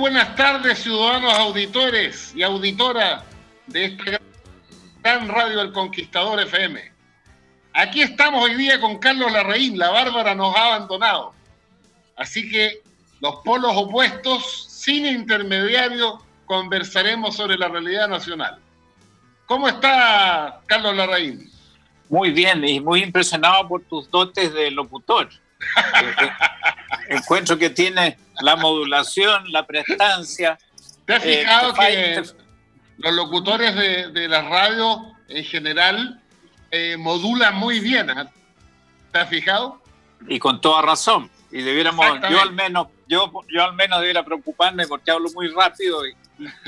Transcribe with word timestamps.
buenas 0.00 0.34
tardes, 0.34 0.78
ciudadanos 0.78 1.34
auditores 1.34 2.32
y 2.34 2.42
auditoras 2.42 3.22
de 3.66 3.84
este 3.84 4.18
gran 5.02 5.28
radio 5.28 5.60
El 5.60 5.72
Conquistador 5.72 6.40
FM. 6.40 6.90
Aquí 7.74 8.00
estamos 8.00 8.42
hoy 8.42 8.54
día 8.54 8.80
con 8.80 8.96
Carlos 8.96 9.30
Larraín, 9.30 9.78
la 9.78 9.90
Bárbara 9.90 10.34
nos 10.34 10.56
ha 10.56 10.74
abandonado. 10.74 11.34
Así 12.16 12.50
que 12.50 12.80
los 13.20 13.36
polos 13.44 13.72
opuestos, 13.76 14.68
sin 14.70 15.04
intermediario, 15.04 16.24
conversaremos 16.46 17.36
sobre 17.36 17.58
la 17.58 17.68
realidad 17.68 18.08
nacional. 18.08 18.58
¿Cómo 19.44 19.68
está 19.68 20.62
Carlos 20.64 20.96
Larraín? 20.96 21.50
Muy 22.08 22.30
bien 22.30 22.66
y 22.66 22.80
muy 22.80 23.02
impresionado 23.02 23.68
por 23.68 23.82
tus 23.82 24.10
dotes 24.10 24.54
de 24.54 24.70
locutor. 24.70 25.28
encuentro 27.10 27.58
que 27.58 27.68
tiene 27.68 28.16
la 28.42 28.56
modulación, 28.56 29.50
la 29.52 29.66
prestancia. 29.66 30.58
¿Te 31.06 31.14
has 31.14 31.24
eh, 31.24 31.38
fijado 31.38 31.74
que 31.74 32.22
los 32.98 33.14
locutores 33.14 33.74
de, 33.74 34.28
la 34.28 34.42
radio 34.42 35.14
en 35.28 35.44
general 35.44 36.20
eh, 36.70 36.96
modulan 36.96 37.56
muy 37.56 37.80
bien? 37.80 38.10
¿ah? 38.10 38.30
¿Te 39.12 39.18
has 39.18 39.28
fijado? 39.28 39.82
Y 40.28 40.38
con 40.38 40.60
toda 40.60 40.82
razón. 40.82 41.30
Y 41.50 41.62
debiéramos, 41.62 42.06
yo 42.30 42.40
al 42.40 42.52
menos, 42.52 42.88
yo, 43.08 43.32
yo 43.48 43.64
al 43.64 43.74
menos 43.74 43.98
debiera 44.00 44.24
preocuparme 44.24 44.86
porque 44.86 45.10
hablo 45.10 45.28
muy 45.34 45.48
rápido 45.48 46.06
y, 46.06 46.14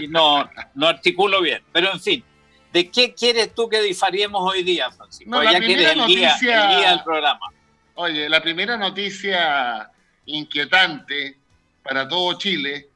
no, 0.08 0.48
no 0.74 0.88
articulo 0.88 1.40
bien. 1.40 1.62
Pero 1.72 1.92
en 1.92 2.00
fin, 2.00 2.24
¿de 2.72 2.90
qué 2.90 3.14
quieres 3.14 3.54
tú 3.54 3.68
que 3.68 3.80
diferimos 3.80 4.42
hoy 4.42 4.64
día, 4.64 4.90
Francisco? 4.90 5.42
ya 5.42 5.61
quieres 5.61 5.92
el 5.92 6.06
guía, 6.06 6.34
el 6.42 6.96
del 6.96 7.05
programa. 7.05 7.46
Oye, 7.94 8.28
la 8.28 8.42
primera 8.42 8.77
noticia 8.77 9.90
inquietante 10.27 11.42
para 11.82 12.08
todo 12.08 12.38
Chile 12.38 12.88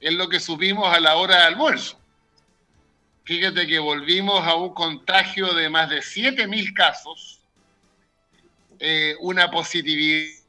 es 0.00 0.12
lo 0.14 0.28
que 0.28 0.40
supimos 0.40 0.92
a 0.92 1.00
la 1.00 1.16
hora 1.16 1.36
de 1.36 1.42
almuerzo. 1.44 1.98
Fíjate 3.24 3.66
que 3.66 3.78
volvimos 3.78 4.44
a 4.46 4.56
un 4.56 4.74
contagio 4.74 5.54
de 5.54 5.68
más 5.68 5.88
de 5.88 5.98
7.000 5.98 6.74
casos, 6.74 7.40
eh, 8.80 9.14
una 9.20 9.48
positividad 9.50 10.40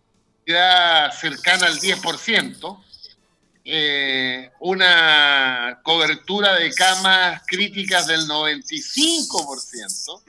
cercana 1.11 1.67
al 1.67 1.79
10%, 1.79 2.83
eh, 3.65 4.51
una 4.59 5.79
cobertura 5.83 6.55
de 6.55 6.73
camas 6.73 7.43
críticas 7.45 8.07
del 8.07 8.27
95%. 8.27 10.23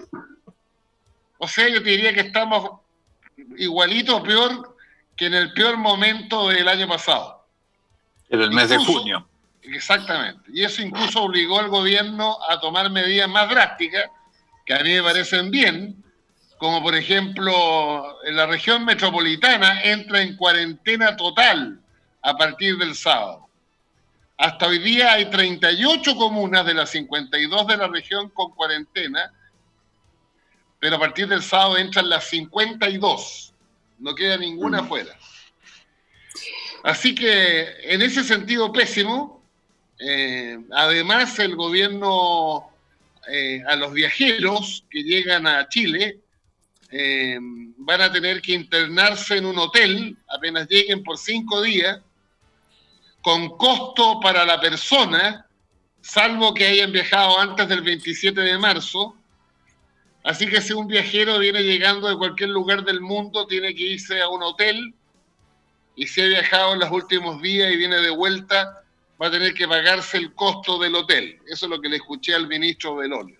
O 1.38 1.48
sea, 1.48 1.68
yo 1.68 1.82
te 1.82 1.90
diría 1.90 2.12
que 2.12 2.20
estamos 2.20 2.80
igualito 3.56 4.18
o 4.18 4.22
peor 4.22 4.76
que 5.16 5.26
en 5.26 5.34
el 5.34 5.52
peor 5.52 5.76
momento 5.78 6.48
del 6.48 6.68
año 6.68 6.86
pasado. 6.86 7.33
En 8.28 8.40
el 8.40 8.50
mes 8.50 8.68
de 8.68 8.78
junio. 8.78 9.26
Exactamente. 9.62 10.42
Y 10.52 10.62
eso 10.62 10.82
incluso 10.82 11.22
obligó 11.22 11.58
al 11.58 11.68
gobierno 11.68 12.38
a 12.48 12.60
tomar 12.60 12.90
medidas 12.90 13.28
más 13.28 13.48
drásticas, 13.48 14.04
que 14.66 14.74
a 14.74 14.80
mí 14.80 14.94
me 14.94 15.02
parecen 15.02 15.50
bien, 15.50 16.02
como 16.58 16.82
por 16.82 16.94
ejemplo 16.94 18.18
en 18.24 18.36
la 18.36 18.46
región 18.46 18.84
metropolitana 18.84 19.82
entra 19.82 20.22
en 20.22 20.36
cuarentena 20.36 21.16
total 21.16 21.80
a 22.22 22.36
partir 22.36 22.76
del 22.76 22.94
sábado. 22.94 23.48
Hasta 24.36 24.66
hoy 24.66 24.78
día 24.78 25.12
hay 25.12 25.30
38 25.30 26.16
comunas 26.16 26.66
de 26.66 26.74
las 26.74 26.90
52 26.90 27.66
de 27.66 27.76
la 27.76 27.88
región 27.88 28.30
con 28.30 28.50
cuarentena 28.52 29.32
pero 30.84 30.96
a 30.96 30.98
partir 30.98 31.26
del 31.26 31.42
sábado 31.42 31.78
entran 31.78 32.10
las 32.10 32.24
52. 32.24 33.54
No 34.00 34.14
queda 34.14 34.36
ninguna 34.36 34.82
mm. 34.82 34.88
Así 36.84 37.14
que 37.14 37.66
en 37.84 38.02
ese 38.02 38.22
sentido 38.22 38.70
pésimo, 38.70 39.42
eh, 39.98 40.58
además 40.70 41.38
el 41.38 41.56
gobierno 41.56 42.70
eh, 43.26 43.62
a 43.66 43.74
los 43.74 43.94
viajeros 43.94 44.84
que 44.90 45.02
llegan 45.02 45.46
a 45.46 45.66
Chile 45.70 46.18
eh, 46.90 47.38
van 47.78 48.02
a 48.02 48.12
tener 48.12 48.42
que 48.42 48.52
internarse 48.52 49.38
en 49.38 49.46
un 49.46 49.58
hotel 49.58 50.14
apenas 50.28 50.68
lleguen 50.68 51.02
por 51.02 51.16
cinco 51.16 51.62
días, 51.62 52.00
con 53.22 53.56
costo 53.56 54.20
para 54.20 54.44
la 54.44 54.60
persona, 54.60 55.46
salvo 56.02 56.52
que 56.52 56.66
hayan 56.66 56.92
viajado 56.92 57.40
antes 57.40 57.66
del 57.66 57.80
27 57.80 58.38
de 58.38 58.58
marzo, 58.58 59.16
Así 60.22 60.46
que 60.46 60.62
si 60.62 60.72
un 60.72 60.86
viajero 60.86 61.38
viene 61.38 61.62
llegando 61.62 62.08
de 62.08 62.16
cualquier 62.16 62.48
lugar 62.48 62.82
del 62.82 63.02
mundo, 63.02 63.46
tiene 63.46 63.74
que 63.74 63.82
irse 63.82 64.22
a 64.22 64.30
un 64.30 64.42
hotel 64.42 64.94
y 65.96 66.06
si 66.06 66.20
ha 66.20 66.26
viajado 66.26 66.74
en 66.74 66.80
los 66.80 66.90
últimos 66.90 67.40
días 67.40 67.72
y 67.72 67.76
viene 67.76 67.96
de 67.96 68.10
vuelta, 68.10 68.82
va 69.20 69.28
a 69.28 69.30
tener 69.30 69.54
que 69.54 69.68
pagarse 69.68 70.16
el 70.18 70.34
costo 70.34 70.78
del 70.78 70.94
hotel. 70.94 71.38
Eso 71.46 71.66
es 71.66 71.70
lo 71.70 71.80
que 71.80 71.88
le 71.88 71.96
escuché 71.96 72.34
al 72.34 72.48
ministro 72.48 72.96
Belolio. 72.96 73.38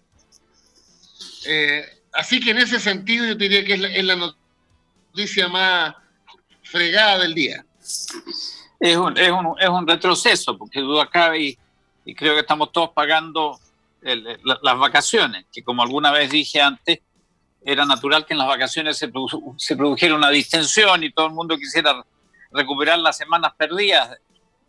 Eh, 1.46 1.84
así 2.12 2.40
que 2.40 2.50
en 2.50 2.58
ese 2.58 2.78
sentido 2.78 3.26
yo 3.26 3.34
diría 3.34 3.64
que 3.64 3.74
es 3.74 4.04
la, 4.04 4.16
noticia 4.16 5.48
más 5.48 5.94
fregada 6.62 7.18
del 7.18 7.34
día. 7.34 7.64
Es 8.80 8.96
un, 8.96 9.16
es 9.18 9.30
un, 9.30 9.54
es 9.60 9.68
un 9.68 9.86
retroceso, 9.86 10.56
porque 10.56 10.80
duda 10.80 11.08
cabe 11.08 11.56
y 12.04 12.14
creo 12.14 12.34
que 12.34 12.40
estamos 12.40 12.70
todos 12.72 12.90
pagando 12.90 13.58
las 14.04 14.78
vacaciones, 14.78 15.46
que 15.50 15.62
como 15.62 15.82
alguna 15.82 16.10
vez 16.10 16.30
dije 16.30 16.60
antes, 16.60 17.00
era 17.64 17.86
natural 17.86 18.26
que 18.26 18.34
en 18.34 18.38
las 18.38 18.48
vacaciones 18.48 18.98
se, 18.98 19.10
se, 19.56 19.76
produjera 19.76 20.14
una 20.14 20.28
distensión 20.28 21.02
y 21.02 21.10
todo 21.10 21.26
el 21.26 21.32
mundo 21.32 21.56
quisiera 21.56 22.04
recuperar 22.54 22.98
las 22.98 23.18
semanas 23.18 23.52
perdidas, 23.58 24.18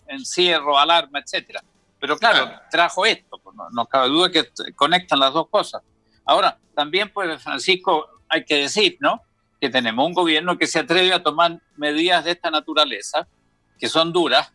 encierro, 0.07 0.77
alarma, 0.77 1.19
etcétera. 1.19 1.63
Pero 1.99 2.17
claro, 2.17 2.51
trajo 2.69 3.05
esto, 3.05 3.39
pues, 3.41 3.55
no, 3.55 3.69
no, 3.69 3.85
cabe 3.85 4.09
duda 4.09 4.29
que 4.29 4.49
conectan 4.75 5.19
las 5.19 5.33
dos 5.33 5.47
cosas. 5.47 5.81
Ahora, 6.25 6.57
también, 6.73 7.09
pues, 7.13 7.41
Francisco, 7.41 8.07
hay 8.27 8.43
que 8.43 8.55
decir, 8.55 8.97
¿no? 8.99 9.21
Que 9.61 9.69
tenemos 9.69 10.05
un 10.05 10.13
gobierno 10.13 10.57
que 10.57 10.67
se 10.67 10.79
atreve 10.79 11.13
a 11.13 11.23
tomar 11.23 11.61
medidas 11.77 12.25
de 12.25 12.31
esta 12.31 12.51
naturaleza, 12.51 13.27
que 13.79 13.88
son 13.88 14.11
duras, 14.11 14.51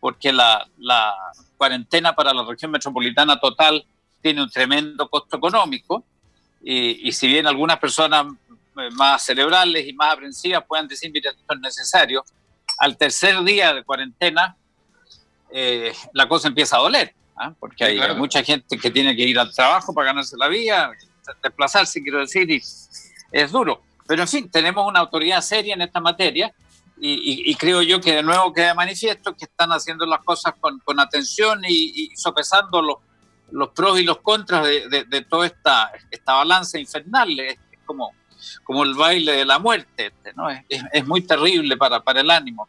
porque 0.00 0.32
la, 0.32 0.66
la 0.78 1.14
cuarentena 1.58 2.14
para 2.14 2.32
la 2.32 2.44
región 2.44 2.70
metropolitana 2.70 3.38
total 3.38 3.84
tiene 4.22 4.42
un 4.42 4.50
tremendo 4.50 5.08
costo 5.08 5.36
económico 5.36 6.04
y, 6.62 7.10
si 7.12 7.26
bien 7.26 7.46
algunas 7.46 7.78
personas 7.78 8.26
eh, 8.78 8.90
más 8.92 9.24
cerebrales 9.24 9.86
y 9.86 9.92
más 9.92 10.14
aprensivas 10.14 10.64
puedan 10.66 10.86
decir, 10.86 11.10
mira, 11.10 11.30
esto 11.30 11.54
es 11.54 11.60
necesario, 11.60 12.24
al 12.80 12.96
tercer 12.96 13.42
día 13.44 13.74
de 13.74 13.84
cuarentena 13.84 14.56
eh, 15.52 15.92
la 16.14 16.26
cosa 16.26 16.48
empieza 16.48 16.76
a 16.76 16.80
doler, 16.80 17.14
¿ah? 17.36 17.52
porque 17.60 17.84
hay, 17.84 18.16
mucha 18.16 18.42
gente 18.42 18.78
que 18.78 18.90
tiene 18.90 19.14
que 19.14 19.22
ir 19.22 19.38
al 19.38 19.54
trabajo 19.54 19.92
para 19.92 20.06
ganarse 20.06 20.36
la 20.36 20.48
vida, 20.48 20.90
desplazarse, 21.42 22.02
quiero 22.02 22.20
decir, 22.20 22.50
y 22.50 22.62
es 23.32 23.52
duro. 23.52 23.82
Pero 24.08 24.22
en 24.22 24.28
fin, 24.28 24.50
tenemos 24.50 24.88
una 24.88 25.00
autoridad 25.00 25.42
seria 25.42 25.74
en 25.74 25.82
esta 25.82 26.00
materia 26.00 26.52
y, 27.02 27.54
creo 27.54 27.80
yo 27.82 28.00
que 28.00 28.16
de 28.16 28.22
nuevo 28.22 28.52
queda 28.52 28.74
manifiesto 28.74 29.34
que 29.34 29.44
están 29.46 29.70
haciendo 29.70 30.04
las 30.04 30.20
cosas 30.22 30.54
con, 30.60 30.78
con 30.80 31.00
atención 31.00 31.62
y, 31.66 32.10
sopesando 32.14 32.82
los, 32.82 32.96
los 33.50 33.70
pros 33.70 34.00
y 34.00 34.04
los 34.04 34.18
contras 34.18 34.66
de, 34.66 35.04
de, 35.08 35.20
toda 35.22 35.46
esta, 35.46 35.92
esta 36.10 36.34
balanza 36.34 36.78
infernal. 36.78 37.38
Es, 37.40 37.58
como, 37.86 38.12
como 38.64 38.84
el 38.84 38.94
baile 38.94 39.32
de 39.32 39.44
la 39.44 39.58
muerte, 39.58 40.06
este, 40.06 40.32
¿no? 40.34 40.50
es, 40.50 40.62
es, 40.68 41.06
muy 41.06 41.22
terrible 41.22 41.76
para, 41.76 42.00
para 42.00 42.20
el 42.20 42.30
ánimo. 42.30 42.68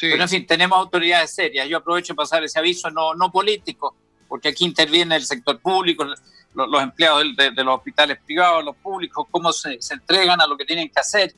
Pero 0.00 0.22
en 0.22 0.28
fin, 0.28 0.46
tenemos 0.46 0.78
autoridades 0.78 1.34
serias. 1.34 1.68
Yo 1.68 1.78
aprovecho 1.78 2.14
para 2.14 2.24
pasar 2.24 2.44
ese 2.44 2.58
aviso 2.58 2.90
no, 2.90 3.14
no 3.14 3.32
político, 3.32 3.96
porque 4.28 4.48
aquí 4.48 4.64
interviene 4.64 5.16
el 5.16 5.24
sector 5.24 5.58
público, 5.58 6.04
los, 6.04 6.20
los 6.54 6.82
empleados 6.82 7.24
de, 7.36 7.50
de, 7.50 7.64
los 7.64 7.76
hospitales 7.76 8.18
privados, 8.24 8.64
los 8.64 8.76
públicos, 8.76 9.26
cómo 9.30 9.52
se, 9.52 9.80
se 9.80 9.94
entregan 9.94 10.40
a 10.40 10.46
lo 10.46 10.56
que 10.56 10.64
tienen 10.64 10.88
que 10.88 11.00
hacer 11.00 11.34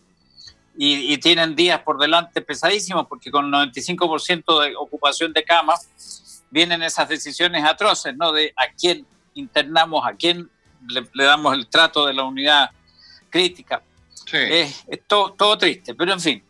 y, 0.76 1.18
tienen 1.18 1.54
días 1.54 1.80
por 1.80 1.98
delante 1.98 2.40
pesadísimos 2.40 3.06
porque 3.06 3.30
con 3.30 3.46
el 3.46 3.52
95% 3.52 4.62
de 4.62 4.76
ocupación 4.76 5.32
de 5.32 5.44
camas 5.44 6.42
vienen 6.50 6.82
esas 6.82 7.08
decisiones 7.08 7.64
atroces, 7.64 8.16
¿no? 8.16 8.32
De 8.32 8.54
a 8.56 8.72
quién 8.72 9.06
internamos, 9.34 10.06
a 10.06 10.14
quién 10.14 10.50
le, 10.88 11.24
damos 11.24 11.54
el 11.54 11.66
trato 11.66 12.06
de 12.06 12.14
la 12.14 12.24
unidad 12.24 12.70
crítica. 13.30 13.82
Sí. 14.26 14.36
Es, 14.36 14.84
todo, 15.06 15.32
todo, 15.32 15.56
triste, 15.56 15.94
pero 15.94 16.12
en 16.12 16.20
fin. 16.20 16.42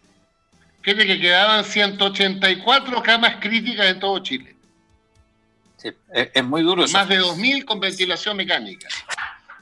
Fíjate 0.82 1.06
que 1.06 1.20
quedaban 1.20 1.64
184 1.64 3.02
camas 3.02 3.36
críticas 3.40 3.86
en 3.86 4.00
todo 4.00 4.18
Chile. 4.20 4.56
Sí, 5.76 5.90
es, 6.12 6.44
muy 6.44 6.62
duro. 6.62 6.86
Más 6.88 7.08
de 7.08 7.20
2.000 7.20 7.64
con 7.64 7.80
ventilación 7.80 8.36
mecánica. 8.36 8.88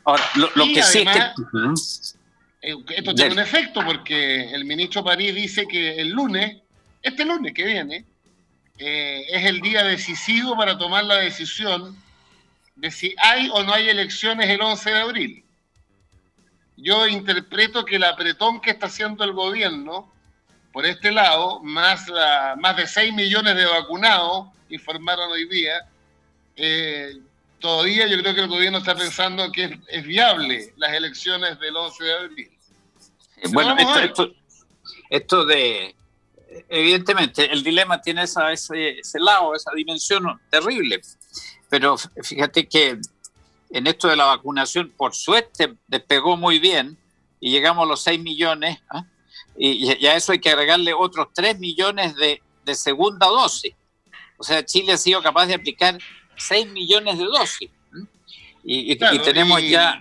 Ahora, 0.05 0.25
lo, 0.37 0.65
que 0.67 0.83
sí 0.83 1.01
es 1.01 1.09
que... 1.09 1.21
Eh, 2.61 2.75
esto 2.97 3.15
tiene 3.15 3.33
un 3.35 3.39
efecto 3.39 3.83
porque 3.85 4.53
el 4.53 4.65
ministro 4.65 5.05
París 5.05 5.35
dice 5.35 5.67
que 5.69 6.01
el 6.01 6.11
lunes, 6.11 6.57
este 7.03 7.25
lunes 7.25 7.53
que 7.55 7.65
viene, 7.65 8.05
eh, 8.79 9.27
es 9.29 9.45
el 9.45 9.61
día 9.61 9.85
decisivo 9.85 10.57
para 10.57 10.77
tomar 10.77 11.05
la 11.05 11.17
decisión 11.17 11.97
de 12.77 12.91
si 12.91 13.15
hay 13.19 13.49
o 13.53 13.63
no 13.63 13.73
hay 13.73 13.89
elecciones 13.89 14.49
el 14.49 14.61
11 14.61 14.91
de 14.91 14.99
abril. 14.99 15.45
Yo 16.81 17.07
interpreto 17.07 17.85
que 17.85 17.97
el 17.97 18.05
apretón 18.05 18.61
que 18.61 18.71
está 18.71 18.87
haciendo 18.87 19.25
el 19.25 19.33
gobierno 19.33 20.11
por 20.73 20.87
este 20.87 21.11
lado, 21.11 21.61
más, 21.65 22.07
más 22.59 22.77
de 22.77 22.87
6 22.87 23.13
millones 23.13 23.57
de 23.57 23.65
vacunados, 23.65 24.47
informaron 24.69 25.33
hoy 25.33 25.49
día, 25.49 25.89
eh, 26.55 27.19
todavía 27.59 28.07
yo 28.07 28.17
creo 28.21 28.35
que 28.35 28.43
el 28.43 28.49
gobierno 28.49 28.79
está 28.79 28.95
pensando 28.95 29.51
que 29.51 29.81
es, 29.89 30.05
viable 30.05 30.73
las 30.77 30.93
elecciones 30.93 31.59
del 31.59 31.77
11 31.77 32.05
de 32.05 32.13
abril. 32.13 32.51
Eh, 33.39 33.49
bueno, 33.53 33.77
esto, 35.11 35.45
de, 35.47 35.97
evidentemente, 36.69 37.51
el 37.51 37.65
dilema 37.65 38.01
tiene 38.01 38.23
esa, 38.23 38.53
ese, 38.53 39.01
lado, 39.15 39.55
esa 39.55 39.73
dimensión 39.75 40.25
terrible, 40.51 41.01
pero 41.69 41.97
fíjate 42.23 42.69
que 42.69 43.01
en 43.71 43.87
esto 43.87 44.09
de 44.09 44.17
la 44.17 44.25
vacunación, 44.25 44.93
por 44.97 45.15
suerte, 45.15 45.75
despegó 45.87 46.37
muy 46.37 46.59
bien 46.59 46.97
y 47.41 47.51
llegamos 47.51 47.85
a 47.85 47.89
los 47.89 48.03
6 48.03 48.21
millones, 48.21 48.79
¿ah? 48.91 49.05
y, 49.59 50.07
a 50.07 50.17
eso 50.17 50.33
hay 50.33 50.41
que 50.41 50.51
agregarle 50.51 50.95
otros 50.95 51.29
3 51.35 51.59
millones 51.59 52.15
de, 52.17 52.43
de 52.65 52.75
segunda 52.75 53.27
dosis. 53.27 53.75
O 54.39 54.45
sea, 54.45 54.65
Chile 54.65 54.93
ha 54.93 54.97
sido 54.97 55.23
capaz 55.23 55.47
de 55.47 55.55
aplicar 55.55 55.99
6 56.37 56.69
millones 56.69 57.19
de 57.19 57.25
dosis. 57.25 57.71
Y, 58.65 58.97
tenemos 58.97 59.63
ya... 59.63 59.99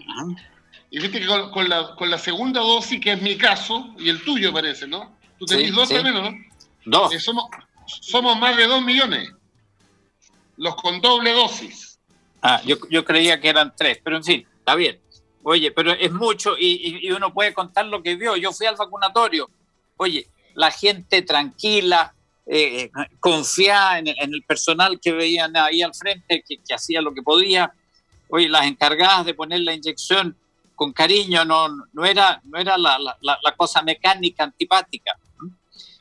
Y 0.89 0.99
viste 0.99 1.19
que 1.19 1.25
con, 1.25 1.69
la, 1.69 1.95
con, 1.95 2.09
la, 2.09 2.17
segunda 2.17 2.61
dosis, 2.61 2.99
que 2.99 3.13
es 3.13 3.21
mi 3.21 3.37
caso, 3.37 3.93
y 3.99 4.09
el 4.09 4.23
tuyo 4.23 4.53
parece, 4.53 4.87
¿no? 4.87 5.17
Tú 5.37 5.45
tenés 5.45 5.73
dos 5.73 5.91
al 5.91 6.03
menos, 6.03 6.31
¿no? 6.31 6.37
Dos. 6.85 7.13
Eh, 7.13 7.19
somos, 7.19 7.45
somos 7.85 8.37
más 8.39 8.55
de 8.55 8.67
dos 8.67 8.81
millones. 8.81 9.29
Los 10.55 10.75
con 10.75 11.01
doble 11.01 11.33
dosis. 11.33 11.86
Ah, 12.41 12.61
yo, 12.65 12.77
yo 12.89 13.03
creía 13.03 13.39
que 13.39 13.49
eran 13.49 13.73
tres, 13.75 13.99
pero 14.03 14.17
en 14.17 14.23
fin, 14.23 14.47
está 14.59 14.75
bien. 14.75 14.99
Oye, 15.43 15.71
pero 15.71 15.93
es 15.93 16.11
mucho 16.11 16.57
y, 16.57 16.99
y, 17.07 17.11
uno 17.11 17.33
puede 17.33 17.53
contar 17.53 17.85
lo 17.85 18.03
que 18.03 18.15
vio. 18.15 18.35
Yo 18.35 18.51
fui 18.51 18.65
al 18.65 18.75
vacunatorio. 18.75 19.49
Oye, 19.95 20.27
la 20.55 20.71
gente 20.71 21.21
tranquila, 21.21 22.13
eh, 22.45 22.89
confiaba 23.19 23.99
en, 23.99 24.07
el 24.07 24.43
personal 24.43 24.99
que 25.01 25.11
veían 25.11 25.55
ahí 25.57 25.81
al 25.81 25.93
frente, 25.93 26.43
que, 26.47 26.73
hacía 26.73 27.01
lo 27.01 27.13
que 27.13 27.21
podía. 27.21 27.71
Oye, 28.29 28.49
las 28.49 28.65
encargadas 28.65 29.25
de 29.25 29.33
poner 29.33 29.61
la 29.61 29.73
inyección 29.73 30.35
con 30.75 30.93
cariño 30.93 31.45
no, 31.45 31.69
no 31.93 32.05
era, 32.05 32.41
no 32.43 32.59
era 32.59 32.77
la, 32.77 32.97
la, 32.99 33.55
cosa 33.55 33.81
mecánica 33.81 34.43
antipática. 34.43 35.13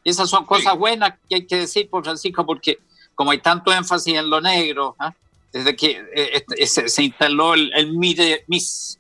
Y 0.04 0.10
esas 0.10 0.28
son 0.28 0.44
cosas 0.44 0.76
buenas 0.76 1.14
que 1.28 1.36
hay 1.36 1.46
que 1.46 1.56
decir, 1.56 1.88
por 1.88 2.04
Francisco, 2.04 2.44
porque 2.46 2.78
como 3.14 3.30
hay 3.30 3.38
tanto 3.38 3.72
énfasis 3.72 4.14
en 4.14 4.30
lo 4.30 4.40
negro, 4.40 4.94
¿ah? 4.98 5.14
Desde 5.56 5.74
que 5.74 5.90
eh, 6.14 6.44
este, 6.58 6.88
se, 6.88 7.02
instaló 7.02 7.54
el, 7.54 7.72
el 7.74 7.94
mis, 7.94 8.98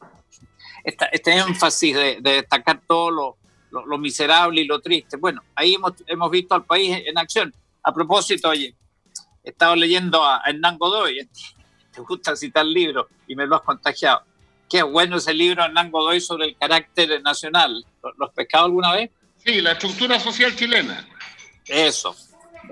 este 0.84 1.32
énfasis 1.32 1.94
de, 1.94 2.18
de 2.22 2.30
destacar 2.32 2.80
todo 2.86 3.10
lo, 3.10 3.36
lo, 3.70 3.98
miserable 3.98 4.62
y 4.62 4.66
lo 4.66 4.80
triste. 4.80 5.18
Bueno, 5.18 5.42
ahí 5.54 5.74
hemos, 5.74 5.92
hemos 6.06 6.30
visto 6.30 6.54
al 6.54 6.64
país 6.64 7.02
en 7.04 7.18
acción. 7.18 7.52
A 7.82 7.92
propósito, 7.92 8.48
oye, 8.48 8.74
he 9.44 9.50
estado 9.50 9.76
leyendo 9.76 10.24
a 10.24 10.40
Hernán 10.46 10.78
Godoy, 10.78 11.28
te 11.92 12.00
gusta 12.00 12.34
citar 12.34 12.64
libros 12.64 13.06
y 13.26 13.36
me 13.36 13.46
lo 13.46 13.56
has 13.56 13.62
contagiado. 13.62 14.22
Qué 14.66 14.82
bueno 14.82 15.18
ese 15.18 15.34
libro, 15.34 15.62
Hernán 15.62 15.90
Godoy, 15.90 16.22
sobre 16.22 16.46
el 16.46 16.56
carácter 16.56 17.20
nacional. 17.22 17.84
¿Lo, 18.16 18.26
has 18.26 18.32
pescado 18.32 18.64
alguna 18.64 18.92
vez? 18.92 19.10
Sí, 19.44 19.60
la 19.60 19.72
estructura 19.72 20.18
social 20.18 20.56
chilena. 20.56 21.06
Eso. 21.66 22.16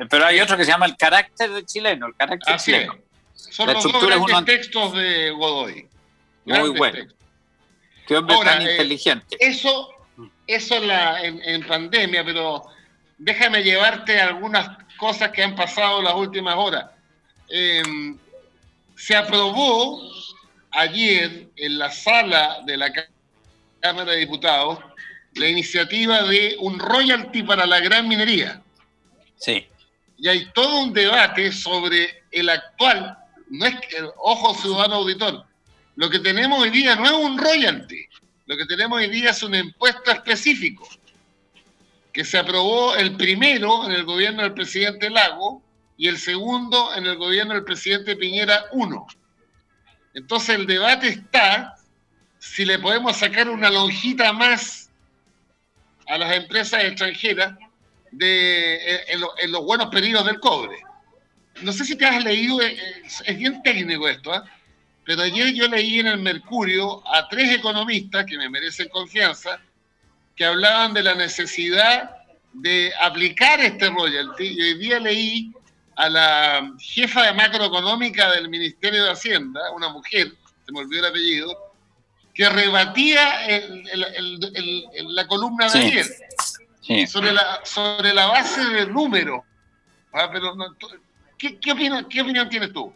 Pero 0.09 0.25
hay 0.25 0.41
otro 0.41 0.57
que 0.57 0.65
se 0.65 0.71
llama 0.71 0.87
el 0.87 0.97
carácter 0.97 1.65
chileno, 1.67 2.07
el 2.07 2.17
carácter 2.17 2.57
chileno. 2.57 3.04
Son 3.35 3.67
los 3.67 3.83
dos 3.83 4.45
textos 4.45 4.95
de 4.95 5.31
Godoy. 5.31 5.89
Muy 6.45 6.71
bueno. 6.71 7.13
Qué 8.07 8.17
hombre 8.17 8.37
tan 8.45 8.63
eh, 8.63 8.73
inteligente. 8.73 9.37
Eso 9.41 9.95
eso 10.47 10.79
la, 10.81 11.23
en, 11.23 11.67
pandemia, 11.67 12.25
pero 12.25 12.63
déjame 13.19 13.63
llevarte 13.63 14.21
algunas 14.21 14.69
cosas 14.99 15.31
que 15.31 15.43
han 15.43 15.55
pasado 15.55 16.03
las 16.03 16.15
últimas 16.15 16.55
horas. 16.57 16.87
Em, 17.49 18.19
se 18.97 19.17
aprobó 19.17 20.01
ayer 20.71 21.49
en 21.57 21.79
la 21.79 21.91
sala 21.91 22.61
de 22.67 22.77
la 22.77 22.93
Cámara 23.81 24.13
de 24.13 24.19
Diputados 24.19 24.79
la 25.35 25.49
iniciativa 25.49 26.23
de 26.23 26.57
un 26.61 26.79
royalty 26.79 27.43
para 27.43 27.67
la 27.67 27.81
gran 27.81 28.07
minería. 28.07 28.63
Sí. 29.37 29.67
Y 30.17 30.29
hay 30.29 30.47
todo 30.53 30.81
un 30.81 30.93
debate 30.93 31.51
sobre 31.51 32.23
el 32.31 32.49
actual, 32.49 33.19
no 33.51 33.67
es 33.67 33.75
que, 33.81 33.97
ojo 34.17 34.55
ciudadano 34.55 34.97
auditor, 34.97 35.45
lo 35.97 36.11
que 36.11 36.19
tenemos 36.19 36.61
hoy 36.61 36.71
día 36.71 36.97
no 36.97 37.05
es 37.05 37.13
un 37.13 37.39
royalty, 37.39 38.07
lo 38.47 38.57
que 38.57 38.67
tenemos 38.67 38.99
hoy 38.99 39.09
día 39.09 39.31
es 39.31 39.43
un 39.43 39.55
impuesto 39.55 40.11
específico 40.11 40.89
que 42.13 42.25
se 42.25 42.39
aprobó 42.39 42.95
el 42.95 43.17
primero 43.17 43.85
en 43.87 43.93
el 43.93 44.05
gobierno 44.05 44.43
del 44.43 44.55
presidente 44.55 45.11
Lago 45.11 45.63
y 45.97 46.09
el 46.09 46.19
segundo 46.19 46.95
en 46.95 47.07
el 47.07 47.17
gobierno 47.17 47.55
del 47.55 47.65
presidente 47.65 48.17
Piñera 48.17 48.67
1. 48.73 49.07
Entonces 50.15 50.57
el 50.57 50.67
debate 50.67 51.09
está 51.09 51.75
si 52.39 52.65
le 52.65 52.79
podemos 52.79 53.17
sacar 53.17 53.49
una 53.49 53.71
lonjita 53.71 54.33
más 54.33 54.91
a 56.07 56.19
las 56.19 56.37
empresas 56.37 56.85
extranjeras 56.85 57.57
de, 58.13 59.03
en, 59.09 59.51
los 59.51 59.65
buenos 59.65 59.89
periodos 59.89 60.27
del 60.27 60.39
cobre. 60.39 60.77
No 61.63 61.73
sé 61.73 61.85
si 61.85 61.97
te 61.97 62.07
has 62.07 62.23
leído, 62.23 62.61
eh, 62.61 62.77
es, 63.25 63.39
bien 63.39 63.63
técnico 63.63 64.09
esto, 64.09 64.35
¿eh? 64.35 64.41
Pero 65.05 65.23
ayer 65.23 65.53
yo 65.53 65.69
leí 65.69 66.01
en 66.01 66.07
el 66.07 66.19
Mercurio 66.19 67.07
a 67.07 67.29
tres 67.29 67.51
economistas 67.53 68.25
que 68.25 68.39
me 68.39 68.49
merecen 68.49 68.89
confianza, 68.89 69.61
que 70.35 70.45
hablaban 70.45 70.95
de 70.95 71.03
la 71.03 71.15
necesidad 71.15 72.11
de 72.55 72.93
aplicar 73.01 73.61
este 73.61 73.91
royalty. 73.91 74.47
Y 74.47 74.63
hoy 74.63 74.79
día 74.79 74.99
leí 74.99 75.53
a 75.97 76.09
la 76.09 76.73
jefa 76.79 77.25
de 77.27 77.35
macroeconómica 77.35 78.33
del 78.33 78.49
Ministerio 78.49 79.05
de 79.05 79.11
Hacienda, 79.11 79.61
una 79.73 79.91
mujer, 79.91 80.33
se 80.65 80.73
me 80.73 80.81
olvidó 80.81 81.01
el 81.01 81.11
apellido, 81.11 81.75
que 82.33 82.49
rebatía 82.49 83.47
la 85.05 85.27
columna 85.27 85.69
de 85.69 85.79
ayer 85.79 86.07
Sobre, 87.07 87.33
la, 87.33 87.61
sobre 87.65 88.13
la 88.13 88.27
base 88.27 88.65
de 88.65 88.87
números. 88.87 89.43
Ah, 90.13 90.29
pero 90.33 90.55
¿qué, 91.39 91.59
qué 91.59 91.73
opinión 91.73 92.49
tienes 92.49 92.73
tú? 92.73 92.93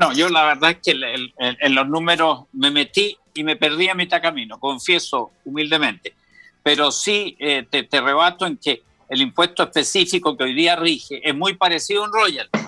No, 0.00 0.14
yo 0.14 0.30
la 0.30 0.44
verdad 0.44 0.70
es 0.70 0.78
que 0.78 0.92
en 1.38 1.74
los 1.74 1.86
números 1.86 2.44
me 2.52 2.70
metí 2.70 3.18
y 3.34 3.44
me 3.44 3.56
perdí 3.56 3.88
a 3.88 3.94
mitad 3.94 4.22
camino, 4.22 4.58
confieso 4.58 5.32
humildemente. 5.44 6.14
Pero 6.62 6.90
sí 6.90 7.36
eh, 7.38 7.66
te, 7.68 8.00
rebato 8.00 8.46
en 8.46 8.56
que 8.56 8.82
el 9.10 9.20
impuesto 9.20 9.62
específico 9.62 10.38
que 10.38 10.44
hoy 10.44 10.54
día 10.54 10.76
rige 10.76 11.20
es 11.22 11.34
muy 11.34 11.54
parecido 11.54 12.02
a 12.02 12.06
un 12.06 12.12
royalty. 12.14 12.58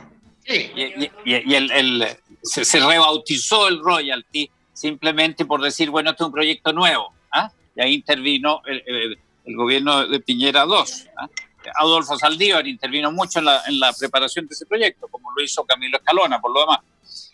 Y, 1.25 1.55
el, 1.55 2.07
se, 2.43 2.81
rebautizó 2.81 3.69
el 3.69 3.81
royalty 3.81 4.51
simplemente 4.73 5.47
por 5.47 5.63
decir, 5.63 5.89
bueno, 5.89 6.11
este 6.11 6.25
es 6.25 6.27
un 6.27 6.33
proyecto 6.33 6.73
nuevo. 6.75 7.15
¿ah? 7.31 7.51
Y 7.77 7.81
ahí 7.81 7.95
intervino 7.95 8.61
el, 8.67 9.19
gobierno 9.55 10.07
de 10.07 10.21
Piñera 10.21 10.65
II. 10.65 10.75
¿ah? 11.17 11.29
Adolfo 11.75 12.19
Saldívar 12.19 12.67
intervino 12.67 13.11
mucho 13.13 13.39
en 13.39 13.47
la, 13.47 13.63
en 13.67 13.79
la, 13.79 13.93
preparación 13.93 14.47
de 14.47 14.55
ese 14.55 14.67
proyecto, 14.67 15.09
como 15.09 15.31
lo 15.37 15.43
hizo 15.43 15.65
Camilo 15.65 15.99
Escalona, 15.99 16.41
por 16.41 16.53
lo 16.53 16.61
demás. 16.61 16.81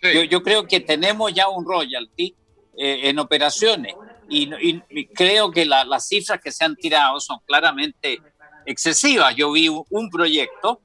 Yo, 0.02 0.23
yo, 0.25 0.42
creo 0.42 0.66
que 0.66 0.80
tenemos 0.80 1.32
ya 1.32 1.49
un 1.49 1.64
royalty 1.64 2.35
eh, 2.76 3.08
en 3.08 3.18
operaciones 3.18 3.94
y, 4.28 4.50
y, 4.61 5.06
creo 5.06 5.50
que 5.50 5.64
la, 5.64 5.85
las 5.85 6.06
cifras 6.06 6.40
que 6.40 6.52
se 6.52 6.64
han 6.64 6.76
tirado 6.76 7.18
son 7.20 7.38
claramente 7.47 8.20
excesivas. 8.66 9.35
Yo 9.35 9.52
vi 9.52 9.68
un 9.68 10.11
proyecto 10.11 10.80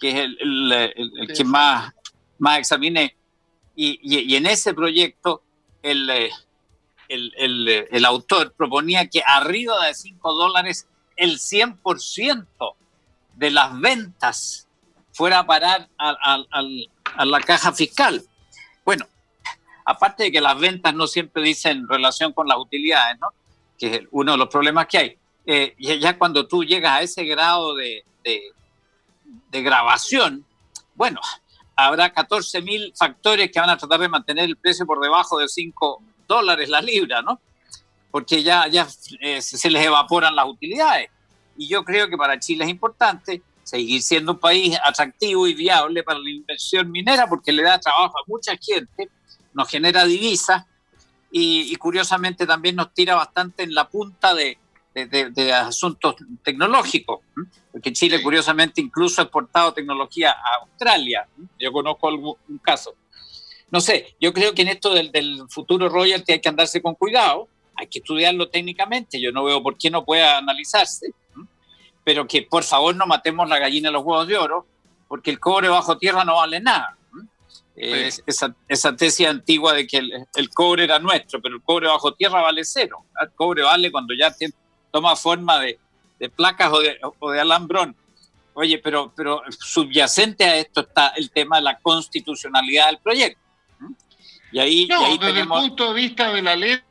que 0.00 0.10
es 0.10 0.16
el, 0.16 0.38
el, 0.40 0.72
el, 0.96 1.32
que 1.36 1.44
más, 1.44 1.92
más 2.38 2.58
examiné 2.58 3.16
y, 3.74 3.98
y, 4.02 4.32
y 4.32 4.36
en 4.36 4.46
ese 4.46 4.74
proyecto 4.74 5.42
el, 5.82 6.08
eh, 6.10 6.30
el, 7.08 7.32
el, 7.36 7.86
el, 7.90 8.04
autor 8.04 8.54
proponía 8.54 9.06
que 9.06 9.22
arriba 9.24 9.86
de 9.86 9.94
5 9.94 10.32
dólares 10.32 10.88
el 11.16 11.38
100% 11.38 12.46
de 13.36 13.50
las 13.50 13.78
ventas 13.78 14.66
fuera 15.12 15.40
a 15.40 15.46
parar 15.46 15.88
a, 15.98 17.24
la 17.24 17.40
caja 17.40 17.72
fiscal. 17.72 18.22
Bueno, 18.84 19.06
aparte 19.84 20.24
de 20.24 20.32
que 20.32 20.40
las 20.40 20.58
ventas 20.58 20.94
no 20.94 21.06
siempre 21.06 21.42
dicen 21.42 21.88
relación 21.88 22.32
con 22.32 22.48
las 22.48 22.58
utilidades, 22.58 23.18
¿no? 23.20 23.28
que 23.78 23.94
es 23.94 24.02
uno 24.10 24.32
de 24.32 24.38
los 24.38 24.48
problemas 24.48 24.86
que 24.86 24.98
hay, 24.98 25.18
eh, 25.46 25.74
ya 25.78 26.18
cuando 26.18 26.46
tú 26.46 26.64
llegas 26.64 26.92
a 26.92 27.02
ese 27.02 27.24
grado 27.24 27.74
de, 27.76 28.04
de, 28.24 28.42
de 29.50 29.62
grabación, 29.62 30.44
bueno, 30.94 31.20
habrá 31.76 32.12
14 32.12 32.62
mil 32.62 32.92
factores 32.96 33.50
que 33.52 33.60
van 33.60 33.70
a 33.70 33.76
tratar 33.76 34.00
de 34.00 34.08
mantener 34.08 34.44
el 34.44 34.56
precio 34.56 34.86
por 34.86 35.00
debajo 35.00 35.38
de 35.38 35.46
5 35.46 36.02
dólares 36.26 36.68
la 36.68 36.80
libra, 36.80 37.22
¿no? 37.22 37.40
Porque 38.10 38.42
ya, 38.42 38.66
ya 38.66 38.86
eh, 39.20 39.42
se 39.42 39.70
les 39.70 39.84
evaporan 39.84 40.34
las 40.34 40.46
utilidades. 40.46 41.10
Y 41.56 41.68
yo 41.68 41.84
creo 41.84 42.08
que 42.08 42.16
para 42.16 42.38
Chile 42.38 42.64
es 42.64 42.70
importante 42.70 43.42
seguir 43.62 44.00
siendo 44.02 44.32
un 44.32 44.38
país 44.38 44.76
atractivo 44.84 45.46
y 45.46 45.54
viable 45.54 46.02
para 46.02 46.20
la 46.20 46.30
inversión 46.30 46.90
minera 46.90 47.26
porque 47.26 47.50
le 47.50 47.62
da 47.62 47.80
trabajo 47.80 48.18
a 48.18 48.22
mucha 48.26 48.56
gente, 48.56 49.08
nos 49.54 49.68
genera 49.68 50.04
divisas 50.04 50.64
y, 51.32 51.72
y 51.72 51.76
curiosamente 51.76 52.46
también 52.46 52.76
nos 52.76 52.94
tira 52.94 53.16
bastante 53.16 53.64
en 53.64 53.74
la 53.74 53.88
punta 53.88 54.34
de, 54.34 54.58
de, 54.94 55.06
de, 55.06 55.30
de 55.30 55.52
asuntos 55.52 56.16
tecnológicos, 56.42 57.20
porque 57.70 57.92
Chile 57.92 58.22
curiosamente 58.22 58.80
incluso 58.80 59.20
ha 59.20 59.24
exportado 59.24 59.74
tecnología 59.74 60.30
a 60.30 60.62
Australia. 60.62 61.28
Yo 61.58 61.70
conozco 61.70 62.08
algún 62.08 62.34
un 62.48 62.58
caso. 62.58 62.94
No 63.70 63.80
sé, 63.80 64.14
yo 64.20 64.32
creo 64.32 64.54
que 64.54 64.62
en 64.62 64.68
esto 64.68 64.94
del, 64.94 65.12
del, 65.12 65.42
futuro 65.48 65.88
royalty 65.88 66.32
hay 66.32 66.40
que 66.40 66.48
andarse 66.48 66.80
con 66.80 66.94
cuidado, 66.94 67.48
hay 67.74 67.88
que 67.88 67.98
estudiarlo 67.98 68.48
técnicamente, 68.48 69.20
yo 69.20 69.32
no 69.32 69.44
veo 69.44 69.62
por 69.62 69.76
qué 69.76 69.90
no 69.90 70.04
pueda 70.04 70.38
analizarse, 70.38 71.12
pero 72.06 72.24
que 72.28 72.42
por 72.42 72.62
favor 72.62 72.94
no 72.94 73.04
matemos 73.04 73.48
la 73.48 73.58
gallina 73.58 73.88
de 73.88 73.94
los 73.94 74.04
huevos 74.04 74.28
de 74.28 74.38
oro, 74.38 74.64
porque 75.08 75.32
el 75.32 75.40
cobre 75.40 75.68
bajo 75.68 75.98
tierra 75.98 76.24
no 76.24 76.36
vale 76.36 76.60
nada. 76.60 76.96
Sí. 77.74 77.82
esa, 78.26 78.54
esa, 78.68 78.94
tesis 78.94 79.26
antigua 79.26 79.72
de 79.72 79.88
que 79.88 79.96
el, 79.96 80.12
el, 80.36 80.50
cobre 80.50 80.84
era 80.84 81.00
nuestro, 81.00 81.42
pero 81.42 81.56
el 81.56 81.62
cobre 81.62 81.88
bajo 81.88 82.14
tierra 82.14 82.42
vale 82.42 82.64
cero. 82.64 83.06
El 83.20 83.32
cobre 83.32 83.64
vale 83.64 83.90
cuando 83.90 84.14
ya 84.14 84.30
tiene, 84.32 84.54
toma 84.92 85.16
forma 85.16 85.58
de, 85.58 85.80
de 86.20 86.30
placas 86.30 86.72
o 86.72 86.78
de, 86.78 86.96
o 87.18 87.30
de, 87.32 87.40
alambrón. 87.40 87.96
Oye, 88.54 88.78
pero, 88.78 89.12
pero 89.16 89.42
subyacente 89.50 90.44
a 90.44 90.58
esto 90.58 90.82
está 90.82 91.08
el 91.08 91.32
tema 91.32 91.56
de 91.56 91.62
la 91.62 91.80
constitucionalidad 91.80 92.86
del 92.86 92.98
proyecto. 92.98 93.40
Y 94.52 94.60
ahí, 94.60 94.86
no, 94.86 95.02
y 95.02 95.04
ahí 95.06 95.18
desde 95.18 95.32
tenemos... 95.32 95.60
el 95.60 95.68
punto 95.70 95.92
de 95.92 96.00
vista 96.00 96.32
de 96.32 96.40
la 96.40 96.54
letra 96.54 96.85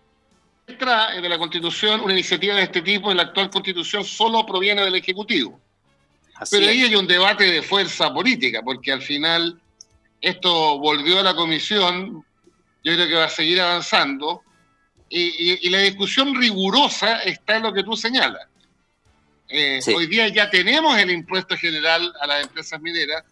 de 0.68 1.30
la 1.30 1.38
Constitución, 1.38 2.02
una 2.02 2.14
iniciativa 2.14 2.56
de 2.56 2.64
este 2.64 2.82
tipo 2.82 3.12
en 3.12 3.18
la 3.18 3.24
actual 3.24 3.50
Constitución 3.50 4.04
solo 4.04 4.46
proviene 4.46 4.84
del 4.84 4.96
Ejecutivo. 4.96 5.60
Así 6.36 6.58
Pero 6.58 6.70
ahí 6.70 6.82
es. 6.82 6.90
hay 6.90 6.96
un 6.96 7.08
debate 7.08 7.46
de 7.46 7.62
fuerza 7.62 8.14
política, 8.14 8.62
porque 8.64 8.92
al 8.92 9.02
final 9.02 9.60
esto 10.20 10.80
volvió 10.80 11.20
a 11.20 11.24
la 11.24 11.36
Comisión, 11.36 12.26
yo 12.84 12.94
creo 12.94 13.08
que 13.08 13.14
va 13.14 13.26
a 13.26 13.30
seguir 13.30 13.62
avanzando, 13.62 14.42
y, 15.08 15.22
y, 15.22 15.60
y 15.62 15.70
la 15.70 15.80
discusión 15.80 16.36
rigurosa 16.36 17.20
está 17.20 17.58
en 17.58 17.64
lo 17.64 17.74
que 17.74 17.84
tú 17.84 17.96
señalas. 17.96 18.48
Eh, 19.48 19.80
sí. 19.82 19.94
Hoy 19.94 20.08
día 20.08 20.28
ya 20.30 20.50
tenemos 20.50 20.98
el 20.98 21.12
impuesto 21.12 21.56
general 21.56 22.12
a 22.20 22.28
las 22.28 22.44
empresas 22.44 22.82
mineras, 22.82 23.24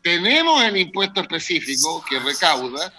tenemos 0.00 0.62
el 0.62 0.76
impuesto 0.76 1.20
específico 1.20 2.04
que 2.08 2.20
recauda 2.20 2.92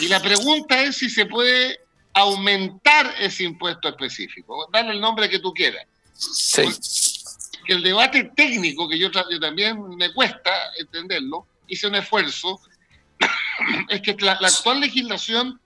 y 0.00 0.08
la 0.08 0.20
pregunta 0.20 0.82
es 0.82 0.96
si 0.96 1.08
se 1.08 1.24
puede 1.26 1.78
aumentar 2.20 3.14
ese 3.18 3.44
impuesto 3.44 3.88
específico, 3.88 4.68
darle 4.72 4.92
el 4.92 5.00
nombre 5.00 5.28
que 5.28 5.38
tú 5.38 5.52
quieras. 5.52 5.86
Sí. 6.14 6.62
Que 7.66 7.74
el 7.74 7.82
debate 7.82 8.32
técnico, 8.34 8.88
que 8.88 8.98
yo, 8.98 9.10
yo, 9.10 9.40
también 9.40 9.96
me 9.96 10.12
cuesta 10.12 10.50
entenderlo, 10.78 11.46
hice 11.66 11.86
un 11.86 11.96
esfuerzo, 11.96 12.60
es 13.88 14.00
que 14.00 14.16
la, 14.20 14.38
la, 14.40 14.48
actual 14.48 14.80
legislación 14.80 15.60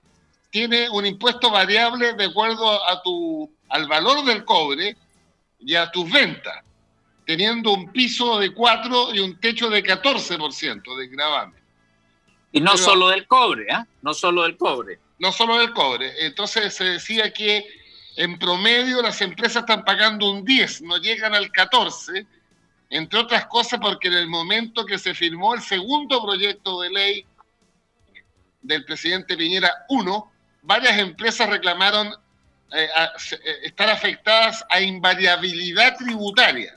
tiene 0.50 0.90
un 0.90 1.06
impuesto 1.06 1.50
variable 1.50 2.14
de 2.14 2.25
acuerdo 2.25 2.88
a 2.88 3.02
tu, 3.02 3.50
al 3.68 3.87
valor 3.87 4.25
del 4.25 4.44
cobre 4.44 4.97
y 5.61 5.75
a 5.75 5.90
tus 5.90 6.11
ventas 6.11 6.62
teniendo 7.26 7.73
un 7.73 7.90
piso 7.92 8.38
de 8.38 8.52
4 8.52 9.14
y 9.14 9.21
un 9.21 9.38
techo 9.38 9.71
de 9.71 9.82
14% 9.82 10.97
de 10.97 11.09
gravamen. 11.09 11.61
Y 12.52 12.61
no 12.61 12.73
Pero, 12.73 12.85
solo 12.85 13.09
del 13.09 13.26
cobre, 13.26 13.64
¿eh? 13.64 13.85
No 14.02 14.12
solo 14.12 14.42
del 14.42 14.56
cobre. 14.56 14.99
No 15.23 15.31
solo 15.31 15.59
del 15.59 15.73
cobre. 15.73 16.26
Entonces 16.26 16.75
se 16.75 16.83
decía 16.83 17.33
que 17.33 17.64
en 18.17 18.41
promedio 18.41 19.00
las 19.00 19.21
empresas 19.21 19.62
están 19.62 19.85
pagando 19.85 20.29
un 20.29 20.45
10, 20.45 20.83
no 20.83 20.97
llegan 20.97 21.33
al 21.33 21.52
14, 21.52 22.26
entre 22.91 23.21
otras 23.21 23.47
cosas 23.47 23.79
porque 23.81 24.09
en 24.09 24.14
el 24.14 24.26
momento 24.26 24.85
que 24.85 24.99
se 24.99 25.14
firmó 25.14 25.55
el 25.55 25.62
segundo 25.62 26.21
proyecto 26.25 26.81
de 26.81 26.91
ley 26.91 27.26
del 28.62 28.85
presidente 28.85 29.37
Piñera 29.37 29.73
1, 29.91 30.33
varias 30.62 30.99
empresas 30.99 31.49
reclamaron 31.49 32.09
eh, 32.73 32.88
a, 32.93 33.05
a, 33.05 33.12
eh, 33.31 33.59
estar 33.62 33.91
afectadas 33.91 34.64
a 34.69 34.81
invariabilidad 34.81 35.99
tributaria. 35.99 36.76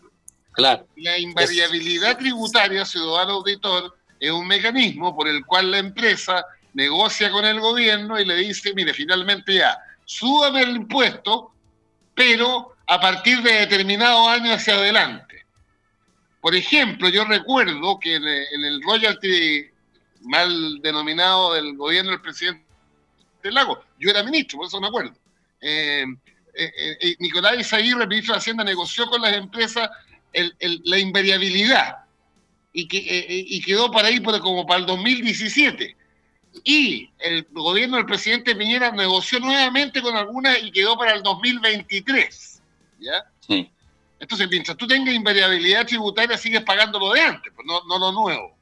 Claro. 0.51 0.87
La 0.97 1.17
invariabilidad 1.17 2.11
es... 2.11 2.17
tributaria, 2.19 2.85
ciudadano 2.85 3.33
auditor, 3.33 3.97
es 4.19 4.29
un 4.29 4.45
mecanismo 4.45 5.15
por 5.15 5.27
el 5.27 5.43
cual 5.47 5.71
la 5.71 5.79
empresa 5.79 6.45
negocia 6.75 7.31
con 7.31 7.45
el 7.45 7.59
gobierno 7.59 8.19
y 8.19 8.25
le 8.25 8.35
dice, 8.35 8.73
mire, 8.75 8.93
finalmente 8.93 9.55
ya, 9.55 9.77
súbame 10.05 10.61
el 10.61 10.75
impuesto, 10.75 11.53
pero 12.13 12.75
a 12.85 12.99
partir 12.99 13.41
de 13.41 13.61
determinado 13.61 14.29
año 14.29 14.53
hacia 14.53 14.75
adelante. 14.75 15.45
Por 16.41 16.53
ejemplo, 16.53 17.09
yo 17.09 17.25
recuerdo 17.25 17.99
que 17.99 18.15
en, 18.15 18.23
el 18.23 18.81
royalty 18.83 19.65
mal 20.21 20.79
denominado 20.81 21.53
del 21.53 21.75
gobierno 21.75 22.11
del 22.11 22.21
presidente 22.21 22.63
Lago, 23.43 23.83
yo 23.99 24.09
era 24.09 24.23
ministro, 24.23 24.59
por 24.59 24.67
eso 24.67 24.79
me 24.81 24.87
acuerdo. 24.87 25.13
Eh, 25.61 26.05
eh, 26.53 26.97
eh, 26.99 27.15
Nicolás 27.19 27.59
Isaguirre, 27.59 28.07
ministro 28.07 28.33
de 28.33 28.39
Hacienda, 28.39 28.63
negoció 28.63 29.07
con 29.07 29.21
las 29.21 29.33
empresas 29.33 29.89
el, 30.33 30.81
la 30.83 30.99
invariabilidad 30.99 31.97
y, 32.73 32.87
que, 32.87 32.97
eh, 32.97 33.45
y 33.47 33.61
quedó 33.61 33.89
para 33.91 34.09
ahí 34.09 34.21
como 34.21 34.65
para 34.65 34.81
el 34.81 34.85
2017. 34.85 35.95
Y 36.63 37.09
el 37.19 37.45
gobierno 37.51 37.97
del 37.97 38.05
presidente 38.05 38.55
Piñera 38.55 38.91
negoció 38.91 39.39
nuevamente 39.39 40.01
con 40.01 40.15
algunas 40.15 40.61
y 40.63 40.71
quedó 40.71 40.97
para 40.97 41.13
el 41.13 41.23
2023. 41.23 42.61
¿Ya? 42.99 43.25
Sí. 43.39 43.69
Entonces, 44.19 44.47
mientras 44.49 44.77
tú 44.77 44.87
tengas 44.87 45.13
invariabilidad 45.13 45.85
tributaria, 45.85 46.37
sigues 46.37 46.63
pagando 46.63 46.99
lo 46.99 47.11
de 47.13 47.21
antes, 47.21 47.51
pues 47.53 47.67
no, 47.67 47.81
no 47.87 47.99
lo 47.99 48.11
nuevo. 48.11 48.57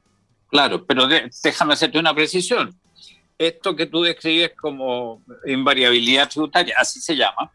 Claro, 0.48 0.84
pero 0.84 1.06
de, 1.06 1.30
déjame 1.42 1.74
hacerte 1.74 1.98
una 1.98 2.14
precisión. 2.14 2.78
Esto 3.38 3.74
que 3.74 3.86
tú 3.86 4.02
describes 4.02 4.52
como 4.60 5.22
invariabilidad 5.46 6.28
tributaria, 6.28 6.74
así 6.78 7.00
se 7.00 7.16
llama, 7.16 7.50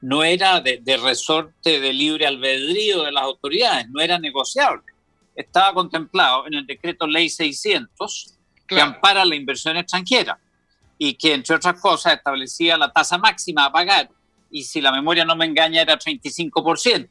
no 0.00 0.22
era 0.22 0.60
de, 0.60 0.78
de, 0.78 0.96
resorte 0.96 1.80
de 1.80 1.92
libre 1.92 2.26
albedrío 2.26 3.02
de 3.02 3.12
las 3.12 3.24
autoridades, 3.24 3.88
no 3.90 4.00
era 4.00 4.18
negociable. 4.18 4.84
Estaba 5.34 5.74
contemplado 5.74 6.46
en 6.46 6.54
el 6.54 6.66
decreto 6.66 7.06
ley 7.06 7.28
600 7.28 8.37
claro. 8.68 8.92
que 8.92 8.96
ampara 8.96 9.24
la 9.24 9.34
inversión 9.34 9.76
extranjera 9.76 10.38
y 10.96 11.14
que, 11.14 11.34
entre 11.34 11.56
otras 11.56 11.80
cosas, 11.80 12.14
establecía 12.14 12.76
la 12.76 12.92
tasa 12.92 13.18
máxima 13.18 13.64
a 13.64 13.72
pagar 13.72 14.10
y, 14.50 14.62
si 14.62 14.80
la 14.80 14.92
memoria 14.92 15.24
no 15.24 15.34
me 15.34 15.46
engaña, 15.46 15.82
era 15.82 15.98
35%. 15.98 17.08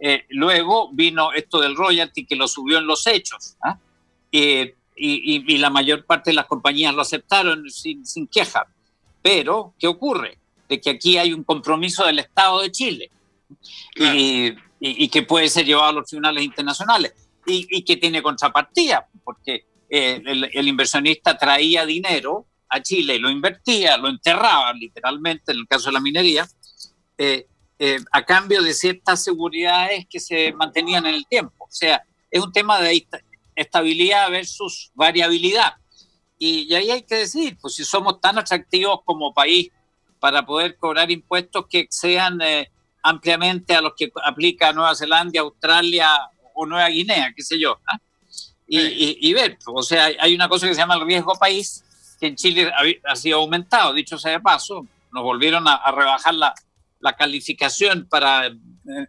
Eh, 0.00 0.26
luego 0.30 0.90
vino 0.92 1.32
esto 1.32 1.60
del 1.60 1.76
royalty 1.76 2.26
que 2.26 2.36
lo 2.36 2.48
subió 2.48 2.78
en 2.78 2.86
los 2.86 3.06
hechos 3.06 3.56
¿eh? 3.64 3.74
eh, 4.32 4.74
y, 4.96 5.36
y, 5.36 5.54
y, 5.54 5.58
la 5.58 5.70
mayor 5.70 6.04
parte 6.04 6.30
de 6.30 6.34
las 6.34 6.46
compañías 6.46 6.94
lo 6.94 7.02
aceptaron 7.02 7.70
sin, 7.70 8.04
sin 8.04 8.26
queja. 8.26 8.66
Pero, 9.22 9.74
¿qué 9.78 9.86
ocurre? 9.86 10.38
de 10.68 10.80
que 10.80 10.90
aquí 10.90 11.18
hay 11.18 11.32
un 11.32 11.44
compromiso 11.44 12.04
del 12.04 12.18
Estado 12.18 12.62
de 12.62 12.70
Chile 12.70 13.10
claro. 13.94 14.18
y, 14.18 14.46
y, 14.80 15.04
y, 15.04 15.08
que 15.08 15.22
puede 15.22 15.48
ser 15.48 15.66
llevado 15.66 15.88
a 15.88 15.92
los 15.92 16.06
tribunales 16.06 16.44
internacionales 16.44 17.12
y, 17.46 17.82
que 17.82 17.96
tiene 17.96 18.22
contrapartida, 18.22 19.06
porque 19.22 19.66
eh, 19.96 20.20
el, 20.26 20.66
inversionista 20.66 21.38
traía 21.38 21.86
dinero 21.86 22.48
a 22.68 22.82
Chile, 22.82 23.16
lo 23.20 23.30
invertía, 23.30 23.96
lo 23.96 24.08
enterraba 24.08 24.72
literalmente 24.72 25.52
en 25.52 25.58
el 25.58 25.68
caso 25.68 25.86
de 25.86 25.92
la 25.92 26.00
minería, 26.00 26.48
eh, 27.16 27.46
eh, 27.78 27.98
a 28.10 28.24
cambio 28.24 28.60
de 28.60 28.74
ciertas 28.74 29.22
seguridades 29.22 30.04
que 30.10 30.18
se 30.18 30.52
mantenían 30.52 31.06
en 31.06 31.14
el 31.14 31.28
tiempo. 31.28 31.66
O 31.66 31.70
sea, 31.70 32.02
es 32.28 32.42
un 32.42 32.50
tema 32.50 32.80
de 32.80 33.06
estabilidad 33.54 34.28
versus 34.32 34.90
variabilidad. 34.96 35.74
Y, 36.40 36.74
ahí 36.74 36.90
hay 36.90 37.02
que 37.02 37.14
decir, 37.14 37.56
pues 37.60 37.76
si 37.76 37.84
somos 37.84 38.20
tan 38.20 38.36
atractivos 38.36 38.98
como 39.04 39.32
país 39.32 39.70
para 40.18 40.44
poder 40.44 40.76
cobrar 40.76 41.08
impuestos 41.12 41.66
que 41.70 41.86
sean 41.88 42.40
eh, 42.42 42.68
ampliamente 43.00 43.76
a 43.76 43.80
los 43.80 43.92
que 43.96 44.10
aplica 44.24 44.72
Nueva 44.72 44.96
Zelanda, 44.96 45.40
Australia 45.40 46.08
o 46.52 46.66
Nueva 46.66 46.88
Guinea, 46.88 47.32
qué 47.36 47.44
sé 47.44 47.60
yo. 47.60 47.78
¿ah? 47.86 47.96
Y, 48.66 49.32
ver, 49.34 49.58
o 49.66 49.82
sea, 49.82 50.10
hay 50.18 50.34
una 50.34 50.48
cosa 50.48 50.66
que 50.66 50.74
se 50.74 50.80
llama 50.80 50.94
el 50.94 51.06
riesgo 51.06 51.34
país, 51.34 51.84
que 52.18 52.28
en 52.28 52.36
Chile 52.36 52.72
ha, 53.04 53.16
sido 53.16 53.38
aumentado, 53.38 53.92
dicho 53.92 54.18
sea 54.18 54.32
de 54.32 54.40
paso, 54.40 54.86
nos 55.12 55.22
volvieron 55.22 55.66
a, 55.68 55.90
rebajar 55.92 56.34
la, 56.34 56.54
calificación 57.18 58.06
para 58.08 58.50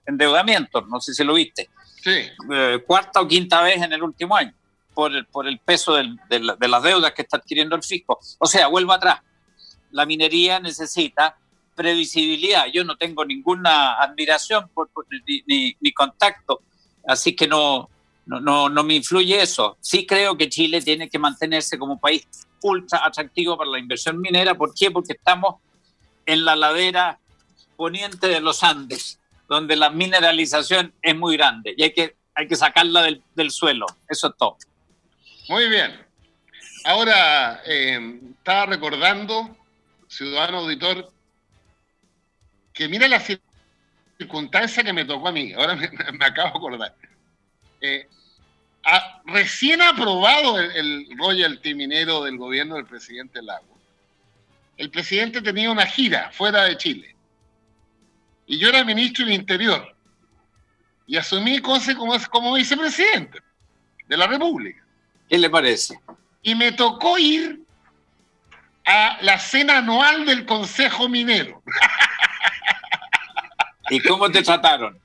endeudamiento, 0.06 0.82
no 0.82 1.00
sé 1.00 1.14
si 1.14 1.24
lo 1.24 1.34
viste. 1.34 1.70
Sí. 2.04 2.30
Eh, 2.52 2.84
cuarta 2.86 3.22
o 3.22 3.28
quinta 3.28 3.62
vez 3.62 3.82
en 3.82 3.94
el 3.94 4.04
último 4.04 4.36
año, 4.36 4.54
por 4.94 5.16
el, 5.16 5.26
por 5.26 5.48
el 5.48 5.60
peso 5.60 5.96
de, 5.96 6.40
las 6.40 6.84
deudas 6.84 7.14
que 7.14 7.22
está 7.22 7.38
adquiriendo 7.38 7.76
el 7.76 7.84
fisco. 7.84 8.20
O 8.40 8.46
sea, 8.46 8.68
vuelvo 8.68 8.92
atrás. 8.92 9.22
La 9.92 10.06
minería 10.06 10.60
necesita 10.60 11.38
previsibilidad. 11.76 12.66
Yo 12.68 12.84
no 12.84 12.98
tengo 12.98 13.24
ninguna 13.26 13.96
admiración 13.96 14.70
por, 14.74 14.90
ni, 15.28 15.76
ni, 15.80 15.92
contacto, 15.94 16.62
así 17.08 17.36
que 17.36 17.48
no, 17.48 17.90
no, 18.25 18.70
no, 18.70 18.84
me 18.84 18.96
influye 18.96 19.41
eso. 19.41 19.77
Sí 19.82 20.05
creo 20.05 20.38
que 20.38 20.50
Chile 20.50 20.82
tiene 20.82 21.10
que 21.10 21.20
mantenerse 21.20 21.77
como 21.77 22.00
país 22.00 22.27
ultra 22.62 23.05
atractivo 23.05 23.58
para 23.58 23.70
la 23.70 23.79
inversión 23.79 24.20
minera. 24.20 24.55
¿Por 24.55 24.74
qué? 24.74 24.89
Porque 24.89 25.13
estamos 25.13 25.55
en 26.25 26.44
la 26.44 26.55
ladera 26.55 27.20
poniente 27.75 28.27
de 28.27 28.39
los 28.39 28.63
Andes, 28.63 29.20
donde 29.48 29.75
la 29.75 29.89
mineralización 29.89 30.94
es 31.01 31.15
muy 31.15 31.38
grande 31.38 31.75
y 31.77 31.84
hay 31.84 31.94
que, 31.94 32.15
hay 32.34 32.48
que 32.48 32.55
sacarla 32.55 33.03
del, 33.03 33.22
del 33.36 33.51
suelo. 33.51 33.86
Eso 34.10 34.29
es 34.29 34.34
todo. 34.38 34.58
Muy 35.50 35.70
bien. 35.70 36.05
Ahora, 36.86 37.62
eh, 37.65 38.20
estaba 38.38 38.67
recordando, 38.67 39.58
ciudadano 40.08 40.60
auditor, 40.60 41.12
que 42.72 42.88
mira 42.88 43.08
la 43.08 43.20
circunstancia 44.20 44.84
que 44.84 44.94
me 44.94 45.03
tocó 45.03 45.29
a 45.29 45.32
mí. 45.32 45.51
Ahora 45.53 45.75
me, 45.75 45.88
acabo 46.25 46.51
de 46.51 46.58
acordar. 46.58 46.96
Eh, 47.86 48.08
recién 49.25 49.82
aprobado 49.82 50.60
el, 50.60 50.72
el, 50.72 51.18
royalty 51.18 51.74
minero 51.74 52.24
del 52.24 52.38
gobierno 52.38 52.75
del 52.75 52.86
presidente 52.86 53.42
Lago, 53.42 53.77
el 54.77 54.89
presidente 54.89 55.42
tenía 55.42 55.72
una 55.72 55.86
gira 55.86 56.32
fuera 56.32 56.63
de 56.63 56.77
Chile. 56.77 57.15
Y 58.48 58.60
yo 58.60 58.70
era 58.70 58.84
ministro 58.84 59.25
del 59.25 59.36
Interior. 59.36 59.96
Y 61.08 61.18
asumí 61.18 61.60
cosas 61.60 61.96
como, 61.96 62.15
como 62.30 62.54
vicepresidente 62.54 63.39
de 64.08 64.18
la 64.18 64.27
República. 64.27 64.84
¿Qué 65.30 65.38
le 65.38 65.50
parece? 65.50 66.00
Y 66.42 66.56
me 66.56 66.72
tocó 66.72 67.18
ir 67.18 67.62
a 68.86 69.18
la 69.22 69.39
cena 69.39 69.77
anual 69.77 70.25
del 70.25 70.46
Consejo 70.46 71.10
Minero. 71.10 71.63
¿Y 73.89 74.00
cómo 74.01 74.30
te 74.32 74.42
trataron? 74.42 75.00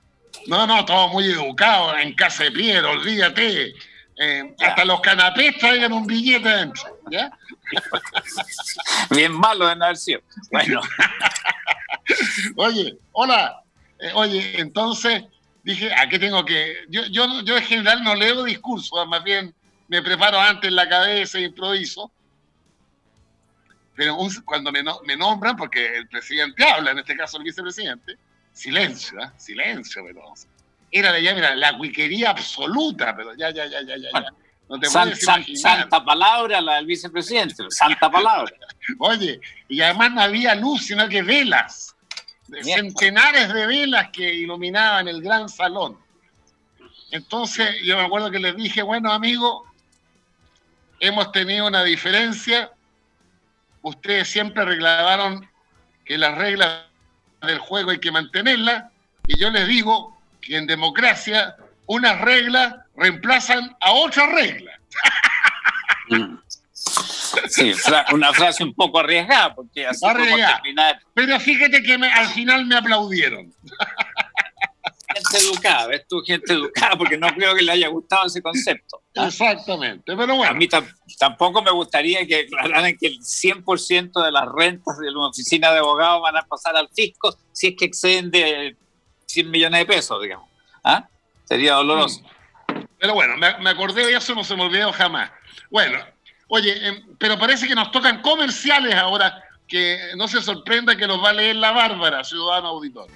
No, 0.47 0.66
no, 0.66 0.85
todo 0.85 1.09
muy 1.09 1.26
educado, 1.26 1.97
en 1.99 2.14
casa 2.14 2.44
de 2.44 2.52
Piero, 2.52 2.90
olvídate. 2.90 3.75
Eh, 4.23 4.54
hasta 4.61 4.85
los 4.85 5.00
canapés 5.00 5.56
traigan 5.59 5.92
un 5.92 6.06
billete 6.06 6.49
dentro, 6.49 6.99
¿ya? 7.11 7.32
Bien 9.11 9.32
malo 9.32 9.66
de 9.66 9.73
haber 9.73 9.97
sido. 9.97 10.20
Bueno. 10.50 10.80
oye, 12.56 12.99
hola. 13.12 13.62
Eh, 13.99 14.11
oye, 14.14 14.61
entonces 14.61 15.25
dije, 15.62 15.92
¿a 15.94 16.09
qué 16.09 16.18
tengo 16.18 16.44
que...? 16.44 16.85
Yo, 16.88 17.06
yo, 17.06 17.40
yo 17.42 17.56
en 17.56 17.64
general 17.64 18.04
no 18.04 18.14
leo 18.14 18.44
discursos, 18.44 19.06
más 19.09 19.25
bien 19.25 19.54
me 19.88 20.02
preparo 20.02 20.38
antes 20.38 20.68
en 20.68 20.76
la 20.76 20.88
cabeza 20.88 21.38
e 21.38 21.42
improviso. 21.42 22.11
Pero 23.94 24.16
cuando 24.44 24.70
me, 24.70 24.83
me 25.05 25.16
nombran, 25.16 25.57
porque 25.57 25.96
el 25.96 26.09
presidente 26.09 26.64
habla, 26.64 26.92
en 26.92 26.98
este 26.98 27.16
caso 27.16 27.38
el 27.38 27.44
vicepresidente, 27.44 28.16
silencio, 28.52 29.20
¿eh? 29.20 29.30
silencio, 29.36 30.04
pero 30.06 30.22
era 30.90 31.12
de 31.12 31.22
ya, 31.22 31.34
mira, 31.34 31.54
la 31.54 31.76
cuiquería 31.76 32.30
absoluta, 32.30 33.14
pero 33.14 33.34
ya, 33.36 33.50
ya, 33.50 33.66
ya, 33.66 33.82
ya, 33.82 33.96
ya. 33.96 34.10
No 34.68 34.78
te 34.78 34.88
puedes 34.88 35.60
Santa 35.60 36.04
palabra 36.04 36.60
la 36.60 36.76
del 36.76 36.86
vicepresidente, 36.86 37.64
santa 37.70 38.10
palabra. 38.10 38.52
Oye, 38.98 39.40
y 39.68 39.80
además 39.80 40.12
no 40.12 40.20
había 40.20 40.54
luz, 40.54 40.86
sino 40.86 41.08
que 41.08 41.22
velas, 41.22 41.94
centenares 42.62 43.52
de 43.52 43.66
velas 43.66 44.10
que 44.12 44.32
iluminaban 44.32 45.08
el 45.08 45.22
gran 45.22 45.48
salón. 45.48 45.98
Entonces 47.10 47.82
yo 47.82 47.96
me 47.96 48.04
acuerdo 48.04 48.30
que 48.30 48.38
les 48.38 48.54
dije, 48.54 48.82
bueno, 48.82 49.12
amigo, 49.12 49.66
hemos 51.00 51.32
tenido 51.32 51.66
una 51.66 51.82
diferencia. 51.82 52.70
Ustedes 53.82 54.28
siempre 54.28 54.64
reclamaron 54.64 55.48
que 56.04 56.16
las 56.16 56.36
reglas 56.36 56.89
del 57.42 57.59
juego 57.59 57.90
hay 57.90 57.98
que 57.98 58.12
mantenerla 58.12 58.90
y 59.26 59.38
yo 59.38 59.50
les 59.50 59.66
digo 59.66 60.18
que 60.40 60.57
en 60.57 60.66
democracia 60.66 61.57
unas 61.87 62.20
reglas 62.20 62.74
reemplazan 62.96 63.76
a 63.81 63.92
otras 63.92 64.31
reglas. 64.33 64.76
Mm. 66.09 66.38
Sí, 67.48 67.72
una 68.12 68.33
frase 68.33 68.64
un 68.64 68.74
poco 68.74 68.98
arriesgada, 68.98 69.55
porque 69.55 69.87
así 69.87 70.05
terminar. 70.05 71.00
Pero 71.14 71.38
fíjate 71.38 71.83
que 71.83 71.94
al 71.94 72.29
final 72.29 72.66
me 72.66 72.76
aplaudieron. 72.76 73.53
Gente 75.14 75.38
educada, 75.38 75.87
ves 75.88 76.07
tú, 76.09 76.23
gente 76.23 76.53
educada, 76.53 76.96
porque 76.96 77.18
no 77.18 77.29
creo 77.29 77.55
que 77.55 77.62
le 77.62 77.73
haya 77.73 77.88
gustado 77.88 78.27
ese 78.27 78.40
concepto. 78.40 79.03
Exactamente, 79.14 80.16
pero 80.16 80.37
bueno. 80.37 80.51
A 80.51 80.55
mí 80.55 80.68
tampoco 81.18 81.62
me 81.62 81.70
gustaría 81.70 82.27
que 82.27 82.40
aclararan 82.40 82.96
que 82.96 83.09
el 83.09 83.18
100% 83.18 84.25
de 84.25 84.33
las 84.33 84.46
rentas 84.46 84.99
de 84.99 85.11
una 85.11 85.29
oficina 85.29 85.73
de 85.73 85.79
abogados 85.79 86.23
van 86.23 86.37
a 86.37 86.42
pasar 86.42 86.77
al 86.77 86.88
fisco 86.88 87.37
si 87.53 87.68
es 87.68 87.75
que 87.77 87.87
exceden 87.87 88.31
de 88.31 88.77
100 89.27 89.51
millones 89.51 89.81
de 89.81 89.87
pesos, 89.87 90.23
digamos. 90.23 90.49
¿Ah? 90.85 91.09
Sería 91.44 91.75
doloroso. 91.75 92.23
Pero 92.99 93.14
bueno, 93.14 93.37
me, 93.37 93.70
acordé 93.70 94.07
de 94.07 94.14
eso, 94.14 94.35
no 94.35 94.44
se 94.44 94.55
me 94.55 94.62
olvidó 94.62 94.92
jamás. 94.92 95.31
Bueno, 95.70 95.99
oye, 96.49 96.87
em, 96.87 97.16
pero 97.18 97.38
parece 97.38 97.66
que 97.66 97.75
nos 97.75 97.90
tocan 97.90 98.20
comerciales 98.20 98.94
ahora, 98.94 99.42
que 99.66 99.99
no 100.16 100.29
se 100.29 100.42
sorprenda 100.42 100.96
que 100.96 101.07
los 101.07 101.23
va 101.23 101.31
a 101.31 101.33
leer 101.33 101.57
la 101.57 101.73
Bárbara, 101.73 102.23
ciudadano 102.23 102.68
auditor. 102.68 103.09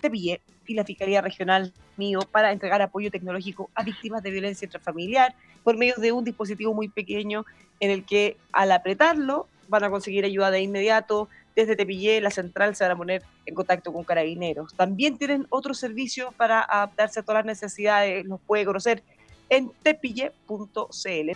Te 0.00 0.10
pillé 0.10 0.40
y 0.66 0.74
la 0.74 0.84
Fiscalía 0.84 1.20
Regional 1.20 1.72
mío 1.96 2.20
para 2.30 2.52
entregar 2.52 2.80
apoyo 2.80 3.10
tecnológico 3.10 3.70
a 3.74 3.82
víctimas 3.82 4.22
de 4.22 4.30
violencia 4.30 4.64
intrafamiliar 4.64 5.34
por 5.62 5.76
medio 5.76 5.94
de 5.96 6.12
un 6.12 6.24
dispositivo 6.24 6.72
muy 6.74 6.88
pequeño 6.88 7.44
en 7.80 7.90
el 7.90 8.04
que 8.04 8.36
al 8.52 8.72
apretarlo 8.72 9.46
van 9.68 9.84
a 9.84 9.90
conseguir 9.90 10.24
ayuda 10.24 10.50
de 10.50 10.62
inmediato. 10.62 11.28
Desde 11.54 11.76
Tepillé, 11.76 12.20
la 12.20 12.30
central 12.30 12.74
se 12.76 12.84
van 12.84 12.92
a 12.92 12.96
poner 12.96 13.22
en 13.44 13.54
contacto 13.54 13.92
con 13.92 14.04
carabineros. 14.04 14.72
También 14.74 15.18
tienen 15.18 15.46
otros 15.50 15.78
servicios 15.78 16.32
para 16.34 16.62
adaptarse 16.62 17.20
a 17.20 17.22
todas 17.22 17.44
las 17.44 17.60
necesidades, 17.60 18.24
los 18.24 18.40
puede 18.40 18.64
conocer 18.64 19.02
en 19.48 19.70
tepille.cl. 19.82 21.30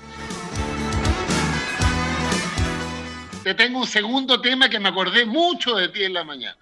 Te 3.43 3.55
tengo 3.55 3.81
un 3.81 3.87
segundo 3.87 4.41
tema 4.41 4.71
que 4.71 4.81
me 4.81 4.89
acordé 4.89 5.27
mucho 5.27 5.75
de 5.75 5.89
ti 5.89 6.05
en 6.05 6.15
la 6.15 6.25
mañana. 6.25 6.57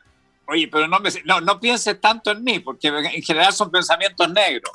Oye, 0.53 0.69
pero 0.69 0.87
no, 0.87 0.99
no, 1.25 1.41
no 1.41 1.59
pienses 1.59 1.99
tanto 1.99 2.31
en 2.31 2.45
mí, 2.45 2.59
porque 2.59 2.89
en 2.89 3.23
general 3.23 3.55
son 3.55 3.71
pensamientos 3.71 4.31
negros. 4.31 4.71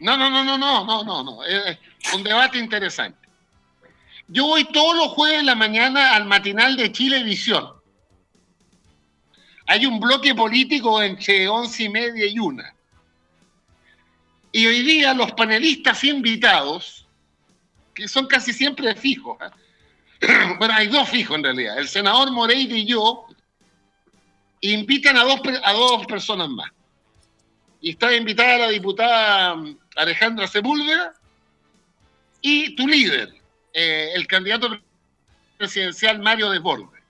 No, 0.00 0.18
no, 0.18 0.28
no, 0.28 0.44
no, 0.44 0.58
no, 0.58 0.84
no, 0.84 1.02
no, 1.02 1.24
no. 1.24 1.44
Es 1.44 1.78
un 2.14 2.22
debate 2.22 2.58
interesante. 2.58 3.26
Yo 4.26 4.44
voy 4.44 4.66
todos 4.66 4.94
los 4.94 5.08
jueves 5.08 5.40
en 5.40 5.46
la 5.46 5.54
mañana 5.54 6.14
al 6.14 6.26
matinal 6.26 6.76
de 6.76 6.92
Chilevisión. 6.92 7.72
Hay 9.66 9.86
un 9.86 9.98
bloque 9.98 10.34
político 10.34 11.00
entre 11.00 11.48
once 11.48 11.84
y 11.84 11.88
media 11.88 12.26
y 12.26 12.38
una. 12.38 12.74
Y 14.52 14.66
hoy 14.66 14.82
día 14.82 15.14
los 15.14 15.32
panelistas 15.32 16.04
invitados, 16.04 17.06
que 17.94 18.06
son 18.08 18.26
casi 18.26 18.52
siempre 18.52 18.94
fijos, 18.94 19.38
¿eh? 19.40 20.26
bueno, 20.58 20.74
hay 20.74 20.88
dos 20.88 21.08
fijos 21.08 21.38
en 21.38 21.44
realidad, 21.44 21.78
el 21.78 21.88
senador 21.88 22.30
Moreira 22.30 22.76
y 22.76 22.84
yo, 22.84 23.26
invitan 24.60 25.16
a 25.16 25.24
dos, 25.24 25.40
a 25.62 25.72
dos 25.72 26.06
personas 26.06 26.48
más. 26.48 26.70
Y 27.80 27.90
está 27.90 28.14
invitada 28.14 28.58
la 28.58 28.68
diputada 28.68 29.54
mm, 29.54 29.78
Alejandra 29.96 30.46
Sepúlveda 30.46 31.12
y 32.40 32.74
tu 32.76 32.86
líder, 32.86 33.34
eh, 33.72 34.10
el 34.14 34.26
candidato 34.26 34.68
presidencial 35.56 36.18
Mario 36.20 36.50
Desbordes. 36.50 37.02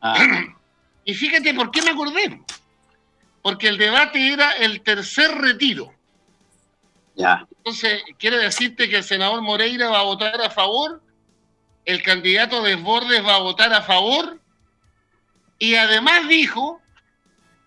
Ah. 0.00 0.44
y 1.04 1.14
fíjate 1.14 1.54
por 1.54 1.70
qué 1.70 1.82
me 1.82 1.90
acordé. 1.90 2.40
Porque 3.42 3.68
el 3.68 3.78
debate 3.78 4.32
era 4.32 4.52
el 4.52 4.82
tercer 4.82 5.32
retiro. 5.32 5.92
Ya. 7.16 7.46
Entonces, 7.58 8.02
quiere 8.18 8.38
decirte 8.38 8.88
que 8.88 8.98
el 8.98 9.04
senador 9.04 9.42
Moreira 9.42 9.90
va 9.90 10.00
a 10.00 10.04
votar 10.04 10.40
a 10.40 10.48
favor, 10.48 11.02
el 11.84 12.02
candidato 12.02 12.62
Desbordes 12.62 13.24
va 13.24 13.36
a 13.36 13.40
votar 13.40 13.72
a 13.72 13.82
favor 13.82 14.40
Y 15.58 15.74
además 15.74 16.28
dijo 16.28 16.81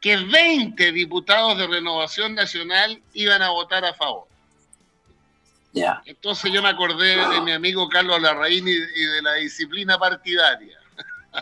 que 0.05 0.17
20 0.17 0.91
diputados 0.91 1.57
de 1.57 1.65
Renovación 1.65 2.35
Nacional 2.35 3.01
iban 3.15 3.41
a 3.41 3.49
votar 3.49 3.83
a 3.83 3.91
favor. 3.95 4.27
Ya. 5.73 6.03
Entonces 6.05 6.53
yo 6.53 6.61
me 6.61 6.69
acordé 6.69 7.17
de 7.27 7.41
mi 7.41 7.51
amigo 7.51 7.89
Carlos 7.89 8.21
Larraín 8.21 8.67
y, 8.67 8.75
de 8.75 9.21
la 9.23 9.33
disciplina 9.33 9.97
partidaria. 9.97 10.77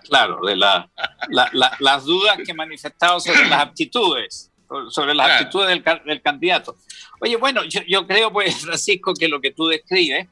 Claro, 0.07 0.39
de 0.45 0.55
la, 0.55 0.89
las 1.27 2.05
dudas 2.05 2.37
que 2.45 2.53
manifestado 2.53 3.19
sobre 3.19 3.49
las 3.49 3.63
aptitudes, 3.63 4.49
sobre 4.91 5.13
las 5.13 5.41
aptitudes 5.41 5.83
del, 6.05 6.21
candidato. 6.21 6.77
Oye, 7.19 7.35
bueno, 7.35 7.65
yo, 7.65 7.81
yo, 7.85 8.07
creo, 8.07 8.31
pues, 8.31 8.55
Francisco, 8.61 9.13
que 9.13 9.27
lo 9.27 9.41
que 9.41 9.51
tú 9.51 9.67
describes 9.67 10.29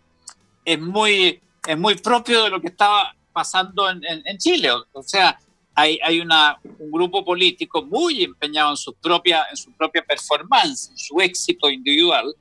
es 0.63 0.79
muy, 0.79 1.41
es 1.67 1.77
muy 1.77 1.95
propio 1.95 2.45
de 2.45 2.49
lo 2.49 2.61
que 2.61 2.67
estaba 2.67 3.13
pasando 3.33 3.89
en, 3.89 4.01
en, 4.05 4.37
Chile. 4.37 4.71
O, 4.93 5.03
sea, 5.03 5.37
hay, 5.81 5.99
hay 6.03 6.19
una, 6.19 6.59
un 6.79 6.91
grupo 6.91 7.25
político 7.25 7.83
muy 7.83 8.23
empeñado 8.23 8.71
en 8.71 8.77
su, 8.77 8.93
propia, 8.93 9.45
en 9.49 9.57
su 9.57 9.71
propia 9.71 10.03
performance, 10.03 10.89
en 10.89 10.97
su 10.97 11.19
éxito 11.19 11.69
individual, 11.69 12.35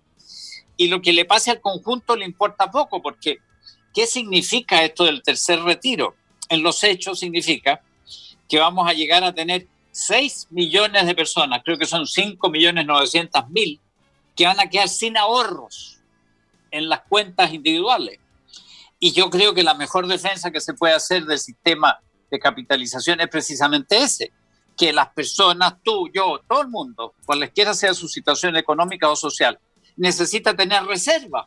y 0.77 0.89
lo 0.89 1.01
que 1.01 1.13
le 1.13 1.25
pase 1.25 1.51
al 1.51 1.61
conjunto 1.61 2.17
le 2.17 2.25
importa 2.25 2.71
poco, 2.71 3.03
porque 3.03 3.39
¿qué 3.95 4.07
significa 4.07 4.85
esto 4.85 5.05
del 5.05 5.23
tercer 5.23 5.63
retiro? 5.63 6.15
En 6.49 6.63
los 6.63 6.83
hechos 6.85 7.21
significa 7.21 7.83
que 8.49 8.59
vamos 8.59 8.89
a 8.89 8.93
llegar 8.93 9.25
a 9.25 9.35
tener 9.35 9.67
6 9.93 10.49
millones 10.51 11.07
de 11.07 11.15
personas, 11.15 11.63
creo 11.65 11.79
que 11.79 11.87
son 11.87 12.07
5 12.07 12.51
millones 12.51 12.87
900 12.87 13.49
mil, 13.51 13.81
que 14.37 14.47
van 14.47 14.61
a 14.61 14.69
quedar 14.69 14.89
sin 14.89 15.17
ahorros 15.17 15.99
en 16.71 16.89
las 16.89 17.01
cuentas 17.09 17.53
individuales. 17.53 18.19
Y 18.99 19.13
yo 19.13 19.31
creo 19.31 19.55
que 19.55 19.63
la 19.63 19.75
mejor 19.75 20.07
defensa 20.07 20.51
que 20.51 20.61
se 20.61 20.75
puede 20.75 20.95
hacer 20.95 21.25
del 21.25 21.39
sistema 21.39 22.01
de 22.31 22.39
capitalización 22.39 23.21
es 23.21 23.29
precisamente 23.29 23.99
ese, 23.99 24.33
que 24.77 24.93
las 24.93 25.09
personas, 25.13 25.75
tú, 25.83 26.09
yo, 26.15 26.41
todo 26.49 26.63
el 26.63 26.69
mundo, 26.69 27.15
cualesquiera 27.27 27.75
sea 27.75 27.93
su 27.93 28.09
situación 28.09 28.57
económica 28.57 29.11
o 29.11 29.17
social, 29.17 29.59
necesita 29.97 30.55
tener 30.55 30.85
reserva. 30.85 31.47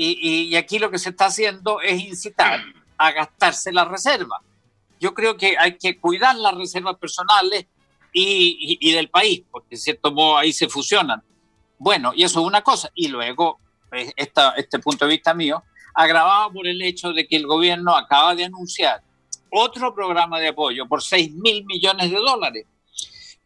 Y, 0.00 0.54
aquí 0.54 0.78
lo 0.78 0.90
que 0.92 0.98
se 0.98 1.10
está 1.10 1.26
haciendo 1.26 1.80
es 1.80 2.00
incitar 2.00 2.60
a 2.96 3.10
gastarse 3.10 3.72
la 3.72 3.84
reserva. 3.84 4.40
Yo 5.00 5.12
creo 5.12 5.36
que 5.36 5.56
hay 5.58 5.76
que 5.76 5.98
cuidar 5.98 6.36
las 6.36 6.54
reservas 6.54 6.96
personales 6.98 7.66
y, 8.12 8.92
del 8.92 9.08
país, 9.08 9.42
porque 9.50 9.70
de 9.70 9.76
cierto 9.76 10.12
modo 10.12 10.36
ahí 10.36 10.52
se 10.52 10.68
fusionan. 10.68 11.22
Bueno, 11.78 12.12
y 12.14 12.22
eso 12.22 12.40
es 12.40 12.46
una 12.46 12.62
cosa. 12.62 12.90
Y 12.94 13.08
luego, 13.08 13.58
eh, 13.90 14.12
esta, 14.16 14.50
este 14.50 14.78
punto 14.78 15.04
de 15.04 15.12
vista 15.12 15.34
mío, 15.34 15.64
agravado 15.94 16.52
por 16.52 16.66
el 16.68 16.80
hecho 16.82 17.12
de 17.12 17.26
que 17.26 17.36
el 17.36 17.46
gobierno 17.46 17.96
acaba 17.96 18.36
de 18.36 18.44
anunciar 18.44 19.02
otro 19.50 19.94
programa 19.94 20.38
de 20.40 20.48
apoyo 20.48 20.86
por 20.86 21.02
6 21.02 21.32
mil 21.32 21.64
millones 21.64 22.10
de 22.10 22.16
dólares, 22.16 22.66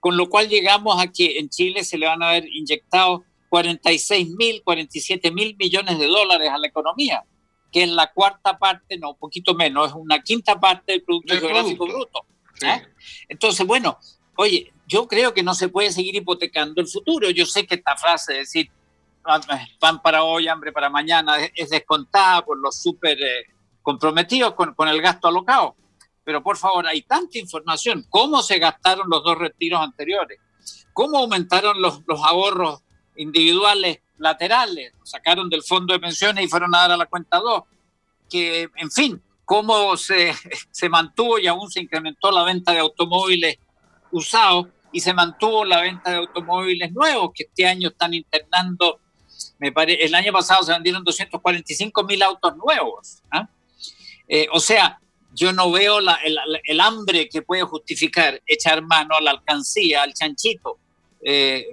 con 0.01 0.17
lo 0.17 0.29
cual 0.29 0.49
llegamos 0.49 1.01
a 1.01 1.11
que 1.11 1.39
en 1.39 1.49
Chile 1.49 1.85
se 1.85 1.99
le 1.99 2.07
van 2.07 2.23
a 2.23 2.31
haber 2.31 2.47
inyectado 2.49 3.25
46 3.49 4.31
mil, 4.31 4.63
47 4.65 5.31
mil 5.31 5.55
millones 5.59 5.99
de 5.99 6.07
dólares 6.07 6.51
a 6.51 6.59
la 6.59 6.67
economía, 6.67 7.23
que 7.71 7.83
es 7.83 7.91
la 7.91 8.11
cuarta 8.11 8.59
parte, 8.59 8.97
no, 8.97 9.11
un 9.11 9.19
poquito 9.19 9.55
menos, 9.55 9.89
es 9.89 9.95
una 9.95 10.23
quinta 10.23 10.59
parte 10.59 10.93
del 10.93 11.03
Producto 11.03 11.35
Geográfico 11.35 11.87
Bruto. 11.87 12.25
¿eh? 12.63 12.83
Entonces, 13.29 13.67
bueno, 13.67 13.99
oye, 14.37 14.73
yo 14.87 15.07
creo 15.07 15.35
que 15.35 15.43
no 15.43 15.55
se 15.55 15.69
puede 15.69 15.91
seguir 15.93 16.15
hipotecando 16.15 16.81
el 16.81 16.89
futuro. 16.89 17.31
Yo 17.31 17.47
sé 17.47 17.67
que 17.67 17.75
esta 17.75 17.97
frase 17.97 18.33
de 18.33 18.39
decir 18.41 18.71
ah, 19.25 19.41
pan 19.79 20.01
para 20.03 20.25
hoy, 20.25 20.49
hambre 20.49 20.73
para 20.73 20.91
mañana, 20.91 21.37
es 21.55 21.71
descontada 21.71 22.45
por 22.45 22.59
los 22.59 22.81
súper 22.81 23.21
eh, 23.23 23.47
comprometidos 23.83 24.55
con, 24.55 24.75
con 24.75 24.89
el 24.89 25.01
gasto 25.03 25.29
alocado. 25.29 25.77
Pero 26.25 26.43
por 26.43 26.57
favor, 26.57 26.87
hay 26.87 27.03
tanta 27.03 27.39
información. 27.39 28.07
¿Cómo 28.09 28.43
se 28.43 28.59
gastaron 28.59 29.09
los 29.11 29.23
dos 29.25 29.39
retiros 29.39 29.81
anteriores? 29.81 30.39
¿Cómo 30.93 31.19
aumentaron 31.19 31.81
los, 31.81 32.03
los 32.07 32.21
ahorros 32.21 32.83
individuales 33.17 34.01
laterales, 34.23 34.93
sacaron 35.03 35.51
del 35.51 35.63
fondo 35.63 35.93
de 35.93 36.01
pensiones 36.01 36.45
y 36.45 36.49
fueron 36.49 36.75
a 36.75 36.79
dar 36.79 36.93
a 36.93 36.97
la 36.97 37.07
cuenta 37.07 37.39
2. 37.39 37.63
Que, 38.31 38.69
en 38.77 38.91
fin, 38.91 39.23
cómo 39.45 39.97
se, 39.97 40.33
se 40.71 40.89
mantuvo 40.89 41.39
y 41.39 41.47
aún 41.47 41.71
se 41.71 41.81
incrementó 41.81 42.31
la 42.31 42.45
venta 42.45 42.73
de 42.73 42.79
automóviles 42.79 43.59
usados 44.11 44.69
y 44.93 45.01
se 45.01 45.13
mantuvo 45.13 45.65
la 45.65 45.81
venta 45.81 46.11
de 46.11 46.17
automóviles 46.19 46.93
nuevos, 46.93 47.31
que 47.35 47.45
este 47.45 47.67
año 47.67 47.89
están 47.89 48.15
internando, 48.15 49.01
me 49.59 49.73
parece, 49.73 50.05
el 50.05 50.15
año 50.15 50.33
pasado 50.33 50.63
se 50.63 50.73
vendieron 50.73 51.03
245 51.03 52.05
mil 52.05 52.23
autos 52.23 52.57
nuevos. 52.57 53.23
¿ah? 53.31 53.49
Eh, 54.29 54.47
o 54.53 54.61
sea, 54.61 55.01
yo 55.35 55.53
no 55.53 55.71
veo 55.71 55.99
el, 55.99 56.81
hambre 56.81 57.29
que 57.29 57.43
puede 57.43 57.63
justificar 57.63 58.41
echar 58.47 58.83
mano 58.83 59.15
a 59.17 59.21
la 59.21 59.33
alcancía, 59.33 60.03
al 60.03 60.13
chanchito. 60.13 60.79
Eh, 61.25 61.67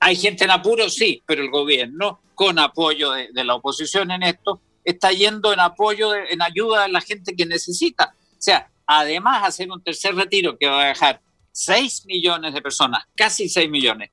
hay 0.00 0.16
gente 0.16 0.44
en 0.44 0.50
apuro, 0.50 0.88
sí, 0.88 1.22
pero 1.26 1.42
el 1.42 1.50
gobierno, 1.50 2.20
con 2.34 2.58
apoyo 2.58 3.12
de, 3.12 3.44
la 3.44 3.54
oposición 3.54 4.10
en 4.10 4.22
esto, 4.22 4.60
está 4.84 5.12
yendo 5.12 5.52
en 5.52 5.60
apoyo, 5.60 6.14
en 6.14 6.42
ayuda 6.42 6.84
a 6.84 6.88
la 6.88 7.00
gente 7.00 7.36
que 7.36 7.46
necesita. 7.46 8.14
O 8.32 8.42
sea, 8.42 8.68
además 8.86 9.44
hacer 9.44 9.70
un 9.70 9.82
tercer 9.82 10.14
retiro 10.14 10.56
que 10.58 10.66
va 10.66 10.82
a 10.82 10.88
dejar 10.88 11.20
6 11.52 12.06
millones 12.06 12.54
de 12.54 12.62
personas, 12.62 13.04
casi 13.14 13.48
6 13.48 13.70
millones, 13.70 14.10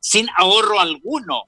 sin 0.00 0.28
ahorro 0.36 0.80
alguno, 0.80 1.44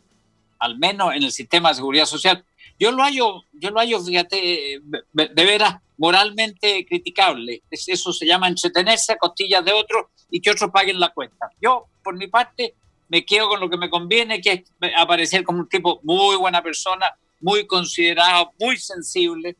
al 0.59 0.79
menos 0.79 1.15
en 1.15 1.25
el 1.25 1.33
sistema 1.33 1.71
de 1.71 1.75
seguridad 1.75 2.07
social. 2.07 2.45
Yo 2.83 2.91
lo 2.91 3.05
hallo, 3.05 3.45
yo 3.53 3.71
lo 3.71 3.79
hallo, 3.79 4.01
fíjate, 4.01 4.81
de 4.83 5.45
veras 5.45 5.77
moralmente 5.99 6.85
criticable. 6.85 7.63
Eso 7.71 8.13
se 8.13 8.27
llama 8.27 8.49
entretenerse 8.49 9.13
a 9.13 9.19
costillas 9.19 9.65
de 9.65 9.73
otros 9.73 10.07
y 10.33 10.41
que 10.41 10.51
otros 10.51 10.69
paguen 10.73 10.99
la 10.99 11.11
cuenta. 11.11 11.49
Yo, 11.61 11.87
por 12.03 12.17
mi 12.17 12.27
parte, 12.27 12.75
me 13.09 13.25
quedo 13.25 13.51
con 13.51 13.61
lo 13.61 13.71
que 13.71 13.77
me 13.77 13.89
conviene, 13.89 14.41
que 14.41 14.65
es 14.81 14.93
aparecer 14.97 15.45
como 15.45 15.61
un 15.61 15.69
tipo 15.69 16.01
muy 16.03 16.35
buena 16.35 16.61
persona, 16.61 17.07
muy 17.41 17.69
considerado, 17.69 18.51
muy 18.59 18.77
sensible. 18.77 19.57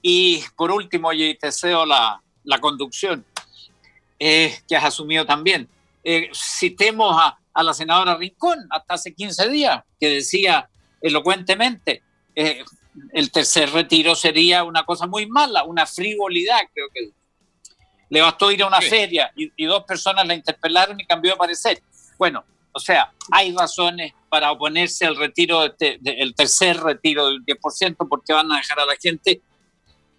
Y 0.00 0.40
por 0.56 0.70
último, 0.70 1.12
y 1.12 1.34
te 1.34 1.48
deseo 1.48 1.84
la, 1.84 2.22
la 2.44 2.60
conducción 2.60 3.24
eh, 4.20 4.56
que 4.68 4.76
has 4.76 4.84
asumido 4.84 5.26
también. 5.26 5.68
Eh, 6.04 6.30
citemos 6.32 7.12
a, 7.20 7.40
a, 7.52 7.62
la 7.64 7.74
senadora 7.74 8.14
Rincón 8.14 8.68
hasta 8.70 8.94
hace 8.94 9.14
15 9.14 9.48
días, 9.48 9.82
que 9.98 10.10
decía 10.10 10.70
elocuentemente, 11.00 12.04
eh, 12.36 12.64
el 13.12 13.32
tercer 13.32 13.70
retiro 13.70 14.14
sería 14.14 14.62
una 14.62 14.84
cosa 14.84 15.06
muy 15.06 15.26
mala, 15.26 15.64
una 15.64 15.86
frivolidad, 15.86 16.60
creo 16.72 16.88
que 16.94 17.10
le 18.08 18.20
bastó 18.20 18.52
ir 18.52 18.62
a 18.62 18.68
una 18.68 18.80
feria 18.80 19.32
y, 19.34 19.50
y, 19.56 19.64
dos 19.64 19.82
personas 19.84 20.24
la 20.26 20.34
interpelaron 20.34 21.00
y 21.00 21.04
cambió 21.04 21.32
de 21.32 21.36
parecer. 21.36 21.82
Bueno, 22.16 22.44
o 22.76 22.78
sea, 22.78 23.10
hay 23.32 23.54
razones 23.54 24.12
para 24.28 24.52
oponerse 24.52 25.06
al 25.06 25.16
retiro, 25.16 25.64
este, 25.64 25.98
el 26.04 26.34
tercer 26.34 26.76
retiro 26.76 27.28
del 27.28 27.42
10%, 27.42 28.06
porque 28.06 28.34
van 28.34 28.52
a 28.52 28.58
dejar 28.58 28.78
a 28.80 28.84
la 28.84 28.96
gente 29.00 29.40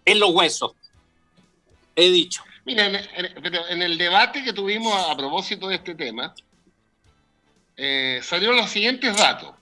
en 0.04 0.20
los 0.20 0.32
huesos. 0.32 0.72
He 1.96 2.10
dicho. 2.10 2.44
Mira, 2.66 2.88
en, 2.88 3.82
el 3.84 3.98
debate 4.00 4.44
que 4.44 4.54
tuvimos 4.54 4.92
a, 5.08 5.16
propósito 5.16 5.68
de 5.68 5.76
este 5.76 5.94
tema, 5.94 6.34
eh, 7.76 8.22
salieron 8.24 8.58
los 8.58 8.72
siguientes 8.72 9.16
datos. 9.16 9.54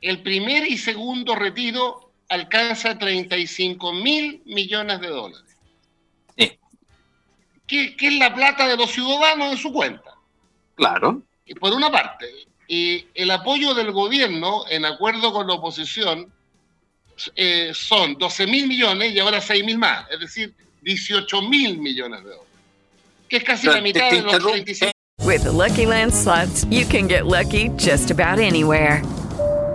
El 0.00 0.22
primer 0.22 0.66
y 0.66 0.76
segundo 0.76 1.34
retiro 1.34 2.12
alcanza 2.28 2.98
35 2.98 3.92
mil 3.92 4.42
millones 4.44 5.00
de 5.00 5.08
dólares. 5.08 5.56
Sí. 6.36 6.58
¿Qué 7.66 7.96
es 7.98 8.18
la 8.18 8.34
plata 8.34 8.68
de 8.68 8.76
los 8.76 8.90
ciudadanos 8.90 9.52
en 9.52 9.58
su 9.58 9.72
cuenta. 9.72 10.14
Claro 10.74 11.22
por 11.60 11.72
una 11.74 11.90
parte, 11.90 12.26
y 12.66 13.06
el 13.14 13.30
apoyo 13.30 13.74
del 13.74 13.92
gobierno, 13.92 14.64
en 14.70 14.86
acuerdo 14.86 15.32
con 15.32 15.46
la 15.46 15.54
oposición, 15.54 16.32
eh, 17.36 17.72
son 17.74 18.16
12 18.16 18.46
mil 18.46 18.66
millones 18.66 19.12
y 19.12 19.18
ahora 19.18 19.40
6 19.40 19.64
mil 19.64 19.78
más, 19.78 20.10
es 20.10 20.20
decir, 20.20 20.54
18 20.82 21.42
mil 21.42 21.78
millones 21.78 22.24
de 22.24 22.30
dólares, 22.30 22.48
que 23.28 23.36
es 23.36 23.44
casi 23.44 23.66
la 23.66 23.80
mitad 23.80 24.10
de 24.10 24.22
los 24.22 24.38
35. 24.38 24.92
With 25.20 25.44
the 25.44 25.52
Lucky 25.52 25.86
Land 25.86 26.12
slots, 26.12 26.64
you 26.70 26.86
can 26.86 27.06
get 27.06 27.26
lucky 27.26 27.70
just 27.76 28.10
about 28.10 28.38
anywhere. 28.38 29.02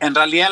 En 0.00 0.14
realidad 0.14 0.50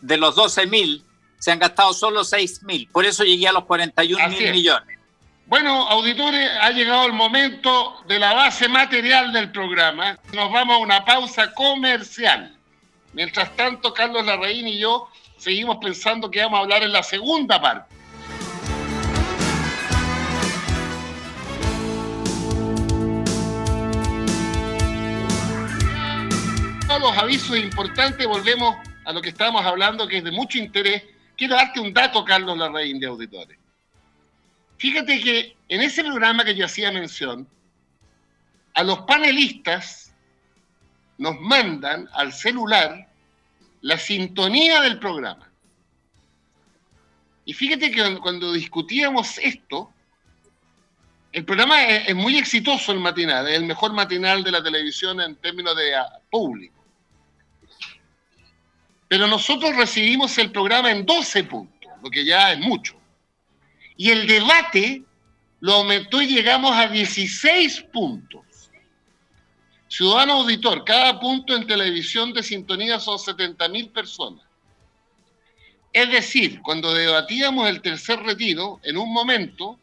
de, 0.00 0.16
los 0.16 0.34
12 0.34 0.66
mil 0.66 1.04
se 1.38 1.52
han 1.52 1.58
gastado 1.58 1.92
solo 1.92 2.24
6 2.24 2.62
mil. 2.62 2.88
Por 2.88 3.04
eso 3.04 3.24
llegué 3.24 3.48
a 3.48 3.52
los 3.52 3.64
41 3.64 4.28
mil 4.28 4.50
millones. 4.52 4.98
Bueno, 5.46 5.88
auditores, 5.88 6.50
ha 6.60 6.70
llegado 6.70 7.06
el 7.06 7.12
momento 7.12 8.02
de 8.08 8.18
la 8.18 8.34
base 8.34 8.68
material 8.68 9.32
del 9.32 9.52
programa. 9.52 10.18
Nos 10.32 10.50
vamos 10.50 10.76
a 10.76 10.78
una 10.78 11.04
pausa 11.04 11.52
comercial. 11.54 12.56
Mientras 13.12 13.54
tanto, 13.54 13.94
Carlos 13.94 14.26
Larraín 14.26 14.66
y 14.66 14.78
yo 14.78 15.08
seguimos 15.38 15.76
pensando 15.76 16.30
que 16.30 16.40
vamos 16.40 16.58
a 16.58 16.62
hablar 16.62 16.82
en 16.82 16.92
la 16.92 17.02
segunda 17.02 17.60
parte. 17.60 17.95
Los 26.98 27.16
avisos 27.18 27.56
importantes, 27.58 28.26
volvemos 28.26 28.74
a 29.04 29.12
lo 29.12 29.20
que 29.20 29.28
estábamos 29.28 29.64
hablando, 29.64 30.08
que 30.08 30.18
es 30.18 30.24
de 30.24 30.32
mucho 30.32 30.58
interés. 30.58 31.04
Quiero 31.36 31.54
darte 31.54 31.78
un 31.78 31.92
dato, 31.92 32.24
Carlos 32.24 32.56
Larraín, 32.56 32.98
de 32.98 33.06
auditores. 33.06 33.58
Fíjate 34.78 35.20
que 35.20 35.56
en 35.68 35.82
ese 35.82 36.02
programa 36.02 36.44
que 36.44 36.54
yo 36.54 36.64
hacía 36.64 36.90
mención, 36.90 37.46
a 38.74 38.82
los 38.82 39.00
panelistas 39.00 40.14
nos 41.18 41.38
mandan 41.40 42.08
al 42.12 42.32
celular 42.32 43.08
la 43.82 43.98
sintonía 43.98 44.80
del 44.80 44.98
programa. 44.98 45.50
Y 47.44 47.52
fíjate 47.52 47.90
que 47.90 48.18
cuando 48.18 48.52
discutíamos 48.52 49.38
esto, 49.38 49.92
el 51.32 51.44
programa 51.44 51.84
es, 51.84 52.14
muy 52.14 52.38
exitoso 52.38 52.92
el 52.92 53.00
matinal, 53.00 53.46
es 53.46 53.56
el 53.56 53.66
mejor 53.66 53.92
matinal 53.92 54.42
de 54.42 54.50
la 54.50 54.62
televisión 54.62 55.20
en 55.20 55.36
términos 55.36 55.76
de 55.76 55.94
ah, 55.94 56.20
público. 56.30 56.75
Pero 59.08 59.26
nosotros 59.26 59.76
recibimos 59.76 60.36
el 60.38 60.50
programa 60.50 60.90
en 60.90 61.06
12 61.06 61.44
puntos, 61.44 61.90
lo 62.02 62.10
que 62.10 62.24
ya 62.24 62.52
es 62.52 62.58
mucho. 62.58 62.96
Y 63.96 64.10
el 64.10 64.26
debate 64.26 65.02
lo 65.60 65.74
aumentó 65.74 66.20
y 66.20 66.26
llegamos 66.26 66.72
a 66.72 66.88
16 66.88 67.82
puntos. 67.92 68.44
Ciudadano 69.88 70.34
auditor, 70.34 70.84
cada 70.84 71.18
punto 71.20 71.54
en 71.54 71.66
televisión 71.66 72.32
de 72.32 72.42
sintonía 72.42 72.98
son 72.98 73.18
70 73.18 73.68
mil 73.68 73.88
personas. 73.90 74.44
Es 75.92 76.10
decir, 76.10 76.60
cuando 76.60 76.92
debatíamos 76.92 77.68
el 77.68 77.80
tercer 77.80 78.20
retiro, 78.20 78.80
en 78.82 78.98
un 78.98 79.12
momento 79.12 79.78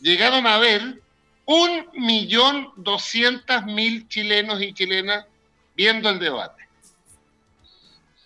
llegaron 0.00 0.46
a 0.46 0.58
ver 0.58 1.00
un 1.46 1.86
millón 1.94 2.70
doscientas 2.76 3.64
mil 3.64 4.06
chilenos 4.08 4.60
y 4.60 4.74
chilenas 4.74 5.24
viendo 5.74 6.10
el 6.10 6.18
debate. 6.18 6.68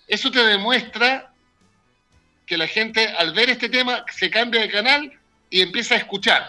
Eso 0.06 0.30
te 0.30 0.44
demuestra 0.44 1.32
que 2.46 2.56
la 2.58 2.66
gente 2.66 3.08
al 3.08 3.32
ver 3.32 3.50
este 3.50 3.68
tema 3.68 4.04
se 4.12 4.30
cambia 4.30 4.60
de 4.60 4.70
canal 4.70 5.12
y 5.50 5.62
empieza 5.62 5.94
a 5.94 5.98
escuchar. 5.98 6.48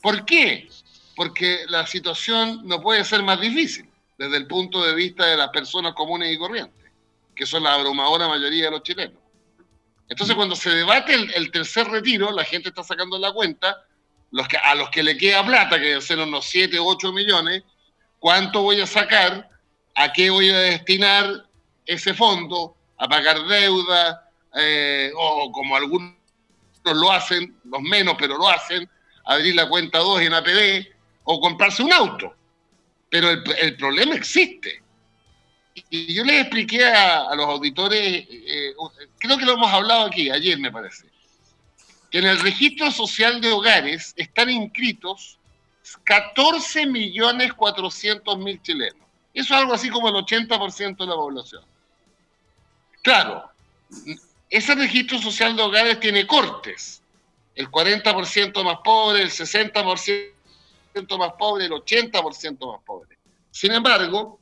¿Por 0.00 0.24
qué? 0.24 0.68
Porque 1.14 1.64
la 1.68 1.86
situación 1.86 2.62
no 2.64 2.80
puede 2.80 3.04
ser 3.04 3.22
más 3.22 3.40
difícil 3.40 3.88
desde 4.16 4.36
el 4.36 4.46
punto 4.46 4.84
de 4.84 4.94
vista 4.94 5.26
de 5.26 5.36
las 5.36 5.48
personas 5.50 5.94
comunes 5.94 6.32
y 6.32 6.38
corrientes, 6.38 6.90
que 7.34 7.46
son 7.46 7.62
la 7.62 7.74
abrumadora 7.74 8.28
mayoría 8.28 8.66
de 8.66 8.70
los 8.70 8.82
chilenos. 8.82 9.18
Entonces, 10.08 10.34
cuando 10.34 10.56
se 10.56 10.70
debate 10.70 11.14
el, 11.14 11.50
tercer 11.50 11.86
retiro, 11.88 12.32
la 12.32 12.44
gente 12.44 12.70
está 12.70 12.82
sacando 12.82 13.18
la 13.18 13.32
cuenta, 13.32 13.84
los 14.30 14.48
que, 14.48 14.56
a 14.56 14.74
los 14.74 14.88
que 14.90 15.02
le 15.02 15.18
queda 15.18 15.44
plata, 15.44 15.78
que 15.78 15.86
deben 15.86 16.02
ser 16.02 16.18
unos 16.18 16.46
7 16.46 16.78
o 16.78 16.86
8 16.86 17.12
millones, 17.12 17.62
¿cuánto 18.18 18.62
voy 18.62 18.80
a 18.80 18.86
sacar? 18.86 19.50
¿A 19.94 20.12
qué 20.12 20.30
voy 20.30 20.48
a 20.48 20.58
destinar 20.58 21.47
ese 21.88 22.14
fondo? 22.14 22.76
¿A 22.98 23.08
pagar 23.08 23.44
deuda? 23.46 24.30
Eh, 24.54 25.10
o 25.16 25.50
como 25.52 25.76
algunos 25.76 26.14
lo 26.84 27.10
hacen, 27.10 27.58
los 27.64 27.82
menos, 27.82 28.16
pero 28.18 28.36
lo 28.38 28.48
hacen, 28.48 28.88
abrir 29.24 29.54
la 29.54 29.68
cuenta 29.68 29.98
2 29.98 30.22
en 30.22 30.34
APB 30.34 30.86
o 31.24 31.40
comprarse 31.40 31.82
un 31.82 31.92
auto. 31.92 32.34
Pero 33.10 33.30
el, 33.30 33.76
problema 33.76 34.14
existe. 34.14 34.82
Y 35.90 36.14
yo 36.14 36.24
les 36.24 36.42
expliqué 36.42 36.84
a, 36.84 37.34
los 37.34 37.46
auditores, 37.46 38.26
eh, 38.30 38.74
creo 39.18 39.38
que 39.38 39.44
lo 39.44 39.52
hemos 39.54 39.72
hablado 39.72 40.06
aquí, 40.06 40.30
ayer 40.30 40.58
me 40.58 40.72
parece, 40.72 41.06
que 42.10 42.18
en 42.18 42.26
el 42.26 42.40
registro 42.40 42.90
social 42.90 43.40
de 43.40 43.52
hogares 43.52 44.12
están 44.16 44.50
inscritos 44.50 45.38
14 46.04 46.86
millones 46.86 47.52
400 47.54 48.38
mil 48.38 48.60
chilenos. 48.60 49.06
Eso 49.32 49.54
es 49.54 49.60
algo 49.60 49.72
así 49.72 49.88
como 49.88 50.08
el 50.08 50.14
80% 50.14 50.96
de 50.96 51.06
la 51.06 51.14
población. 51.14 51.64
Claro, 53.08 53.50
ese 54.50 54.74
registro 54.74 55.18
social 55.18 55.56
de 55.56 55.62
hogares 55.62 55.98
tiene 55.98 56.26
cortes. 56.26 57.00
El 57.54 57.70
40% 57.70 58.62
más 58.62 58.80
pobre, 58.84 59.22
el 59.22 59.30
60% 59.30 60.28
más 61.18 61.32
pobre, 61.38 61.64
el 61.64 61.72
80% 61.72 62.70
más 62.70 62.84
pobre. 62.84 63.16
Sin 63.50 63.72
embargo, 63.72 64.38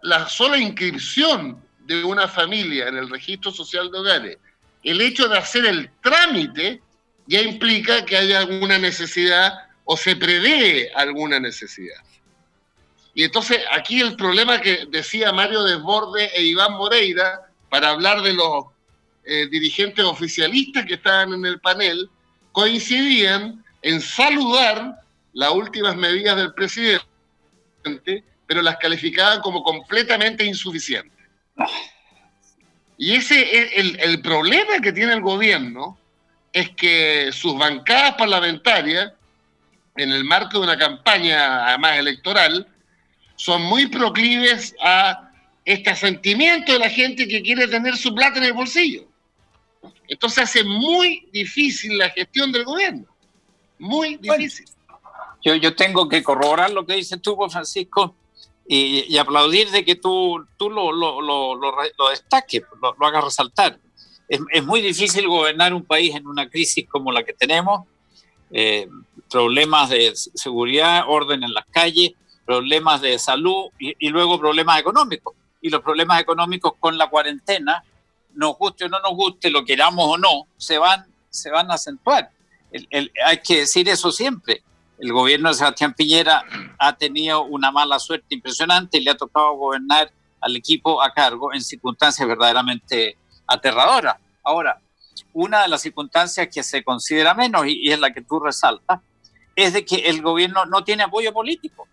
la 0.00 0.26
sola 0.30 0.56
inscripción 0.56 1.62
de 1.80 2.02
una 2.04 2.26
familia 2.26 2.88
en 2.88 2.96
el 2.96 3.10
registro 3.10 3.50
social 3.50 3.90
de 3.90 3.98
hogares, 3.98 4.38
el 4.82 5.02
hecho 5.02 5.28
de 5.28 5.36
hacer 5.36 5.66
el 5.66 5.90
trámite 6.02 6.80
ya 7.26 7.42
implica 7.42 8.06
que 8.06 8.16
haya 8.16 8.38
alguna 8.38 8.78
necesidad 8.78 9.58
o 9.84 9.94
se 9.94 10.16
prevé 10.16 10.90
alguna 10.94 11.38
necesidad. 11.38 12.02
Y 13.12 13.24
entonces 13.24 13.60
aquí 13.70 14.00
el 14.00 14.16
problema 14.16 14.58
que 14.62 14.86
decía 14.88 15.32
Mario 15.32 15.64
Desborde 15.64 16.30
e 16.34 16.44
Iván 16.44 16.72
Moreira 16.72 17.43
para 17.74 17.90
hablar 17.90 18.22
de 18.22 18.34
los 18.34 18.66
eh, 19.24 19.48
dirigentes 19.50 20.04
oficialistas 20.04 20.86
que 20.86 20.94
estaban 20.94 21.32
en 21.32 21.44
el 21.44 21.58
panel 21.58 22.08
coincidían 22.52 23.64
en 23.82 24.00
saludar 24.00 24.94
las 25.32 25.50
últimas 25.50 25.96
medidas 25.96 26.36
del 26.36 26.54
presidente, 26.54 27.02
pero 28.46 28.62
las 28.62 28.76
calificaban 28.76 29.40
como 29.40 29.64
completamente 29.64 30.44
insuficientes. 30.44 31.18
Y 32.96 33.16
ese 33.16 33.40
es 33.42 33.72
el, 33.74 33.98
el 33.98 34.22
problema 34.22 34.78
que 34.80 34.92
tiene 34.92 35.14
el 35.14 35.20
gobierno, 35.20 35.98
es 36.52 36.70
que 36.76 37.30
sus 37.32 37.58
bancadas 37.58 38.14
parlamentarias, 38.14 39.14
en 39.96 40.12
el 40.12 40.22
marco 40.22 40.60
de 40.60 40.64
una 40.66 40.78
campaña 40.78 41.66
además 41.66 41.98
electoral, 41.98 42.68
son 43.34 43.62
muy 43.62 43.88
proclives 43.88 44.76
a 44.80 45.32
este 45.64 45.90
asentimiento 45.90 46.72
de 46.72 46.78
la 46.78 46.90
gente 46.90 47.26
que 47.26 47.42
quiere 47.42 47.66
tener 47.68 47.96
su 47.96 48.14
plata 48.14 48.38
en 48.38 48.44
el 48.44 48.52
bolsillo. 48.52 49.04
Entonces 50.08 50.44
hace 50.44 50.64
muy 50.64 51.28
difícil 51.32 51.96
la 51.98 52.10
gestión 52.10 52.52
del 52.52 52.64
gobierno. 52.64 53.06
Muy 53.78 54.16
difícil. 54.16 54.66
yo, 55.42 55.54
yo 55.54 55.74
tengo 55.74 56.08
que 56.08 56.22
corroborar 56.22 56.70
lo 56.70 56.86
que 56.86 56.94
dice 56.94 57.16
tú, 57.18 57.36
Francisco, 57.50 58.14
y, 58.66 59.16
aplaudir 59.18 59.70
de 59.70 59.84
que 59.84 59.94
tú, 59.94 60.46
tú 60.56 60.70
lo, 60.70 60.90
lo, 60.92 61.20
lo, 61.20 61.54
lo 61.54 62.08
destaques, 62.10 62.62
lo, 62.80 63.06
hagas 63.06 63.24
resaltar. 63.24 63.78
Es, 64.28 64.40
es, 64.52 64.64
muy 64.64 64.80
difícil 64.80 65.28
gobernar 65.28 65.74
un 65.74 65.84
país 65.84 66.14
en 66.14 66.26
una 66.26 66.48
crisis 66.48 66.86
como 66.88 67.12
la 67.12 67.24
que 67.24 67.34
tenemos, 67.34 67.86
eh, 68.50 68.88
problemas 69.30 69.90
de 69.90 70.12
seguridad, 70.14 71.04
orden 71.08 71.42
en 71.42 71.52
las 71.52 71.66
calles, 71.66 72.12
problemas 72.46 73.02
de 73.02 73.18
salud 73.18 73.66
y, 73.78 73.94
y, 73.98 74.08
luego 74.08 74.38
problemas 74.38 74.80
económicos. 74.80 75.34
Y 75.64 75.70
los 75.70 75.80
problemas 75.80 76.20
económicos 76.20 76.74
con 76.78 76.98
la 76.98 77.08
cuarentena 77.08 77.82
nos 78.34 78.58
guste 78.58 78.84
o 78.84 78.88
no 78.90 79.00
nos 79.00 79.12
guste, 79.12 79.48
lo 79.48 79.64
queramos 79.64 80.04
o 80.06 80.18
no, 80.18 80.46
se 80.58 80.76
van, 80.76 81.06
se 81.30 81.50
van 81.50 81.70
a 81.70 81.74
acentuar. 81.74 82.28
hay 83.24 83.38
que 83.38 83.60
decir 83.60 83.88
eso 83.88 84.12
siempre. 84.12 84.62
El 84.98 85.10
gobierno 85.10 85.48
de 85.48 85.54
Sebastián 85.54 85.94
Piñera 85.94 86.44
ha 86.78 86.94
tenido 86.94 87.44
una 87.44 87.72
mala 87.72 87.98
suerte 87.98 88.34
impresionante 88.34 88.98
y 88.98 89.04
le 89.04 89.12
ha 89.12 89.16
tocado 89.16 89.54
gobernar 89.54 90.12
al 90.38 90.54
equipo 90.54 91.02
a 91.02 91.14
cargo 91.14 91.54
en 91.54 91.62
circunstancias 91.62 92.28
verdaderamente 92.28 93.16
aterradoras. 93.46 94.16
Ahora, 94.42 94.78
una 95.32 95.62
de 95.62 95.68
las 95.68 95.80
circunstancias 95.80 96.46
que 96.52 96.62
se 96.62 96.84
considera 96.84 97.32
menos, 97.32 97.66
y, 97.66 97.90
es 97.90 97.98
la 97.98 98.12
que 98.12 98.20
tú 98.20 98.38
resaltas, 98.38 99.00
es 99.56 99.72
de 99.72 99.86
que 99.86 99.96
el 100.10 100.20
gobierno 100.20 100.66
no 100.66 100.84
tiene 100.84 101.04
apoyo 101.04 101.32
político. 101.32 101.88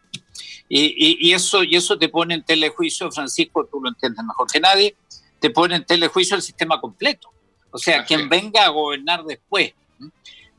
Y, 0.74 1.28
y, 1.28 1.34
eso, 1.34 1.66
y 1.66 1.76
eso 1.76 1.98
te 1.98 2.08
pone 2.08 2.34
en 2.34 2.44
telejuicio, 2.44 3.12
Francisco, 3.12 3.68
tú 3.70 3.82
lo 3.82 3.90
entiendes 3.90 4.24
mejor 4.24 4.50
que 4.50 4.62
nadie, 4.62 4.96
te 5.38 5.50
pone 5.50 5.76
en 5.76 5.86
telejuicio 5.86 6.38
el 6.38 6.42
sistema 6.42 6.80
completo. 6.80 7.30
O 7.72 7.78
sea, 7.78 8.06
quien 8.06 8.30
venga 8.30 8.64
a 8.64 8.70
gobernar 8.70 9.26
después 9.26 9.74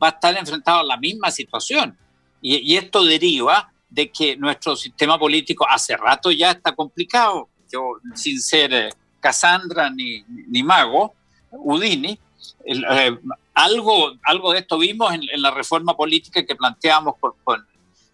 va 0.02 0.08
a 0.08 0.10
estar 0.10 0.36
enfrentado 0.36 0.80
a 0.80 0.84
la 0.84 0.98
misma 0.98 1.30
situación. 1.30 1.96
Y, 2.42 2.76
esto 2.76 3.02
deriva 3.04 3.72
de 3.88 4.10
que 4.10 4.36
nuestro 4.36 4.76
sistema 4.76 5.18
político 5.18 5.66
hace 5.66 5.96
rato 5.96 6.30
ya 6.30 6.50
está 6.50 6.72
complicado. 6.72 7.48
Yo, 7.72 7.92
sin 8.14 8.38
ser 8.38 8.74
eh, 8.74 8.90
Cassandra 9.18 9.88
ni, 9.88 10.22
ni, 10.26 10.62
Mago, 10.62 11.14
Udini, 11.52 12.18
eh, 12.66 13.18
algo, 13.54 14.12
algo 14.24 14.52
de 14.52 14.58
esto 14.58 14.76
vimos 14.76 15.14
en, 15.14 15.40
la 15.40 15.52
reforma 15.52 15.96
política 15.96 16.44
que 16.44 16.54
planteamos 16.54 17.14
con, 17.18 17.64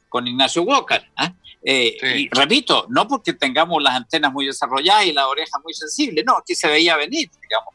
con 0.08 0.28
Ignacio 0.28 0.62
Walker. 0.62 1.02
¿eh? 1.20 1.32
Eh, 1.62 1.96
y 2.16 2.28
repito, 2.30 2.86
no 2.88 3.06
porque 3.08 3.32
tengamos 3.32 3.82
las 3.82 3.94
antenas 3.94 4.32
muy 4.32 4.46
desarrolladas 4.46 5.06
y 5.06 5.12
la 5.12 5.28
oreja 5.28 5.58
muy 5.62 5.74
sensible, 5.74 6.22
no, 6.24 6.36
aquí 6.36 6.54
se 6.54 6.68
veía 6.68 6.96
venir, 6.96 7.30
digamos. 7.42 7.74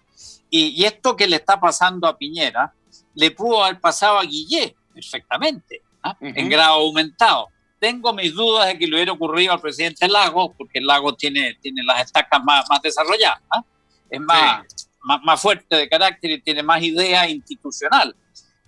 Y, 0.49 0.85
esto 0.85 1.15
que 1.15 1.27
le 1.27 1.37
está 1.37 1.59
pasando 1.59 2.07
a 2.07 2.15
Piñera, 2.15 2.71
le 3.15 3.31
pudo 3.31 3.63
haber 3.63 3.81
pasado 3.81 4.19
a 4.19 4.23
Guillé, 4.23 4.75
perfectamente, 4.93 5.81
¿ah? 6.03 6.15
en 6.21 6.47
grado 6.47 6.73
aumentado. 6.75 7.47
Tengo 7.79 8.13
mis 8.13 8.33
dudas 8.33 8.67
de 8.67 8.77
que 8.77 8.85
le 8.85 8.95
hubiera 8.95 9.11
ocurrido 9.13 9.51
al 9.51 9.59
presidente 9.59 10.07
Lago, 10.07 10.53
porque 10.53 10.77
el 10.77 10.85
Lago 10.85 11.15
tiene, 11.15 11.55
tiene 11.55 11.83
las 11.83 12.05
estacas 12.05 12.43
más, 12.43 12.65
más 12.69 12.81
desarrolladas, 12.83 13.41
¿ah? 13.49 13.63
es 14.09 14.21
más, 14.21 14.63
más, 15.01 15.41
fuerte 15.41 15.75
de 15.75 15.89
carácter 15.89 16.31
y 16.31 16.41
tiene 16.41 16.61
más 16.61 16.83
idea 16.83 17.27
institucional. 17.27 18.15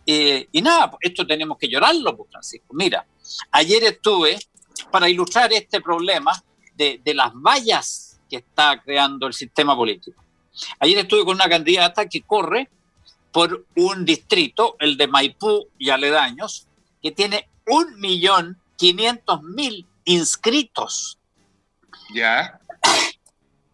Eh, 0.07 0.47
y 0.51 0.61
nada, 0.61 0.89
pues, 0.89 0.99
esto 1.01 1.25
tenemos 1.25 1.57
que 1.57 1.67
llorarlo, 1.67 2.17
pues, 2.17 2.31
Francisco. 2.31 2.73
Mira, 2.73 3.05
ayer 3.51 3.83
estuve, 3.83 4.39
para 4.95 5.09
ilustrar 5.09 5.51
este 5.51 5.81
problema 5.81 6.31
de, 6.73 7.01
de 7.03 7.13
las 7.13 7.33
vallas 7.33 8.17
que 8.29 8.37
está 8.37 8.81
creando 8.81 9.27
el 9.27 9.33
sistema 9.33 9.75
político. 9.75 10.23
Ayer 10.79 10.99
estuve 10.99 11.25
con 11.25 11.35
una 11.35 11.49
candidata 11.49 12.05
que 12.05 12.21
corre 12.21 12.69
por 13.33 13.65
un 13.75 14.05
distrito, 14.05 14.77
el 14.79 14.95
de 14.95 15.07
Maipú 15.07 15.67
y 15.77 15.89
aledaños, 15.89 16.69
que 17.01 17.11
tiene 17.11 17.49
un 17.67 17.99
millón 17.99 18.57
quinientos 18.77 19.43
mil 19.43 19.85
inscritos. 20.05 21.19
Ya. 22.13 22.61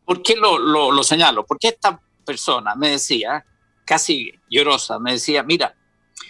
¿Por 0.04 0.24
qué 0.24 0.36
lo, 0.36 0.58
lo, 0.58 0.92
lo, 0.92 1.04
señalo? 1.04 1.46
Porque 1.46 1.68
esta 1.68 2.02
persona 2.26 2.74
me 2.74 2.90
decía, 2.90 3.46
casi 3.86 4.32
llorosa, 4.50 4.98
me 4.98 5.12
decía, 5.12 5.44
mira, 5.44 5.76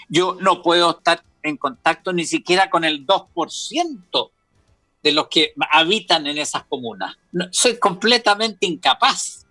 yo 0.09 0.35
no 0.41 0.61
puedo 0.61 0.97
estar 0.97 1.23
en 1.43 1.55
contacto 1.55 2.11
ni 2.11 2.25
siquiera 2.25 2.69
con 2.69 2.83
el 2.83 3.07
2% 3.07 4.31
de 5.03 5.11
los 5.11 5.27
que 5.27 5.53
habitan 5.71 6.27
en 6.27 6.37
esas 6.37 6.63
comunas. 6.65 7.17
soy 7.51 7.77
completamente 7.77 8.65
incapaz. 8.65 9.45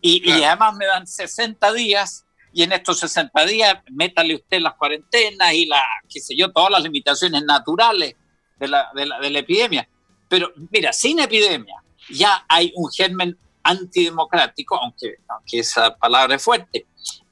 Y, 0.00 0.26
y, 0.26 0.42
además 0.42 0.76
me 0.76 0.86
dan 0.86 1.06
60 1.06 1.72
días 1.74 2.24
y 2.52 2.62
en 2.62 2.72
estos 2.72 2.98
60 3.00 3.44
días 3.44 3.74
métale 3.90 4.34
usted 4.34 4.60
las 4.60 4.74
cuarentenas 4.74 5.52
y 5.52 5.66
la, 5.66 5.82
qué 6.08 6.20
sé 6.20 6.34
yo, 6.34 6.50
todas 6.50 6.70
las 6.70 6.82
limitaciones 6.82 7.44
naturales 7.44 8.16
de 8.58 8.68
la, 8.68 8.90
de 8.94 9.06
la, 9.06 9.20
de 9.20 9.30
la 9.30 9.38
epidemia. 9.40 9.88
Pero 10.28 10.52
mira, 10.70 10.92
sin 10.92 11.18
epidemia 11.20 11.82
ya 12.08 12.44
hay 12.48 12.72
un 12.76 12.90
germen 12.90 13.36
antidemocrático, 13.62 14.76
aunque, 14.76 15.16
aunque 15.28 15.60
esa 15.60 15.96
palabra 15.96 16.36
es 16.36 16.42
fuerte, 16.42 16.86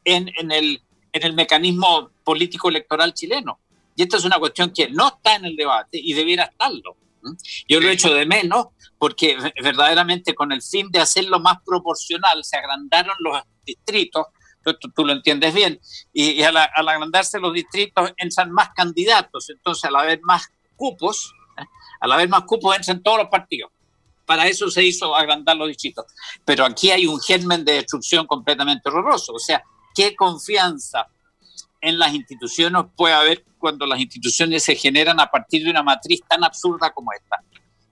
en, 0.04 0.30
en, 0.36 0.52
el, 0.52 0.82
en 1.12 1.22
el 1.22 1.32
mecanismo 1.32 2.10
político 2.22 2.68
electoral 2.68 3.14
chileno. 3.14 3.58
Y 3.96 4.02
esta 4.02 4.18
es 4.18 4.24
una 4.24 4.38
cuestión 4.38 4.70
que 4.70 4.88
no 4.90 5.08
está 5.08 5.36
en 5.36 5.46
el 5.46 5.56
debate 5.56 5.98
y 5.98 6.12
debiera 6.12 6.44
estarlo. 6.44 6.96
Yo 7.68 7.80
lo 7.80 7.88
he 7.88 7.92
hecho 7.92 8.12
de 8.12 8.26
menos 8.26 8.68
porque 8.98 9.36
verdaderamente 9.62 10.34
con 10.34 10.52
el 10.52 10.62
fin 10.62 10.90
de 10.90 11.00
hacerlo 11.00 11.40
más 11.40 11.58
proporcional 11.64 12.42
se 12.44 12.56
agrandaron 12.56 13.14
los 13.20 13.40
distritos, 13.64 14.26
tú, 14.62 14.74
tú 14.94 15.04
lo 15.04 15.12
entiendes 15.12 15.54
bien, 15.54 15.80
y, 16.12 16.42
al, 16.42 16.56
agrandarse 16.56 17.38
los 17.38 17.52
distritos 17.52 18.12
entran 18.16 18.50
más 18.50 18.70
candidatos, 18.74 19.48
entonces 19.50 19.84
al 19.84 19.96
haber 19.96 20.20
más 20.22 20.48
cupos, 20.76 21.32
¿eh? 21.56 21.64
al 22.00 22.12
haber 22.12 22.28
más 22.28 22.42
cupos 22.42 22.76
entran 22.76 23.02
todos 23.02 23.18
los 23.18 23.28
partidos. 23.28 23.70
Para 24.26 24.46
eso 24.46 24.70
se 24.70 24.84
hizo 24.84 25.16
agrandar 25.16 25.56
los 25.56 25.68
distritos. 25.68 26.04
Pero 26.44 26.66
aquí 26.66 26.90
hay 26.90 27.06
un 27.06 27.18
germen 27.18 27.64
de 27.64 27.72
destrucción 27.72 28.26
completamente 28.26 28.86
horroroso. 28.90 29.32
O 29.32 29.38
sea, 29.38 29.64
¿qué 29.94 30.14
confianza 30.14 31.08
en 31.80 31.98
las 31.98 32.14
instituciones 32.14 32.82
puede 32.96 33.14
haber 33.14 33.44
cuando 33.58 33.86
las 33.86 34.00
instituciones 34.00 34.62
se 34.62 34.74
generan 34.74 35.20
a 35.20 35.26
partir 35.26 35.64
de 35.64 35.70
una 35.70 35.82
matriz 35.82 36.20
tan 36.28 36.44
absurda 36.44 36.90
como 36.90 37.12
esta. 37.12 37.42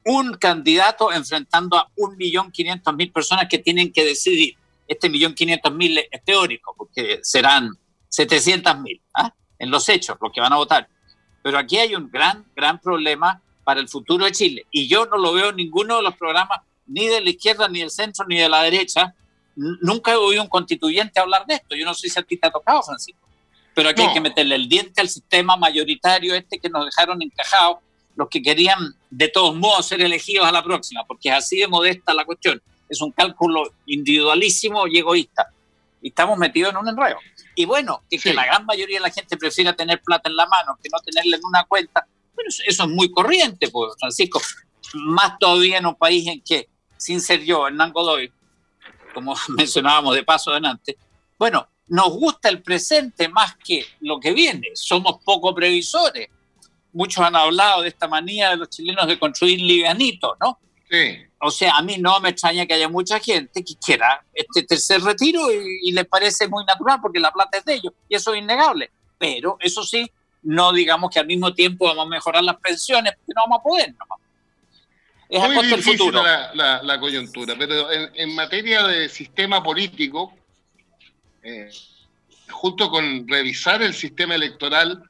Un 0.05 0.35
candidato 0.35 1.13
enfrentando 1.13 1.77
a 1.77 1.91
un 1.97 2.17
millón 2.17 2.51
quinientos 2.53 2.95
mil 2.95 3.11
personas 3.11 3.47
que 3.49 3.59
tienen 3.59 3.93
que 3.93 4.05
decidir. 4.05 4.57
Este 4.87 5.11
millón 5.11 5.35
quinientos 5.35 5.75
mil 5.75 5.99
es 5.99 6.25
teórico, 6.25 6.75
porque 6.77 7.19
serán 7.23 7.71
setecientos 8.09 8.79
mil 8.79 9.01
¿ah? 9.15 9.33
en 9.59 9.71
los 9.71 9.89
hechos 9.89 10.17
los 10.21 10.33
que 10.33 10.41
van 10.41 10.53
a 10.53 10.57
votar. 10.57 10.89
Pero 11.43 11.59
aquí 11.59 11.79
hay 11.79 11.95
un 11.95 12.09
gran, 12.11 12.45
gran 12.55 12.79
problema 12.79 13.41
para 13.65 13.81
el 13.81 13.89
futuro 13.89 14.25
de 14.25 14.33
Chile. 14.33 14.67
Y 14.71 14.87
yo 14.87 15.07
no 15.07 15.19
lo 15.19 15.33
veo 15.33 15.51
en 15.51 15.57
ninguno 15.57 15.97
de 15.97 16.03
los 16.03 16.17
programas, 16.17 16.61
ni 16.87 17.09
de 17.09 17.21
la 17.21 17.31
izquierda, 17.31 17.69
ni 17.69 17.81
del 17.81 17.91
centro, 17.91 18.25
ni 18.29 18.39
de 18.39 18.49
la 18.49 18.63
derecha. 18.63 19.15
Nunca 19.57 20.13
he 20.13 20.17
oído 20.17 20.43
un 20.43 20.49
constituyente 20.49 21.19
hablar 21.19 21.47
de 21.47 21.55
esto. 21.55 21.75
Yo 21.75 21.85
no 21.85 21.95
sé 21.95 22.09
si 22.09 22.19
a 22.19 22.23
te 22.23 22.39
ha 22.43 22.51
tocado, 22.51 22.83
Francisco 22.83 23.26
pero 23.77 23.91
aquí 23.91 24.01
hay 24.01 24.15
que 24.15 24.23
meterle 24.23 24.55
el 24.55 24.71
diente 24.71 25.03
al 25.03 25.09
sistema 25.11 25.55
mayoritario 25.55 26.35
este 26.35 26.59
que 26.59 26.71
nos 26.71 26.87
dejaron 26.87 27.21
encajados 27.21 27.77
los 28.15 28.27
que 28.31 28.41
querían 28.41 28.79
de 29.11 29.29
todos 29.29 29.55
modos 29.55 29.85
ser 29.85 30.01
elegidos 30.01 30.47
a 30.47 30.51
la 30.51 30.65
próxima, 30.65 31.05
porque 31.07 31.29
es 31.29 31.35
así 31.35 31.59
de 31.59 31.69
modesta 31.69 32.15
la 32.15 32.25
cuestión. 32.25 32.63
Es 32.89 33.03
un 33.03 33.13
cálculo 33.13 33.75
individualísimo 33.85 34.87
y 34.87 34.97
egoísta. 34.97 35.53
Y 36.01 36.09
estamos 36.09 36.39
metidos 36.39 36.71
en 36.71 36.79
un 36.79 36.89
enredo. 36.89 37.19
Y 37.55 37.67
bueno, 37.67 38.03
que, 38.09 38.19
que 38.19 38.33
la 38.33 38.47
gran 38.47 38.65
mayoría 38.65 38.97
de 38.97 39.03
la 39.03 39.11
gente 39.11 39.37
prefiera 39.37 39.75
tener 39.75 40.01
plata 40.01 40.31
en 40.31 40.37
la 40.37 40.47
mano 40.47 40.79
que 40.83 40.89
no 40.91 40.99
tenerla 41.01 41.37
en 41.37 41.45
una 41.45 41.65
cuenta, 41.65 42.07
bueno, 42.35 42.49
eso 42.49 42.83
es 42.83 42.89
muy 42.89 43.11
corriente, 43.11 43.69
pues, 43.69 43.93
Francisco. 44.01 44.41
Más 44.95 45.39
todavía 45.39 45.77
en 45.77 45.85
un 45.85 45.97
país 45.97 46.27
en 46.27 46.41
que, 46.41 46.71
sin 46.97 47.21
ser 47.21 47.45
yo, 47.45 47.67
Hernán 47.67 47.93
Godoy, 47.93 48.33
como 49.13 49.37
mencionábamos 49.49 50.15
de 50.15 50.23
paso 50.23 50.51
adelante, 50.51 50.97
bueno, 51.39 51.69
nos 51.89 52.09
gusta 52.11 52.49
el 52.49 52.63
presente 52.63 53.29
más 53.29 53.57
que 53.57 53.85
lo 54.01 54.19
que 54.19 54.33
viene. 54.33 54.69
Somos 54.75 55.23
poco 55.25 55.55
previsores. 55.55 56.29
Muchos 56.93 57.25
han 57.25 57.37
hablado 57.37 57.83
de 57.83 57.89
esta 57.89 58.09
manía 58.09 58.51
de 58.51 58.57
los 58.57 58.71
chilenos 58.71 59.07
de 59.07 59.19
construir 59.19 59.61
livianitos, 59.61 60.37
¿no? 60.41 60.59
Sí. 60.91 61.19
O 61.41 61.51
sea, 61.51 61.77
a 61.77 61.83
mí 61.83 61.97
no 61.99 62.19
me 62.21 62.31
extraña 62.31 62.67
que 62.67 62.75
haya 62.75 62.89
mucha 62.89 63.21
gente 63.21 63.63
que 63.63 63.75
quiera 63.77 64.25
este 64.33 64.63
tercer 64.63 65.03
retiro 65.03 65.41
y, 65.53 65.93
les 65.93 66.07
parece 66.07 66.49
muy 66.49 66.65
natural 66.65 66.99
porque 67.01 67.21
la 67.21 67.31
plata 67.31 67.59
es 67.59 67.65
de 67.65 67.75
ellos 67.75 67.93
y 68.09 68.17
eso 68.17 68.35
es 68.35 68.41
innegable. 68.41 68.91
Pero 69.19 69.57
eso 69.61 69.83
sí, 69.83 70.11
no 70.43 70.73
digamos 70.73 71.11
que 71.11 71.21
al 71.21 71.27
mismo 71.27 71.53
tiempo 71.53 71.87
vamos 71.87 72.07
a 72.07 72.09
mejorar 72.09 72.43
las 72.43 72.57
pensiones 72.57 73.13
porque 73.17 73.33
no 73.37 73.43
vamos 73.43 73.61
a 73.61 73.63
poder. 73.63 73.91
¿no? 73.91 74.17
Es 75.29 75.55
muy 75.55 75.67
difícil 75.67 75.99
futuro. 75.99 76.23
La, 76.23 76.83
la, 76.83 77.01
coyuntura, 77.01 77.55
pero 77.59 77.93
en, 77.93 78.11
en 78.15 78.35
materia 78.35 78.87
de 78.87 79.09
sistema 79.09 79.63
político, 79.63 80.33
eh, 81.47 81.71
junto 82.51 82.91
con 82.91 83.27
revisar 83.29 83.81
el 83.81 83.95
sistema 83.95 84.35
electoral. 84.35 85.09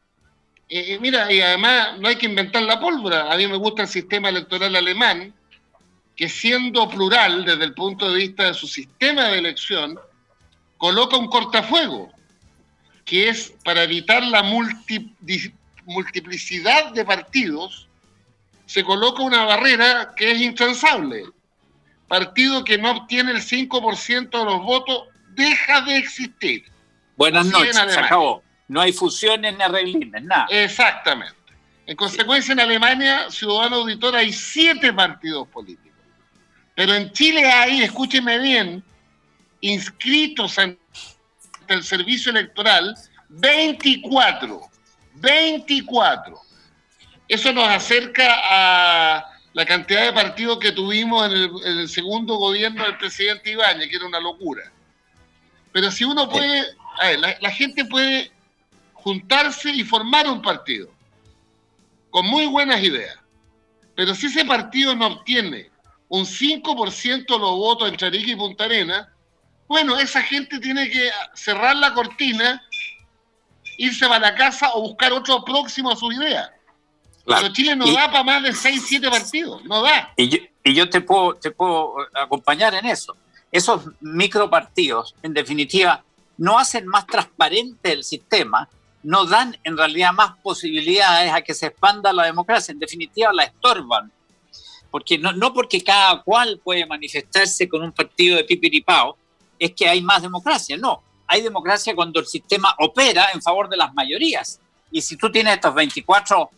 Eh, 0.68 0.98
mira, 1.00 1.32
y 1.32 1.40
además 1.40 1.98
no 1.98 2.08
hay 2.08 2.16
que 2.16 2.26
inventar 2.26 2.62
la 2.62 2.78
pólvora. 2.78 3.32
A 3.32 3.38
mí 3.38 3.46
me 3.46 3.56
gusta 3.56 3.80
el 3.82 3.88
sistema 3.88 4.28
electoral 4.28 4.76
alemán, 4.76 5.32
que 6.14 6.28
siendo 6.28 6.90
plural 6.90 7.46
desde 7.46 7.64
el 7.64 7.72
punto 7.72 8.10
de 8.10 8.18
vista 8.18 8.44
de 8.44 8.52
su 8.52 8.66
sistema 8.66 9.28
de 9.28 9.38
elección, 9.38 9.98
coloca 10.76 11.16
un 11.16 11.28
cortafuego, 11.28 12.12
que 13.06 13.30
es 13.30 13.54
para 13.64 13.84
evitar 13.84 14.22
la 14.22 14.42
multiplicidad 14.42 16.92
de 16.92 17.04
partidos, 17.06 17.88
se 18.66 18.84
coloca 18.84 19.22
una 19.22 19.46
barrera 19.46 20.12
que 20.14 20.32
es 20.32 20.40
intransable. 20.42 21.24
Partido 22.08 22.62
que 22.62 22.76
no 22.76 22.90
obtiene 22.90 23.30
el 23.30 23.40
5% 23.40 24.38
de 24.38 24.44
los 24.44 24.62
votos 24.62 25.04
deja 25.36 25.82
de 25.82 25.98
existir. 25.98 26.64
Buenas 27.16 27.46
noches, 27.46 27.76
se 27.76 28.00
acabó. 28.00 28.42
No 28.68 28.80
hay 28.80 28.92
fusiones 28.92 29.56
ni 29.56 29.62
arreglines, 29.62 30.22
nada. 30.24 30.46
Exactamente. 30.50 31.36
En 31.86 31.96
consecuencia, 31.96 32.52
en 32.52 32.60
Alemania, 32.60 33.30
Ciudadano 33.30 33.76
Auditor, 33.76 34.16
hay 34.16 34.32
siete 34.32 34.92
partidos 34.92 35.46
políticos. 35.48 35.92
Pero 36.74 36.94
en 36.94 37.12
Chile 37.12 37.44
hay, 37.44 37.82
escúcheme 37.82 38.38
bien, 38.38 38.82
inscritos 39.60 40.58
ante 40.58 40.80
el 41.68 41.84
servicio 41.84 42.32
electoral 42.32 42.94
24. 43.28 44.60
24. 45.14 46.40
Eso 47.28 47.52
nos 47.52 47.68
acerca 47.68 48.34
a 48.44 49.24
la 49.52 49.64
cantidad 49.64 50.04
de 50.04 50.12
partidos 50.12 50.58
que 50.58 50.72
tuvimos 50.72 51.26
en 51.26 51.32
el, 51.32 51.50
en 51.64 51.78
el 51.78 51.88
segundo 51.88 52.36
gobierno 52.36 52.84
del 52.84 52.98
presidente 52.98 53.52
Ibañez, 53.52 53.88
que 53.88 53.96
era 53.96 54.06
una 54.06 54.20
locura. 54.20 54.70
Pero 55.76 55.90
si 55.90 56.04
uno 56.04 56.26
puede, 56.26 56.74
a 56.98 57.08
ver, 57.08 57.20
la, 57.20 57.50
gente 57.50 57.84
puede 57.84 58.32
juntarse 58.94 59.68
y 59.68 59.84
formar 59.84 60.26
un 60.26 60.40
partido 60.40 60.88
con 62.08 62.24
muy 62.24 62.46
buenas 62.46 62.82
ideas. 62.82 63.18
Pero 63.94 64.14
si 64.14 64.24
ese 64.24 64.46
partido 64.46 64.96
no 64.96 65.08
obtiene 65.08 65.70
un 66.08 66.24
5% 66.24 67.26
de 67.26 67.38
los 67.38 67.50
votos 67.50 67.90
en 67.90 67.96
Charique 67.98 68.30
y 68.30 68.36
Punta 68.36 68.64
Arena, 68.64 69.12
bueno, 69.68 69.98
esa 69.98 70.22
gente 70.22 70.60
tiene 70.60 70.88
que 70.88 71.10
cerrar 71.34 71.76
la 71.76 71.92
cortina, 71.92 72.66
irse 73.76 74.08
para 74.08 74.30
la 74.30 74.34
casa 74.34 74.70
o 74.72 74.80
buscar 74.80 75.12
otro 75.12 75.44
próximo 75.44 75.90
a 75.90 75.96
su 75.96 76.10
idea. 76.10 76.54
Pero 77.26 77.52
Chile 77.52 77.76
no 77.76 77.92
da 77.92 78.10
para 78.10 78.24
más 78.24 78.42
de 78.42 78.54
6, 78.54 78.82
7 78.82 79.10
partidos, 79.10 79.62
no 79.66 79.82
da. 79.82 80.14
Y 80.16 80.30
yo, 80.30 80.38
y 80.64 80.72
yo 80.72 80.88
te, 80.88 81.02
puedo, 81.02 81.34
te 81.34 81.50
puedo 81.50 81.96
acompañar 82.14 82.72
en 82.72 82.86
eso 82.86 83.14
esos 83.56 83.82
micropartidos, 84.00 85.14
en 85.22 85.34
definitiva, 85.34 86.04
no 86.38 86.58
hacen 86.58 86.86
más 86.86 87.06
transparente 87.06 87.92
el 87.92 88.04
sistema, 88.04 88.68
no 89.02 89.24
dan 89.24 89.56
en 89.64 89.76
realidad 89.76 90.12
más 90.12 90.36
posibilidades 90.42 91.32
a 91.32 91.42
que 91.42 91.54
se 91.54 91.66
expanda 91.66 92.12
la 92.12 92.24
democracia, 92.24 92.72
en 92.72 92.78
definitiva 92.78 93.32
la 93.32 93.44
estorban. 93.44 94.12
Porque 94.90 95.18
no, 95.18 95.32
no 95.32 95.52
porque 95.52 95.82
cada 95.82 96.22
cual 96.22 96.60
puede 96.62 96.86
manifestarse 96.86 97.68
con 97.68 97.82
un 97.82 97.92
partido 97.92 98.36
de 98.36 98.44
pipiripao, 98.44 99.16
es 99.58 99.72
que 99.72 99.88
hay 99.88 100.02
más 100.02 100.22
democracia, 100.22 100.76
no. 100.76 101.02
Hay 101.26 101.42
democracia 101.42 101.94
cuando 101.94 102.20
el 102.20 102.26
sistema 102.26 102.74
opera 102.78 103.28
en 103.32 103.42
favor 103.42 103.68
de 103.68 103.76
las 103.76 103.92
mayorías. 103.94 104.60
Y 104.90 105.02
si 105.02 105.16
tú 105.16 105.30
tienes 105.30 105.54
estos 105.54 105.74
24 105.74 106.50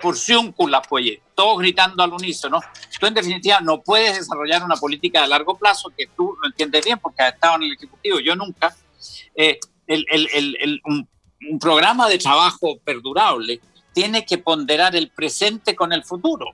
purciúnculas, 0.00 0.86
pues, 0.88 1.18
todos 1.34 1.58
gritando 1.58 2.02
al 2.02 2.12
unísono, 2.12 2.60
tú 2.98 3.06
en 3.06 3.14
definitiva 3.14 3.60
no 3.60 3.80
puedes 3.82 4.18
desarrollar 4.18 4.64
una 4.64 4.76
política 4.76 5.22
de 5.22 5.28
largo 5.28 5.56
plazo, 5.56 5.90
que 5.96 6.06
tú 6.16 6.36
lo 6.40 6.48
entiendes 6.48 6.84
bien 6.84 6.98
porque 6.98 7.22
has 7.22 7.34
estado 7.34 7.56
en 7.56 7.64
el 7.64 7.72
Ejecutivo, 7.72 8.20
yo 8.20 8.36
nunca. 8.36 8.74
Eh, 9.34 9.58
el, 9.86 10.04
el, 10.10 10.56
el, 10.60 10.80
un, 10.84 11.08
un 11.50 11.58
programa 11.58 12.08
de 12.08 12.18
trabajo 12.18 12.78
perdurable 12.84 13.60
tiene 13.92 14.24
que 14.24 14.38
ponderar 14.38 14.94
el 14.96 15.10
presente 15.10 15.74
con 15.74 15.92
el 15.92 16.04
futuro. 16.04 16.46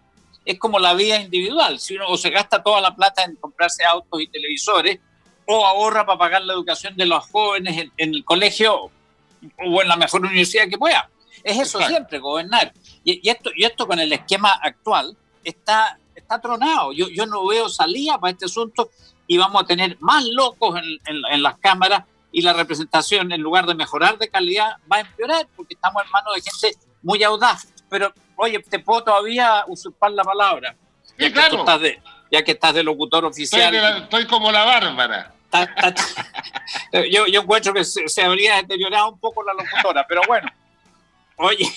Es 0.44 0.58
como 0.58 0.78
la 0.78 0.94
vida 0.94 1.20
individual. 1.20 1.78
Si 1.78 1.94
uno 1.96 2.06
o 2.08 2.16
se 2.16 2.30
gasta 2.30 2.62
toda 2.62 2.80
la 2.80 2.94
plata 2.94 3.24
en 3.24 3.36
comprarse 3.36 3.84
autos 3.84 4.20
y 4.20 4.26
televisores, 4.28 4.98
o 5.46 5.66
ahorra 5.66 6.06
para 6.06 6.18
pagar 6.18 6.42
la 6.42 6.52
educación 6.52 6.96
de 6.96 7.06
los 7.06 7.24
jóvenes 7.30 7.90
en, 7.96 8.14
el 8.14 8.24
colegio 8.24 8.90
o 9.58 9.82
en 9.82 9.88
la 9.88 9.96
mejor 9.96 10.22
universidad 10.22 10.68
que 10.68 10.78
pueda. 10.78 11.08
Es 11.42 11.58
eso 11.58 11.80
siempre, 11.82 12.18
gobernar. 12.18 12.72
Y, 13.04 13.28
esto, 13.28 13.50
y 13.56 13.64
esto 13.64 13.86
con 13.86 13.98
el 13.98 14.12
esquema 14.12 14.52
actual 14.52 15.16
está, 15.44 15.98
está 16.14 16.40
tronado. 16.40 16.92
Yo, 16.92 17.08
yo 17.08 17.26
no 17.26 17.46
veo 17.46 17.68
salida 17.68 18.18
para 18.18 18.32
este 18.32 18.46
asunto 18.46 18.90
y 19.26 19.38
vamos 19.38 19.62
a 19.62 19.66
tener 19.66 19.96
más 20.00 20.24
locos 20.24 20.78
en, 20.78 21.22
en 21.30 21.42
las 21.42 21.56
cámaras 21.58 22.04
y 22.32 22.40
la 22.40 22.54
representación, 22.54 23.30
en 23.30 23.42
lugar 23.42 23.66
de 23.66 23.74
mejorar 23.74 24.18
de 24.18 24.28
calidad, 24.28 24.78
va 24.90 24.96
a 24.96 25.00
empeorar 25.00 25.46
porque 25.54 25.74
estamos 25.74 26.02
en 26.04 26.10
manos 26.10 26.34
de 26.34 26.40
gente 26.40 26.78
muy 27.02 27.22
audaz. 27.22 27.68
Pero, 27.90 28.12
oye, 28.36 28.58
te 28.60 28.78
puedo 28.78 29.04
todavía 29.04 29.64
usurpar 29.68 30.12
la 30.12 30.24
palabra. 30.24 30.74
Ya, 31.18 31.30
que, 31.30 31.56
estás 31.56 31.80
de, 31.80 32.02
ya 32.30 32.42
que 32.42 32.52
estás 32.52 32.72
de 32.74 32.82
locutor 32.82 33.26
oficial. 33.26 33.74
Estoy, 33.74 34.26
como 34.26 34.50
la 34.50 34.64
bárbara. 34.64 35.34
yo, 37.10 37.26
yo 37.26 37.42
encuentro 37.42 37.74
que 37.74 37.84
se, 37.84 38.22
habría 38.22 38.56
deteriorado 38.56 39.10
un 39.10 39.18
poco 39.18 39.42
la 39.44 39.52
locutora, 39.52 40.06
pero 40.08 40.22
bueno. 40.26 40.48
Oye, 41.42 41.68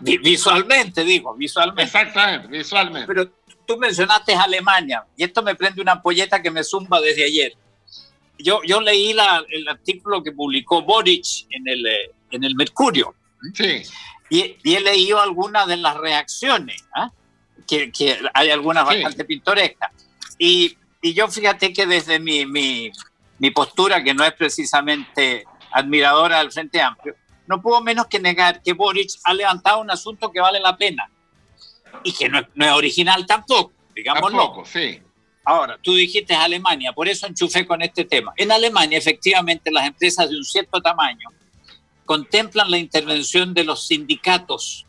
visualmente 0.22 1.04
digo, 1.04 1.34
visualmente. 1.34 1.82
Exactamente, 1.82 2.48
visualmente. 2.48 3.06
Pero 3.06 3.30
tú 3.66 3.76
mencionaste 3.76 4.34
Alemania 4.34 5.04
y 5.16 5.24
esto 5.24 5.42
me 5.42 5.54
prende 5.54 5.80
una 5.80 5.92
ampolleta 5.92 6.40
que 6.40 6.50
me 6.50 6.64
zumba 6.64 7.00
desde 7.00 7.24
ayer 7.24 7.56
yo, 8.38 8.60
yo 8.64 8.80
leí 8.80 9.10
el 9.10 9.68
artículo 9.68 10.22
que 10.22 10.32
publicó 10.32 10.82
Boric 10.82 11.46
en 11.50 11.68
el, 11.68 11.86
eh, 11.86 12.10
en 12.30 12.44
el 12.44 12.54
Mercurio. 12.54 13.14
Sí. 13.54 13.82
Y, 14.30 14.56
y, 14.62 14.74
he 14.74 14.80
leído 14.80 15.20
algunas 15.20 15.66
de 15.66 15.76
las 15.76 15.96
reacciones, 15.96 16.82
¿ah? 16.94 17.10
que, 17.66 17.92
que, 17.92 18.18
hay 18.32 18.50
algunas 18.50 18.84
bastante 18.84 19.24
pintorescas. 19.24 19.90
Y, 20.38 20.76
y, 21.00 21.14
yo 21.14 21.28
fíjate 21.28 21.72
que 21.72 21.86
desde 21.86 22.18
mi, 22.18 22.46
mi, 22.46 22.90
mi, 23.38 23.50
postura, 23.50 24.02
que 24.02 24.14
no 24.14 24.24
es 24.24 24.32
precisamente 24.32 25.44
admiradora 25.70 26.38
del 26.38 26.50
Frente 26.50 26.80
Amplio, 26.80 27.14
no 27.46 27.60
puedo 27.60 27.80
menos 27.80 28.06
que 28.06 28.18
negar 28.18 28.62
que 28.62 28.72
Boric 28.72 29.10
ha 29.24 29.34
levantado 29.34 29.80
un 29.80 29.90
asunto 29.90 30.30
que 30.30 30.40
vale 30.40 30.60
la 30.60 30.76
pena 30.76 31.10
y 32.02 32.12
que 32.12 32.28
no, 32.28 32.40
no 32.54 32.64
es 32.64 32.72
original 32.72 33.26
tampoco, 33.26 33.72
digámoslo. 33.94 34.38
Tampoco, 34.38 34.64
sí. 34.64 35.00
Ahora, 35.44 35.78
tú 35.80 35.94
dijiste 35.94 36.34
Alemania, 36.34 36.92
por 36.92 37.06
eso 37.06 37.26
enchufé 37.26 37.66
con 37.66 37.82
este 37.82 38.04
tema. 38.04 38.32
En 38.36 38.50
Alemania, 38.50 38.96
efectivamente, 38.96 39.70
las 39.70 39.86
empresas 39.86 40.30
de 40.30 40.36
un 40.36 40.44
cierto 40.44 40.80
tamaño 40.80 41.28
contemplan 42.06 42.70
la 42.70 42.78
intervención 42.78 43.52
de 43.52 43.64
los 43.64 43.86
sindicatos, 43.86 44.86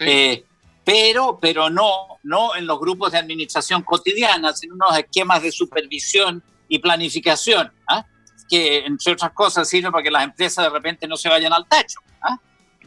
eh, 0.00 0.44
pero, 0.84 1.38
pero 1.40 1.68
no, 1.68 2.18
no 2.22 2.56
en 2.56 2.66
los 2.66 2.80
grupos 2.80 3.12
de 3.12 3.18
administración 3.18 3.82
cotidiana, 3.82 4.54
sino 4.54 4.74
en 4.74 4.82
unos 4.82 4.98
esquemas 4.98 5.42
de 5.42 5.52
supervisión 5.52 6.42
y 6.66 6.78
planificación, 6.78 7.70
¿ah? 7.88 8.06
Que 8.48 8.86
entre 8.86 9.12
otras 9.12 9.32
cosas 9.32 9.68
sirven 9.68 9.92
para 9.92 10.02
que 10.02 10.10
las 10.10 10.24
empresas 10.24 10.64
de 10.64 10.70
repente 10.70 11.06
no 11.06 11.16
se 11.16 11.28
vayan 11.28 11.52
al 11.52 11.66
tacho. 11.66 12.00
¿ah? 12.22 12.38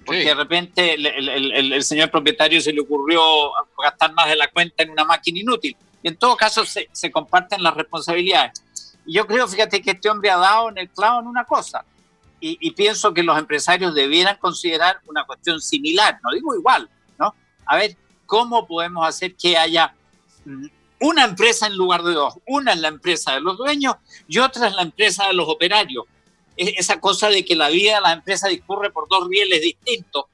Porque 0.05 0.25
de 0.25 0.33
repente 0.33 0.93
el, 0.95 1.05
el, 1.05 1.73
el 1.73 1.83
señor 1.83 2.09
propietario 2.09 2.59
se 2.59 2.73
le 2.73 2.81
ocurrió 2.81 3.21
gastar 3.81 4.13
más 4.13 4.27
de 4.29 4.35
la 4.35 4.47
cuenta 4.47 4.83
en 4.83 4.89
una 4.89 5.05
máquina 5.05 5.39
inútil 5.39 5.77
y 6.03 6.07
en 6.07 6.15
todo 6.15 6.35
caso 6.35 6.65
se, 6.65 6.89
se 6.91 7.11
comparten 7.11 7.61
las 7.61 7.75
responsabilidades. 7.75 8.63
Y 9.05 9.13
yo 9.13 9.27
creo, 9.27 9.47
fíjate, 9.47 9.81
que 9.81 9.91
este 9.91 10.09
hombre 10.09 10.29
ha 10.29 10.37
dado 10.37 10.69
en 10.69 10.77
el 10.77 10.89
clavo 10.89 11.19
en 11.19 11.27
una 11.27 11.45
cosa, 11.45 11.83
y, 12.39 12.57
y, 12.59 12.71
pienso 12.71 13.13
que 13.13 13.21
los 13.21 13.37
empresarios 13.37 13.93
debieran 13.93 14.35
considerar 14.37 14.99
una 15.05 15.25
cuestión 15.25 15.61
similar, 15.61 16.19
no 16.23 16.31
digo 16.31 16.55
igual, 16.55 16.89
¿no? 17.19 17.35
A 17.67 17.75
ver, 17.75 17.95
¿cómo 18.25 18.65
podemos 18.65 19.07
hacer 19.07 19.35
que 19.35 19.55
haya 19.55 19.93
mm, 20.45 20.65
una 21.01 21.25
empresa 21.25 21.67
en 21.67 21.75
lugar 21.75 22.03
de 22.03 22.13
dos? 22.13 22.35
Una 22.47 22.73
es 22.73 22.79
la 22.79 22.87
empresa 22.87 23.33
de 23.33 23.41
los 23.41 23.57
dueños 23.57 23.95
y 24.27 24.39
otra 24.39 24.67
es 24.67 24.75
la 24.75 24.83
empresa 24.83 25.27
de 25.27 25.33
los 25.33 25.49
operarios. 25.49 26.05
Esa 26.55 26.99
cosa 26.99 27.29
de 27.29 27.43
que 27.43 27.55
la 27.55 27.69
vida 27.69 27.95
de 27.95 28.01
las 28.01 28.13
empresas 28.13 28.49
discurre 28.49 28.91
por 28.91 29.09
dos 29.09 29.27
rieles 29.27 29.61
distintos, 29.61 30.25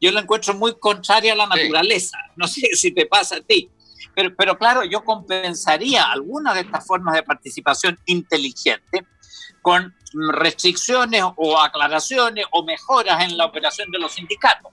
yo 0.00 0.12
la 0.12 0.20
encuentro 0.20 0.54
muy 0.54 0.74
contraria 0.78 1.32
a 1.32 1.36
la 1.36 1.46
naturaleza. 1.46 2.18
No 2.36 2.46
sé 2.46 2.68
si 2.74 2.92
te 2.92 3.06
pasa 3.06 3.36
a 3.36 3.40
ti. 3.40 3.68
Pero, 4.14 4.34
pero 4.36 4.58
claro, 4.58 4.84
yo 4.84 5.04
compensaría 5.04 6.04
algunas 6.04 6.54
de 6.54 6.62
estas 6.62 6.86
formas 6.86 7.14
de 7.14 7.22
participación 7.22 7.98
inteligente 8.06 9.06
con 9.62 9.94
restricciones 10.12 11.22
o 11.36 11.58
aclaraciones 11.58 12.44
o 12.50 12.64
mejoras 12.64 13.24
en 13.24 13.36
la 13.36 13.46
operación 13.46 13.90
de 13.90 13.98
los 13.98 14.12
sindicatos. 14.12 14.72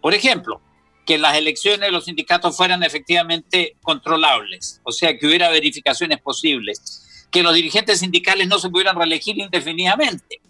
Por 0.00 0.14
ejemplo, 0.14 0.60
que 1.08 1.16
las 1.16 1.38
elecciones 1.38 1.80
de 1.80 1.90
los 1.90 2.04
sindicatos 2.04 2.54
fueran 2.54 2.82
efectivamente 2.82 3.78
controlables, 3.82 4.78
o 4.84 4.92
sea, 4.92 5.16
que 5.16 5.26
hubiera 5.26 5.48
verificaciones 5.48 6.20
posibles, 6.20 7.24
que 7.30 7.42
los 7.42 7.54
dirigentes 7.54 8.00
sindicales 8.00 8.46
no 8.46 8.58
se 8.58 8.68
pudieran 8.68 8.94
reelegir 8.94 9.38
indefinidamente. 9.38 10.42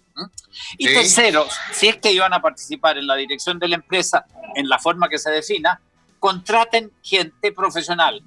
Y 0.76 0.86
tercero, 0.86 1.46
si 1.70 1.86
es 1.86 1.98
que 1.98 2.10
iban 2.10 2.34
a 2.34 2.42
participar 2.42 2.98
en 2.98 3.06
la 3.06 3.14
dirección 3.14 3.60
de 3.60 3.68
la 3.68 3.76
empresa 3.76 4.26
en 4.56 4.68
la 4.68 4.80
forma 4.80 5.08
que 5.08 5.18
se 5.18 5.30
defina, 5.30 5.80
contraten 6.18 6.90
gente 7.04 7.52
profesional. 7.52 8.20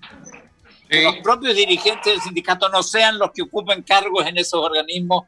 Que 0.90 1.04
los 1.04 1.18
propios 1.18 1.54
dirigentes 1.54 2.14
del 2.14 2.22
sindicato 2.22 2.70
no 2.70 2.82
sean 2.82 3.20
los 3.20 3.32
que 3.32 3.42
ocupen 3.42 3.84
cargos 3.84 4.26
en 4.26 4.38
esos 4.38 4.64
organismos 4.64 5.26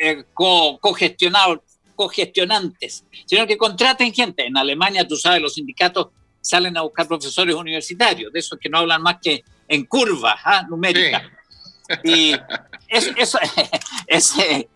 eh, 0.00 0.24
cogestionados, 0.34 1.60
cogestionantes, 1.98 3.04
sino 3.26 3.44
que 3.44 3.58
contraten 3.58 4.14
gente. 4.14 4.46
En 4.46 4.56
Alemania, 4.56 5.06
tú 5.06 5.16
sabes, 5.16 5.42
los 5.42 5.54
sindicatos 5.54 6.10
salen 6.40 6.76
a 6.76 6.82
buscar 6.82 7.08
profesores 7.08 7.56
universitarios, 7.56 8.32
de 8.32 8.38
esos 8.38 8.56
que 8.56 8.68
no 8.68 8.78
hablan 8.78 9.02
más 9.02 9.16
que 9.20 9.42
en 9.66 9.84
curvas 9.84 10.36
¿ah? 10.44 10.64
numéricas. 10.70 11.24
Y 12.04 12.34
eso, 12.86 13.10
eso, 13.16 13.38
ese, 14.06 14.68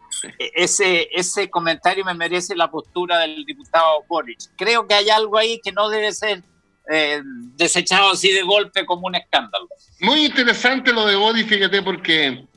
ese, 0.52 1.08
ese 1.12 1.48
comentario 1.48 2.04
me 2.04 2.14
merece 2.14 2.56
la 2.56 2.68
postura 2.68 3.20
del 3.20 3.44
diputado 3.44 4.02
Boric. 4.08 4.40
Creo 4.56 4.88
que 4.88 4.94
hay 4.94 5.08
algo 5.08 5.38
ahí 5.38 5.60
que 5.62 5.70
no 5.70 5.88
debe 5.88 6.10
ser 6.10 6.42
eh, 6.90 7.20
desechado 7.54 8.10
así 8.10 8.32
de 8.32 8.42
golpe 8.42 8.84
como 8.84 9.06
un 9.06 9.14
escándalo. 9.14 9.68
Muy 10.00 10.24
interesante 10.24 10.92
lo 10.92 11.06
de 11.06 11.14
Body, 11.14 11.44
fíjate, 11.44 11.82
porque 11.82 12.48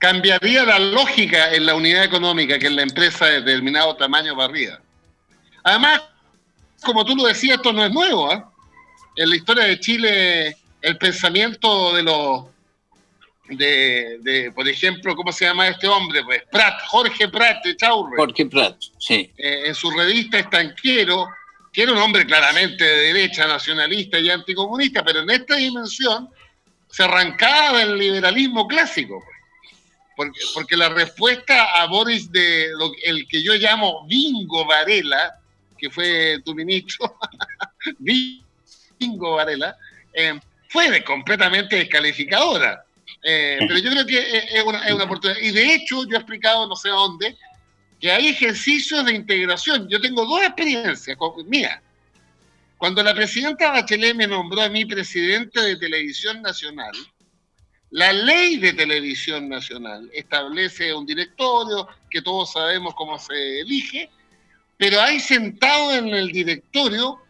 cambiaría 0.00 0.64
la 0.64 0.78
lógica 0.78 1.54
en 1.54 1.66
la 1.66 1.74
unidad 1.74 2.02
económica 2.02 2.58
que 2.58 2.66
en 2.66 2.76
la 2.76 2.82
empresa 2.82 3.26
de 3.26 3.42
determinado 3.42 3.94
tamaño 3.94 4.34
barrida. 4.34 4.80
Además, 5.62 6.02
como 6.82 7.04
tú 7.04 7.14
lo 7.14 7.24
decías, 7.24 7.56
esto 7.56 7.72
no 7.72 7.84
es 7.84 7.92
nuevo. 7.92 8.32
¿ah? 8.32 8.50
En 9.14 9.28
la 9.28 9.36
historia 9.36 9.64
de 9.64 9.78
Chile, 9.78 10.56
el 10.80 10.96
pensamiento 10.96 11.94
de 11.94 12.02
los, 12.02 12.46
de, 13.50 14.50
por 14.54 14.66
ejemplo, 14.66 15.14
¿cómo 15.14 15.32
se 15.32 15.44
llama 15.44 15.68
este 15.68 15.86
hombre? 15.86 16.24
Pues 16.24 16.44
Prat, 16.50 16.80
Jorge 16.86 17.28
Prat 17.28 17.62
de 17.62 17.76
Chaurre. 17.76 18.16
Jorge 18.16 18.46
Prat, 18.46 18.76
sí. 18.98 19.30
Eh, 19.36 19.64
en 19.66 19.74
su 19.74 19.90
revista 19.90 20.38
Estanquero 20.38 21.28
que 21.72 21.82
era 21.82 21.92
un 21.92 21.98
hombre 21.98 22.26
claramente 22.26 22.84
de 22.84 23.12
derecha, 23.12 23.46
nacionalista 23.46 24.18
y 24.18 24.30
anticomunista, 24.30 25.04
pero 25.04 25.20
en 25.20 25.30
esta 25.30 25.56
dimensión 25.56 26.28
se 26.88 27.04
arrancaba 27.04 27.78
del 27.78 27.96
liberalismo 27.96 28.66
clásico. 28.66 29.22
Pues. 29.24 29.39
Porque, 30.20 30.40
porque 30.52 30.76
la 30.76 30.90
respuesta 30.90 31.80
a 31.80 31.86
Boris 31.86 32.30
de 32.30 32.68
lo, 32.76 32.92
el 33.04 33.26
que 33.26 33.42
yo 33.42 33.54
llamo 33.54 34.06
Bingo 34.06 34.66
Varela, 34.66 35.40
que 35.78 35.88
fue 35.88 36.42
tu 36.44 36.54
ministro, 36.54 37.16
Bingo 38.98 39.36
Varela, 39.36 39.74
eh, 40.12 40.38
fue 40.68 40.90
de 40.90 41.02
completamente 41.02 41.76
descalificadora. 41.76 42.84
Eh, 43.22 43.60
pero 43.60 43.78
yo 43.78 43.90
creo 43.92 44.04
que 44.04 44.18
es 44.52 44.62
una, 44.62 44.86
es 44.86 44.92
una 44.92 45.04
oportunidad. 45.04 45.40
Y 45.40 45.52
de 45.52 45.74
hecho, 45.74 46.04
yo 46.04 46.16
he 46.16 46.18
explicado 46.18 46.66
no 46.66 46.76
sé 46.76 46.90
dónde, 46.90 47.34
que 47.98 48.12
hay 48.12 48.28
ejercicios 48.28 49.02
de 49.06 49.14
integración. 49.14 49.88
Yo 49.88 50.02
tengo 50.02 50.26
dos 50.26 50.42
experiencias 50.42 51.16
mías. 51.46 51.80
Cuando 52.76 53.02
la 53.02 53.14
presidenta 53.14 53.70
Bachelet 53.70 54.14
me 54.14 54.26
nombró 54.26 54.60
a 54.60 54.68
mí 54.68 54.84
presidente 54.84 55.62
de 55.62 55.76
Televisión 55.76 56.42
Nacional, 56.42 56.92
la 57.90 58.12
ley 58.12 58.56
de 58.58 58.72
Televisión 58.72 59.48
Nacional 59.48 60.08
establece 60.12 60.94
un 60.94 61.04
directorio 61.04 61.88
que 62.08 62.22
todos 62.22 62.52
sabemos 62.52 62.94
cómo 62.94 63.18
se 63.18 63.60
elige, 63.60 64.08
pero 64.76 65.00
hay 65.00 65.18
sentado 65.18 65.94
en 65.94 66.08
el 66.08 66.30
directorio 66.30 67.20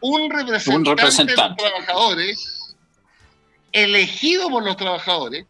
un 0.00 0.30
representante, 0.30 0.90
de 0.90 1.36
los 1.36 1.56
trabajadores, 1.56 2.76
elegido 3.72 4.48
por 4.48 4.64
los 4.64 4.76
trabajadores, 4.76 5.44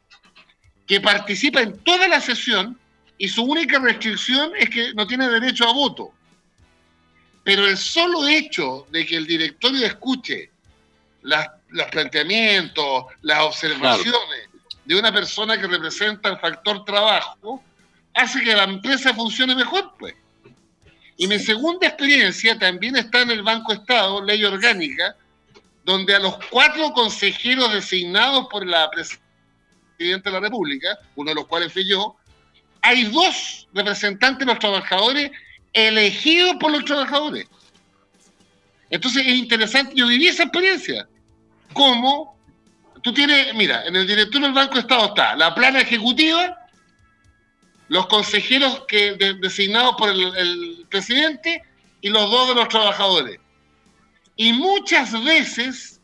que 0.87 1.01
participa 1.01 1.61
en 1.61 1.79
toda 1.79 2.09
la 2.09 2.21
sesión 2.21 2.79
y 3.19 3.29
su 3.29 3.45
única 3.45 3.79
restricción 3.79 4.51
es 4.59 4.71
que 4.71 4.95
no 4.95 5.07
tiene 5.07 5.29
derecho 5.29 5.69
a 5.69 5.73
voto. 5.73 6.13
Pero 7.45 7.67
el 7.67 7.77
solo 7.77 8.27
hecho 8.27 8.87
de 8.91 9.07
que 9.07 9.17
el 9.17 9.27
directorio 9.27 9.87
escuche 9.87 10.51
las, 11.23 11.49
los 11.69 11.87
planteamientos, 11.87 13.05
las 13.23 13.43
observaciones 13.43 14.49
de 14.87 14.99
una 14.99 15.13
persona 15.13 15.61
que 15.61 15.67
representa 15.67 16.29
el 16.29 16.39
factor 16.39 16.85
trabajo, 16.85 17.63
hace 18.15 18.41
que 18.43 18.55
la 18.55 18.65
empresa 18.65 19.13
funcione 19.13 19.55
mejor, 19.55 19.93
pues. 19.99 20.15
Y 21.17 21.27
mi 21.27 21.39
segunda 21.39 21.87
experiencia 21.89 22.59
también 22.59 22.97
está 22.97 23.23
en 23.23 23.31
el 23.31 23.43
Banco 23.43 23.73
Estado, 23.73 24.23
ley 24.23 24.45
orgánica, 24.45 25.17
donde 25.85 26.15
a 26.15 26.19
los 26.19 26.37
cuatro 26.51 26.93
consejeros 26.93 27.73
designados 27.73 28.47
por 28.49 28.67
la 28.67 28.91
presidenta 28.91 30.31
de 30.31 30.33
la 30.33 30.41
República, 30.41 30.99
uno 31.17 31.31
de 31.31 31.35
los 31.35 31.47
cuales 31.47 31.73
fui 31.73 31.89
yo, 31.89 32.17
hay 32.83 33.05
dos 33.05 33.67
representantes 33.73 34.47
de 34.47 34.53
los 34.53 34.59
trabajadores 34.59 35.31
elegidos 35.73 36.57
por 36.61 36.71
los 36.71 36.85
trabajadores. 36.85 37.47
Entonces 38.91 39.27
es 39.27 39.35
interesante, 39.35 39.95
yo 39.97 40.07
viví 40.07 40.29
esa 40.29 40.45
experiencia. 40.45 41.09
¿Cómo? 41.73 42.36
Tú 43.07 43.13
tienes, 43.13 43.55
mira, 43.55 43.85
en 43.87 43.95
el 43.95 44.05
director 44.05 44.43
del 44.43 44.53
Banco 44.53 44.81
Estado 44.81 45.07
está 45.07 45.37
la 45.37 45.55
plana 45.55 45.79
ejecutiva, 45.79 46.59
los 47.87 48.09
consejeros 48.09 48.83
que 48.89 49.13
designados 49.41 49.95
por 49.97 50.09
el, 50.09 50.85
presidente 50.91 51.63
y 52.01 52.09
los 52.09 52.29
dos 52.29 52.49
de 52.49 52.57
los 52.57 52.69
trabajadores. 52.69 53.39
Y 54.35 54.53
muchas 54.55 55.13
veces 55.23 56.01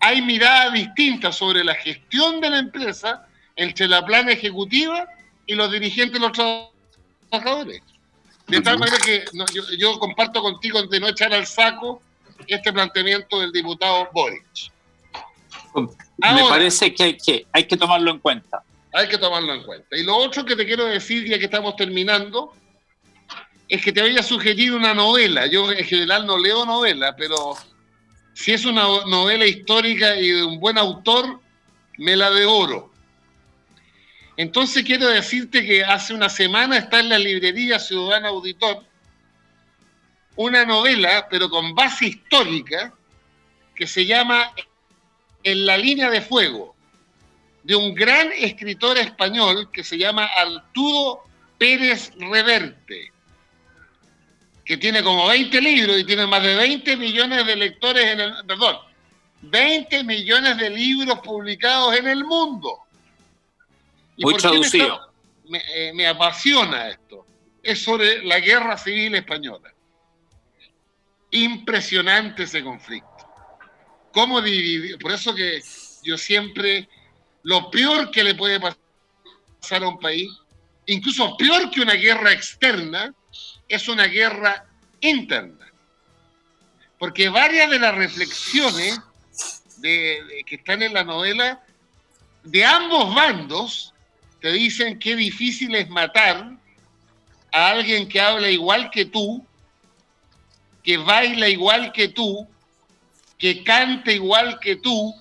hay 0.00 0.22
miradas 0.22 0.72
distintas 0.72 1.36
sobre 1.36 1.62
la 1.62 1.74
gestión 1.74 2.40
de 2.40 2.48
la 2.48 2.58
empresa 2.58 3.28
entre 3.54 3.86
la 3.86 4.02
plana 4.02 4.32
ejecutiva 4.32 5.06
y 5.44 5.54
los 5.54 5.70
dirigentes 5.70 6.18
de 6.18 6.26
los 6.26 6.70
trabajadores. 7.30 7.82
De 8.46 8.62
tal 8.62 8.78
manera 8.78 8.96
que 9.04 9.26
yo, 9.76 9.98
comparto 9.98 10.40
contigo 10.40 10.82
de 10.84 11.00
no 11.00 11.08
echar 11.08 11.34
al 11.34 11.46
saco 11.46 12.00
este 12.46 12.72
planteamiento 12.72 13.40
del 13.40 13.52
diputado 13.52 14.08
Boric. 14.14 14.72
Me 15.74 16.48
parece 16.48 16.94
que 16.94 17.02
hay, 17.02 17.16
que 17.16 17.46
hay 17.52 17.64
que 17.64 17.76
tomarlo 17.76 18.10
en 18.10 18.18
cuenta. 18.18 18.62
Hay 18.92 19.08
que 19.08 19.18
tomarlo 19.18 19.54
en 19.54 19.62
cuenta. 19.64 19.96
Y 19.96 20.04
lo 20.04 20.16
otro 20.16 20.44
que 20.44 20.54
te 20.54 20.64
quiero 20.64 20.84
decir, 20.84 21.26
ya 21.26 21.38
que 21.38 21.46
estamos 21.46 21.74
terminando, 21.76 22.54
es 23.68 23.82
que 23.82 23.92
te 23.92 24.00
había 24.00 24.22
sugerido 24.22 24.76
una 24.76 24.94
novela. 24.94 25.46
Yo 25.46 25.70
en 25.72 25.84
general 25.84 26.26
no 26.26 26.38
leo 26.38 26.64
novela, 26.64 27.16
pero 27.16 27.56
si 28.32 28.52
es 28.52 28.64
una 28.64 28.82
novela 29.06 29.46
histórica 29.46 30.16
y 30.16 30.30
de 30.30 30.44
un 30.44 30.60
buen 30.60 30.78
autor, 30.78 31.40
me 31.98 32.16
la 32.16 32.30
de 32.30 32.44
oro. 32.46 32.92
Entonces 34.36 34.84
quiero 34.84 35.08
decirte 35.08 35.64
que 35.64 35.84
hace 35.84 36.14
una 36.14 36.28
semana 36.28 36.76
está 36.76 37.00
en 37.00 37.08
la 37.08 37.18
librería 37.18 37.78
Ciudadana 37.78 38.28
Auditor 38.28 38.82
una 40.36 40.64
novela, 40.64 41.28
pero 41.30 41.48
con 41.48 41.74
base 41.74 42.06
histórica, 42.06 42.92
que 43.74 43.86
se 43.86 44.06
llama 44.06 44.52
En 45.44 45.66
la 45.66 45.76
línea 45.76 46.10
de 46.10 46.22
fuego 46.22 46.74
de 47.62 47.74
un 47.74 47.94
gran 47.94 48.30
escritor 48.32 48.98
español 48.98 49.70
que 49.72 49.82
se 49.82 49.96
llama 49.96 50.26
Arturo 50.26 51.22
Pérez 51.58 52.12
Reverte, 52.18 53.10
que 54.64 54.76
tiene 54.76 55.02
como 55.02 55.26
20 55.28 55.60
libros 55.60 55.98
y 55.98 56.04
tiene 56.04 56.26
más 56.26 56.42
de 56.42 56.54
20 56.54 56.96
millones 56.96 57.46
de 57.46 57.56
lectores 57.56 58.04
en 58.04 58.20
el, 58.20 58.34
perdón, 58.46 58.76
20 59.42 60.04
millones 60.04 60.58
de 60.58 60.70
libros 60.70 61.20
publicados 61.20 61.96
en 61.96 62.08
el 62.08 62.24
mundo. 62.24 62.80
Muy 64.18 64.36
traducido. 64.36 65.12
Me, 65.48 65.62
eh, 65.74 65.92
me, 65.94 66.06
apasiona 66.06 66.88
esto. 66.88 67.26
Es 67.62 67.82
sobre 67.82 68.24
la 68.24 68.40
guerra 68.40 68.76
civil 68.76 69.14
española. 69.14 69.72
Impresionante 71.30 72.44
ese 72.44 72.62
conflicto. 72.62 73.13
¿Cómo 74.14 74.40
dividir? 74.40 74.96
Por 74.98 75.10
eso 75.10 75.34
que 75.34 75.60
yo 76.04 76.16
siempre 76.16 76.88
lo 77.42 77.68
peor 77.68 78.12
que 78.12 78.22
le 78.22 78.36
puede 78.36 78.60
pasar 78.60 79.82
a 79.82 79.88
un 79.88 79.98
país, 79.98 80.30
incluso 80.86 81.36
peor 81.36 81.68
que 81.70 81.80
una 81.80 81.94
guerra 81.94 82.30
externa, 82.30 83.12
es 83.68 83.88
una 83.88 84.06
guerra 84.06 84.66
interna. 85.00 85.66
Porque 86.96 87.28
varias 87.28 87.68
de 87.68 87.80
las 87.80 87.94
reflexiones 87.96 89.00
que 89.82 90.44
están 90.46 90.82
en 90.82 90.94
la 90.94 91.02
novela, 91.02 91.60
de 92.44 92.64
ambos 92.64 93.12
bandos, 93.14 93.92
te 94.40 94.52
dicen 94.52 94.98
qué 95.00 95.16
difícil 95.16 95.74
es 95.74 95.90
matar 95.90 96.56
a 97.50 97.68
alguien 97.68 98.08
que 98.08 98.20
habla 98.20 98.48
igual 98.48 98.90
que 98.90 99.06
tú, 99.06 99.44
que 100.84 100.98
baila 100.98 101.48
igual 101.48 101.92
que 101.92 102.08
tú, 102.08 102.46
que 103.38 103.62
canta 103.62 104.12
igual 104.12 104.58
que 104.60 104.76
tú, 104.76 105.14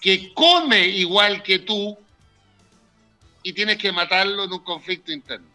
que 0.00 0.32
come 0.34 0.86
igual 0.86 1.42
que 1.42 1.60
tú 1.60 1.96
y 3.42 3.52
tienes 3.52 3.78
que 3.78 3.92
matarlo 3.92 4.44
en 4.44 4.52
un 4.52 4.64
conflicto 4.64 5.12
interno. 5.12 5.46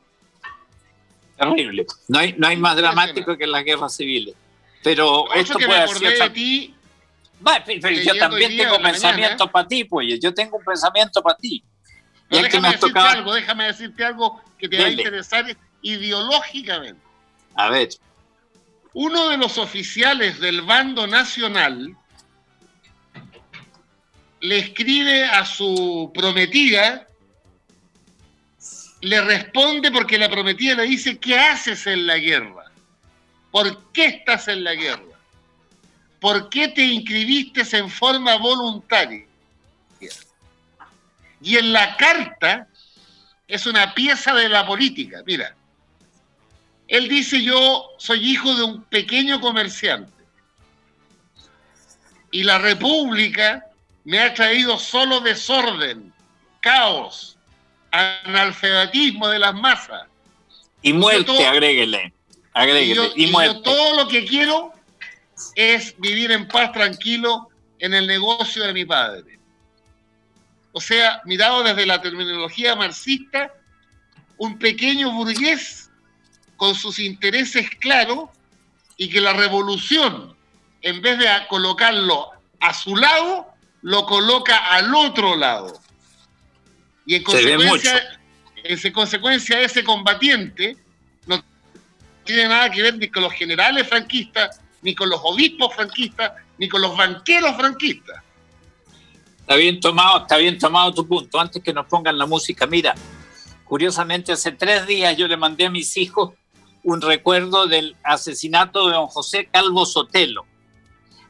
Terrible. 1.37 1.85
No 2.07 2.19
hay, 2.19 2.33
no 2.37 2.47
hay 2.47 2.57
más 2.57 2.75
dramático 2.75 3.37
que 3.37 3.47
las 3.47 3.63
guerras 3.63 3.95
civiles. 3.95 4.35
Pero 4.83 5.31
esto 5.33 5.57
que 5.57 5.65
puede 5.65 5.87
ser. 5.87 6.19
De 6.19 6.29
ti, 6.29 6.75
pero 7.65 7.89
yo 7.89 8.15
también 8.15 8.57
tengo 8.57 8.79
pensamiento 8.81 9.51
para 9.51 9.67
ti, 9.67 9.83
pues. 9.83 10.19
Yo 10.21 10.33
tengo 10.33 10.57
un 10.57 10.63
pensamiento 10.63 11.21
para 11.21 11.37
ti. 11.37 11.63
déjame, 12.29 12.71
decirte 12.71 12.99
algo, 12.99 13.33
déjame 13.33 13.63
decirte 13.65 14.05
algo 14.05 14.41
que 14.57 14.69
te 14.69 14.77
va 14.77 14.85
a 14.85 14.89
interesar 14.89 15.57
ideológicamente. 15.81 17.01
A 17.55 17.69
ver. 17.69 17.89
Uno 18.93 19.29
de 19.29 19.37
los 19.37 19.57
oficiales 19.57 20.39
del 20.39 20.61
bando 20.63 21.07
nacional 21.07 21.95
le 24.41 24.57
escribe 24.57 25.23
a 25.25 25.45
su 25.45 26.11
prometida, 26.13 27.07
le 29.01 29.21
responde 29.21 29.91
porque 29.91 30.17
la 30.17 30.29
prometida 30.29 30.75
le 30.75 30.83
dice, 30.83 31.17
¿qué 31.19 31.39
haces 31.39 31.87
en 31.87 32.05
la 32.05 32.17
guerra? 32.17 32.65
¿Por 33.51 33.91
qué 33.91 34.05
estás 34.05 34.47
en 34.47 34.63
la 34.63 34.75
guerra? 34.75 35.17
¿Por 36.19 36.49
qué 36.49 36.67
te 36.67 36.83
inscribiste 36.83 37.61
en 37.77 37.89
forma 37.89 38.35
voluntaria? 38.37 39.25
Y 41.41 41.57
en 41.57 41.73
la 41.73 41.97
carta 41.97 42.67
es 43.47 43.65
una 43.65 43.93
pieza 43.93 44.33
de 44.33 44.49
la 44.49 44.65
política. 44.65 45.23
Mira, 45.25 45.55
él 46.91 47.07
dice, 47.07 47.41
yo 47.41 47.85
soy 47.97 48.31
hijo 48.31 48.53
de 48.53 48.63
un 48.63 48.83
pequeño 48.83 49.39
comerciante. 49.39 50.11
Y 52.31 52.43
la 52.43 52.57
República 52.57 53.65
me 54.03 54.19
ha 54.19 54.33
traído 54.33 54.77
solo 54.77 55.21
desorden, 55.21 56.11
caos, 56.59 57.37
analfabetismo 57.91 59.29
de 59.29 59.39
las 59.39 59.53
masas. 59.53 60.05
Y 60.81 60.91
muerte, 60.91 61.45
agréguele. 61.45 62.13
agréguele. 62.51 63.13
Y, 63.15 63.31
yo, 63.31 63.61
todo 63.61 63.95
lo 63.95 64.09
que 64.09 64.25
quiero 64.25 64.73
es 65.55 65.97
vivir 65.97 66.33
en 66.33 66.45
paz, 66.49 66.73
tranquilo, 66.73 67.47
en 67.79 67.93
el 67.93 68.05
negocio 68.05 68.63
de 68.63 68.73
mi 68.73 68.83
padre. 68.83 69.39
O 70.73 70.81
sea, 70.81 71.21
mirado 71.23 71.63
desde 71.63 71.85
la 71.85 72.01
terminología 72.01 72.75
marxista, 72.75 73.53
un 74.37 74.59
pequeño 74.59 75.11
burgués 75.11 75.90
con 76.61 76.75
sus 76.75 76.99
intereses 76.99 77.71
claros 77.79 78.29
y 78.95 79.09
que 79.09 79.19
la 79.19 79.33
revolución, 79.33 80.35
en 80.83 81.01
vez 81.01 81.17
de 81.17 81.25
colocarlo 81.49 82.29
a 82.59 82.71
su 82.71 82.95
lado, 82.95 83.47
lo 83.81 84.05
coloca 84.05 84.57
al 84.67 84.93
otro 84.93 85.35
lado. 85.35 85.81
Y 87.03 87.15
en 87.15 87.23
consecuencia, 87.23 88.19
en 88.63 88.93
consecuencia 88.93 89.59
ese 89.59 89.83
combatiente 89.83 90.77
no 91.25 91.43
tiene 92.23 92.47
nada 92.47 92.69
que 92.69 92.83
ver 92.83 92.95
ni 92.95 93.07
con 93.07 93.23
los 93.23 93.33
generales 93.33 93.87
franquistas, 93.87 94.61
ni 94.83 94.93
con 94.93 95.09
los 95.09 95.19
obispos 95.23 95.73
franquistas, 95.73 96.33
ni 96.59 96.69
con 96.69 96.79
los 96.83 96.95
banqueros 96.95 97.55
franquistas. 97.55 98.21
Está 99.39 99.55
bien 99.55 99.79
tomado, 99.79 100.19
está 100.19 100.37
bien 100.37 100.59
tomado 100.59 100.93
tu 100.93 101.07
punto. 101.07 101.39
Antes 101.39 101.63
que 101.63 101.73
nos 101.73 101.87
pongan 101.87 102.19
la 102.19 102.27
música, 102.27 102.67
mira, 102.67 102.93
curiosamente 103.65 104.31
hace 104.31 104.51
tres 104.51 104.85
días 104.85 105.17
yo 105.17 105.27
le 105.27 105.37
mandé 105.37 105.65
a 105.65 105.71
mis 105.71 105.97
hijos 105.97 106.33
un 106.83 107.01
recuerdo 107.01 107.67
del 107.67 107.95
asesinato 108.03 108.87
de 108.87 108.95
don 108.95 109.07
José 109.07 109.47
Calvo 109.51 109.85
Sotelo 109.85 110.45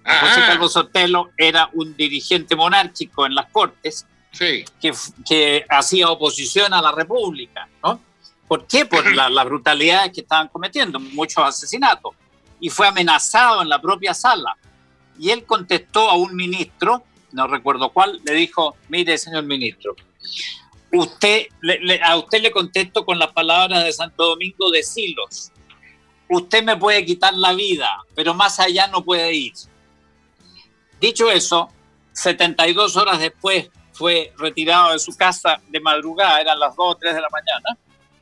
José 0.03 0.41
Calvo 0.47 0.67
Sotelo 0.67 1.31
era 1.37 1.69
un 1.73 1.95
dirigente 1.95 2.55
monárquico 2.55 3.25
en 3.25 3.35
las 3.35 3.51
Cortes 3.51 4.05
que, 4.37 4.93
que 5.27 5.65
hacía 5.69 6.09
oposición 6.09 6.73
a 6.73 6.81
la 6.81 6.91
República, 6.91 7.67
¿no? 7.83 7.99
¿Por 8.47 8.65
qué? 8.65 8.85
Por 8.85 9.09
las 9.15 9.45
brutalidades 9.45 10.11
que 10.11 10.21
estaban 10.21 10.47
cometiendo, 10.49 10.99
muchos 10.99 11.43
asesinatos. 11.43 12.13
Y 12.59 12.69
fue 12.69 12.87
amenazado 12.87 13.61
en 13.61 13.69
la 13.69 13.79
propia 13.79 14.13
sala. 14.13 14.57
Y 15.17 15.29
él 15.29 15.45
contestó 15.45 16.09
a 16.09 16.15
un 16.15 16.35
ministro, 16.35 17.03
no 17.31 17.47
recuerdo 17.47 17.89
cuál, 17.89 18.19
le 18.25 18.33
dijo, 18.33 18.75
mire, 18.89 19.17
señor 19.17 19.43
ministro, 19.43 19.95
usted, 20.93 21.47
a 22.03 22.17
usted 22.17 22.41
le 22.41 22.51
contesto 22.51 23.05
con 23.05 23.17
las 23.19 23.31
palabras 23.31 23.83
de 23.83 23.93
Santo 23.93 24.25
Domingo 24.29 24.69
de 24.71 24.83
Silos. 24.83 25.51
usted 26.29 26.63
me 26.63 26.77
puede 26.77 27.05
quitar 27.05 27.33
la 27.33 27.53
vida, 27.53 28.03
pero 28.15 28.33
más 28.33 28.59
allá 28.59 28.87
no 28.87 29.03
puede 29.03 29.33
ir. 29.33 29.53
Dicho 30.99 31.29
eso, 31.29 31.69
72 32.13 32.95
horas 32.95 33.19
después 33.19 33.69
fue 33.91 34.33
retirado 34.37 34.93
de 34.93 34.99
su 34.99 35.15
casa 35.15 35.61
de 35.67 35.79
madrugada, 35.79 36.39
eran 36.39 36.59
las 36.59 36.75
2 36.75 36.85
o 36.87 36.95
3 36.95 37.15
de 37.15 37.21
la 37.21 37.29
mañana, 37.29 37.77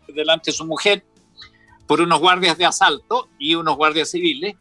delante 0.08 0.52
de 0.52 0.58
su 0.58 0.66
mujer, 0.66 1.04
por 1.88 2.02
unos 2.02 2.20
guardias 2.20 2.58
de 2.58 2.66
asalto 2.66 3.30
y 3.38 3.56
unos 3.56 3.76
guardias 3.76 4.12
civiles. 4.12 4.56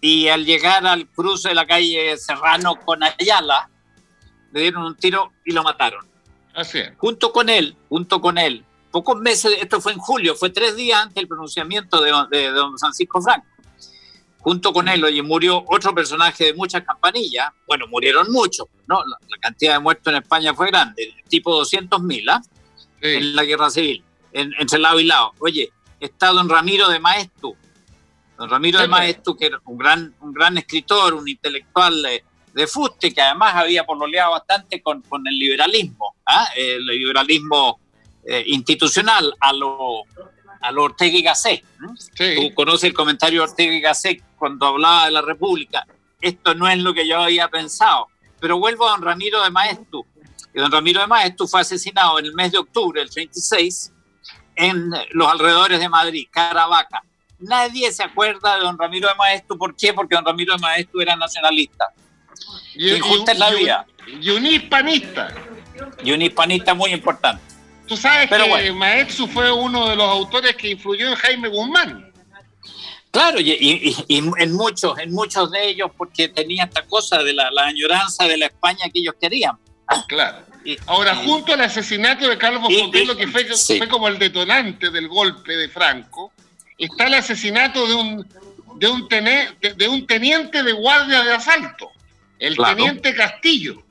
Y 0.00 0.28
al 0.28 0.44
llegar 0.44 0.86
al 0.86 1.08
cruce 1.08 1.48
de 1.48 1.54
la 1.54 1.66
calle 1.66 2.16
Serrano 2.18 2.76
con 2.76 3.02
Ayala, 3.02 3.70
le 4.52 4.60
dieron 4.60 4.84
un 4.84 4.96
tiro 4.96 5.32
y 5.44 5.52
lo 5.52 5.62
mataron. 5.62 6.06
Así 6.56 6.78
es. 6.78 6.90
Junto 6.96 7.30
con 7.32 7.48
él, 7.48 7.76
junto 7.88 8.20
con 8.20 8.38
él, 8.38 8.64
pocos 8.90 9.16
meses, 9.20 9.52
esto 9.60 9.80
fue 9.80 9.92
en 9.92 9.98
julio, 9.98 10.34
fue 10.34 10.50
tres 10.50 10.74
días 10.74 11.00
antes 11.02 11.14
del 11.14 11.28
pronunciamiento 11.28 12.00
de, 12.00 12.12
de, 12.30 12.48
don 12.50 12.76
Francisco 12.78 13.20
Franco. 13.22 13.46
Junto 14.38 14.72
con 14.72 14.88
él, 14.88 15.04
oye, 15.04 15.22
murió 15.22 15.64
otro 15.66 15.92
personaje 15.94 16.44
de 16.46 16.54
muchas 16.54 16.82
campanillas. 16.84 17.50
Bueno, 17.66 17.86
murieron 17.88 18.30
muchos, 18.30 18.66
¿no? 18.86 19.00
La, 19.04 19.18
la 19.28 19.38
cantidad 19.40 19.74
de 19.74 19.80
muertos 19.80 20.12
en 20.12 20.22
España 20.22 20.54
fue 20.54 20.68
grande, 20.68 21.14
tipo 21.28 21.52
200 21.54 22.00
mil, 22.02 22.28
¿ah? 22.28 22.40
Sí. 23.02 23.08
En 23.08 23.34
la 23.36 23.44
guerra 23.44 23.70
civil, 23.70 24.02
en- 24.32 24.52
entre 24.58 24.78
lado 24.78 25.00
y 25.00 25.04
lado. 25.04 25.32
Oye, 25.40 25.70
está 26.00 26.28
don 26.28 26.48
Ramiro 26.48 26.88
de 26.88 27.00
Maestu. 27.00 27.56
Don 28.38 28.48
Ramiro 28.48 28.78
de 28.78 28.84
Sí, 28.84 28.90
pues. 28.90 29.00
Maestu, 29.00 29.36
que 29.36 29.46
era 29.46 29.60
un 29.64 29.78
gran, 29.78 30.14
un 30.20 30.32
gran 30.32 30.56
escritor, 30.58 31.14
un 31.14 31.28
intelectual 31.28 32.04
eh, 32.06 32.24
de 32.56 32.66
fuste, 32.66 33.12
que 33.12 33.20
además 33.20 33.54
había 33.54 33.84
pololeado 33.84 34.30
bastante 34.30 34.80
con, 34.80 35.02
con 35.02 35.22
el 35.28 35.38
liberalismo, 35.38 36.16
¿ah? 36.24 36.48
el 36.56 36.86
liberalismo 36.86 37.78
eh, 38.24 38.44
institucional 38.46 39.30
a 39.38 39.52
lo, 39.52 40.04
a 40.62 40.72
lo 40.72 40.84
Ortega 40.84 41.18
y 41.18 41.22
Gasset. 41.22 41.62
Sí. 42.14 42.34
Tú 42.34 42.54
conoces 42.54 42.84
el 42.84 42.94
comentario 42.94 43.40
de 43.42 43.50
Ortega 43.50 43.74
y 43.74 43.80
Gasset 43.82 44.22
cuando 44.38 44.68
hablaba 44.68 45.04
de 45.04 45.10
la 45.10 45.20
República. 45.20 45.86
Esto 46.18 46.54
no 46.54 46.66
es 46.66 46.78
lo 46.78 46.94
que 46.94 47.06
yo 47.06 47.20
había 47.20 47.48
pensado. 47.48 48.06
Pero 48.40 48.58
vuelvo 48.58 48.88
a 48.88 48.92
don 48.92 49.02
Ramiro 49.02 49.44
de 49.44 49.50
Maestu. 49.50 50.06
Y 50.54 50.58
don 50.58 50.72
Ramiro 50.72 51.02
de 51.02 51.08
Maestu 51.08 51.46
fue 51.46 51.60
asesinado 51.60 52.18
en 52.18 52.24
el 52.24 52.32
mes 52.32 52.52
de 52.52 52.58
octubre 52.58 53.00
del 53.00 53.10
36 53.10 53.92
en 54.54 54.90
los 55.10 55.30
alrededores 55.30 55.78
de 55.78 55.90
Madrid, 55.90 56.26
Caravaca. 56.30 57.02
Nadie 57.38 57.92
se 57.92 58.02
acuerda 58.02 58.56
de 58.56 58.62
don 58.62 58.78
Ramiro 58.78 59.10
de 59.10 59.14
Maestu. 59.14 59.58
¿Por 59.58 59.76
qué? 59.76 59.92
Porque 59.92 60.14
don 60.14 60.24
Ramiro 60.24 60.54
de 60.54 60.60
Maestu 60.60 61.02
era 61.02 61.16
nacionalista 61.16 61.92
Y, 62.74 62.90
injusta 62.94 63.32
es 63.32 63.38
la 63.38 63.50
y 63.50 63.54
un- 63.54 63.58
vida. 63.60 63.86
y 64.20 64.30
un 64.30 64.46
hispanista. 64.46 65.34
y 66.02 66.12
un 66.12 66.22
hispanista 66.22 66.74
muy 66.74 66.92
importante. 66.92 67.42
Tú 67.86 67.96
sabes 67.96 68.28
Pero 68.28 68.44
que 68.44 68.50
bueno. 68.50 68.74
Maetsu 68.76 69.26
fue 69.28 69.52
uno 69.52 69.88
de 69.88 69.96
los 69.96 70.08
autores 70.10 70.56
que 70.56 70.70
influyó 70.70 71.08
en 71.08 71.14
Jaime 71.14 71.48
Guzmán. 71.48 72.12
Claro, 73.10 73.40
y, 73.40 73.50
y- 73.52 73.96
y 74.08 74.18
en 74.18 74.52
muchos, 74.52 74.98
en 74.98 75.12
muchos 75.12 75.50
de 75.50 75.68
ellos, 75.68 75.90
porque 75.96 76.28
tenía 76.28 76.64
esta 76.64 76.82
cosa 76.82 77.22
de 77.22 77.32
la, 77.32 77.50
la 77.50 77.66
añoranza 77.66 78.24
de 78.24 78.36
la 78.36 78.46
España 78.46 78.86
que 78.92 79.00
ellos 79.00 79.14
querían. 79.20 79.56
Claro. 80.08 80.44
Y- 80.64 80.76
Ahora, 80.86 81.14
junto 81.14 81.54
al 81.54 81.60
asesinato 81.62 82.28
de 82.28 82.36
Carlos 82.36 82.62
Sotelo, 82.72 83.16
que 83.16 83.28
fue, 83.28 83.46
sí. 83.56 83.78
fue 83.78 83.88
como 83.88 84.08
el 84.08 84.18
detonante 84.18 84.90
del 84.90 85.08
golpe 85.08 85.56
de 85.56 85.68
Franco, 85.68 86.32
está 86.76 87.06
el 87.06 87.14
asesinato 87.14 87.86
de 87.86 87.94
un, 87.94 88.28
de 88.78 88.88
un, 88.88 89.08
tene- 89.08 89.56
de, 89.60 89.74
de 89.74 89.88
un 89.88 90.06
teniente 90.06 90.62
de 90.62 90.72
guardia 90.72 91.22
de 91.22 91.32
asalto, 91.34 91.90
el 92.38 92.56
Claro. 92.56 92.76
teniente 92.76 93.14
Castillo. 93.14 93.82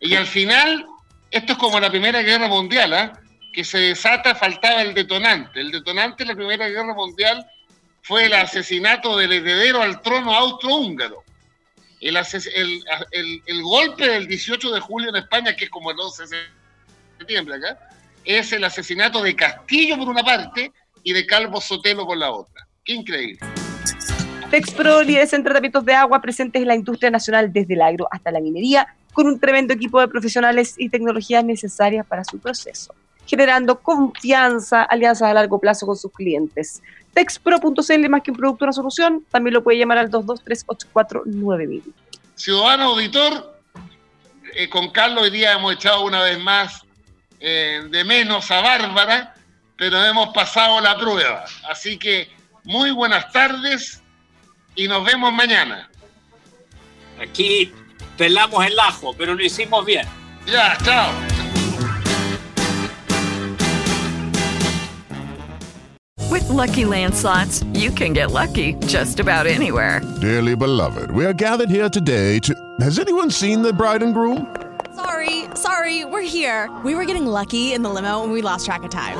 Y 0.00 0.14
al 0.14 0.26
final, 0.26 0.86
esto 1.30 1.52
es 1.52 1.58
como 1.58 1.78
la 1.80 1.90
Primera 1.90 2.22
Guerra 2.22 2.48
Mundial, 2.48 2.92
¿ah? 2.94 3.20
que 3.52 3.64
se 3.64 3.78
desata, 3.78 4.34
faltaba 4.34 4.82
el 4.82 4.94
detonante. 4.94 5.60
El 5.60 5.70
detonante 5.72 6.24
de 6.24 6.28
la 6.30 6.36
Primera 6.36 6.68
Guerra 6.68 6.94
Mundial 6.94 7.44
fue 8.02 8.26
el 8.26 8.32
asesinato 8.34 9.16
del 9.16 9.32
heredero 9.32 9.82
al 9.82 10.00
trono 10.02 10.32
austrohúngaro. 10.34 11.22
El, 12.00 12.16
el- 12.16 13.42
el 13.44 13.62
golpe 13.62 14.08
del 14.08 14.26
18 14.26 14.70
de 14.72 14.80
julio 14.80 15.10
en 15.10 15.16
España, 15.16 15.54
que 15.54 15.64
es 15.64 15.70
como 15.70 15.90
el 15.90 15.98
11 16.00 16.26
de 16.28 16.36
septiembre 17.18 17.56
acá, 17.56 17.78
es 18.24 18.52
el 18.52 18.64
asesinato 18.64 19.22
de 19.22 19.34
Castillo 19.36 19.98
por 19.98 20.08
una 20.08 20.22
parte 20.22 20.72
y 21.02 21.12
de 21.12 21.26
Calvo 21.26 21.60
Sotelo 21.60 22.06
por 22.06 22.16
la 22.16 22.30
otra. 22.30 22.66
Qué 22.84 22.94
increíble. 22.94 23.38
Texpro, 24.50 25.04
líderes 25.04 25.32
en 25.32 25.44
tratamientos 25.44 25.84
de 25.84 25.94
agua 25.94 26.20
presentes 26.20 26.60
en 26.60 26.66
la 26.66 26.74
industria 26.74 27.08
nacional 27.08 27.52
desde 27.52 27.74
el 27.74 27.82
agro 27.82 28.08
hasta 28.10 28.32
la 28.32 28.40
minería, 28.40 28.96
con 29.12 29.28
un 29.28 29.38
tremendo 29.38 29.72
equipo 29.72 30.00
de 30.00 30.08
profesionales 30.08 30.74
y 30.76 30.88
tecnologías 30.88 31.44
necesarias 31.44 32.04
para 32.04 32.24
su 32.24 32.40
proceso, 32.40 32.92
generando 33.26 33.78
confianza, 33.78 34.82
alianzas 34.82 35.30
a 35.30 35.34
largo 35.34 35.60
plazo 35.60 35.86
con 35.86 35.96
sus 35.96 36.10
clientes. 36.12 36.82
Texpro.cl, 37.14 38.08
más 38.08 38.22
que 38.22 38.32
un 38.32 38.36
producto, 38.36 38.64
una 38.64 38.72
solución, 38.72 39.24
también 39.30 39.54
lo 39.54 39.62
puede 39.62 39.78
llamar 39.78 39.98
al 39.98 40.10
223-849 40.10 41.82
Ciudadano 42.34 42.84
auditor, 42.86 43.56
eh, 44.56 44.68
con 44.68 44.90
Carlos 44.90 45.24
hoy 45.24 45.30
día 45.30 45.52
hemos 45.52 45.74
echado 45.74 46.04
una 46.04 46.22
vez 46.22 46.40
más 46.40 46.84
eh, 47.38 47.82
de 47.88 48.02
menos 48.02 48.50
a 48.50 48.60
Bárbara, 48.62 49.32
pero 49.76 50.04
hemos 50.04 50.34
pasado 50.34 50.80
la 50.80 50.98
prueba. 50.98 51.44
Así 51.68 51.96
que 51.96 52.28
muy 52.64 52.90
buenas 52.90 53.30
tardes 53.30 54.02
y 54.74 54.88
nos 54.88 55.04
vemos 55.04 55.32
mañana. 55.32 55.88
Aquí 57.20 57.72
pelamos 58.16 58.64
el 58.64 58.78
ajo, 58.78 59.14
pero 59.16 59.34
lo 59.34 59.42
hicimos 59.42 59.84
bien. 59.84 60.06
Ya, 60.46 60.76
chao. 60.84 61.12
With 66.30 66.48
Lucky 66.48 66.84
Land 66.84 67.14
slots, 67.14 67.64
you 67.74 67.90
can 67.90 68.12
get 68.12 68.30
lucky 68.30 68.74
just 68.86 69.20
about 69.20 69.46
anywhere. 69.46 70.00
Dearly 70.20 70.54
beloved, 70.54 71.10
we 71.10 71.24
are 71.26 71.32
gathered 71.32 71.70
here 71.70 71.88
today 71.88 72.38
to. 72.40 72.54
Has 72.80 72.98
anyone 72.98 73.30
seen 73.30 73.62
the 73.62 73.72
bride 73.72 74.02
and 74.02 74.14
groom? 74.14 74.46
Sorry, 74.94 75.44
sorry, 75.54 76.04
we're 76.04 76.22
here. 76.22 76.70
We 76.84 76.94
were 76.94 77.04
getting 77.04 77.26
lucky 77.26 77.72
in 77.72 77.82
the 77.82 77.90
limo 77.90 78.22
and 78.22 78.32
we 78.32 78.42
lost 78.42 78.64
track 78.66 78.82
of 78.84 78.90
time. 78.90 79.18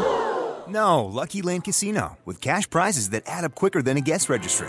No, 0.68 1.04
Lucky 1.04 1.42
Land 1.42 1.64
Casino, 1.64 2.16
with 2.24 2.40
cash 2.40 2.70
prizes 2.70 3.10
that 3.10 3.24
add 3.26 3.44
up 3.44 3.54
quicker 3.56 3.82
than 3.82 3.96
a 3.96 4.00
guest 4.00 4.28
registry. 4.28 4.68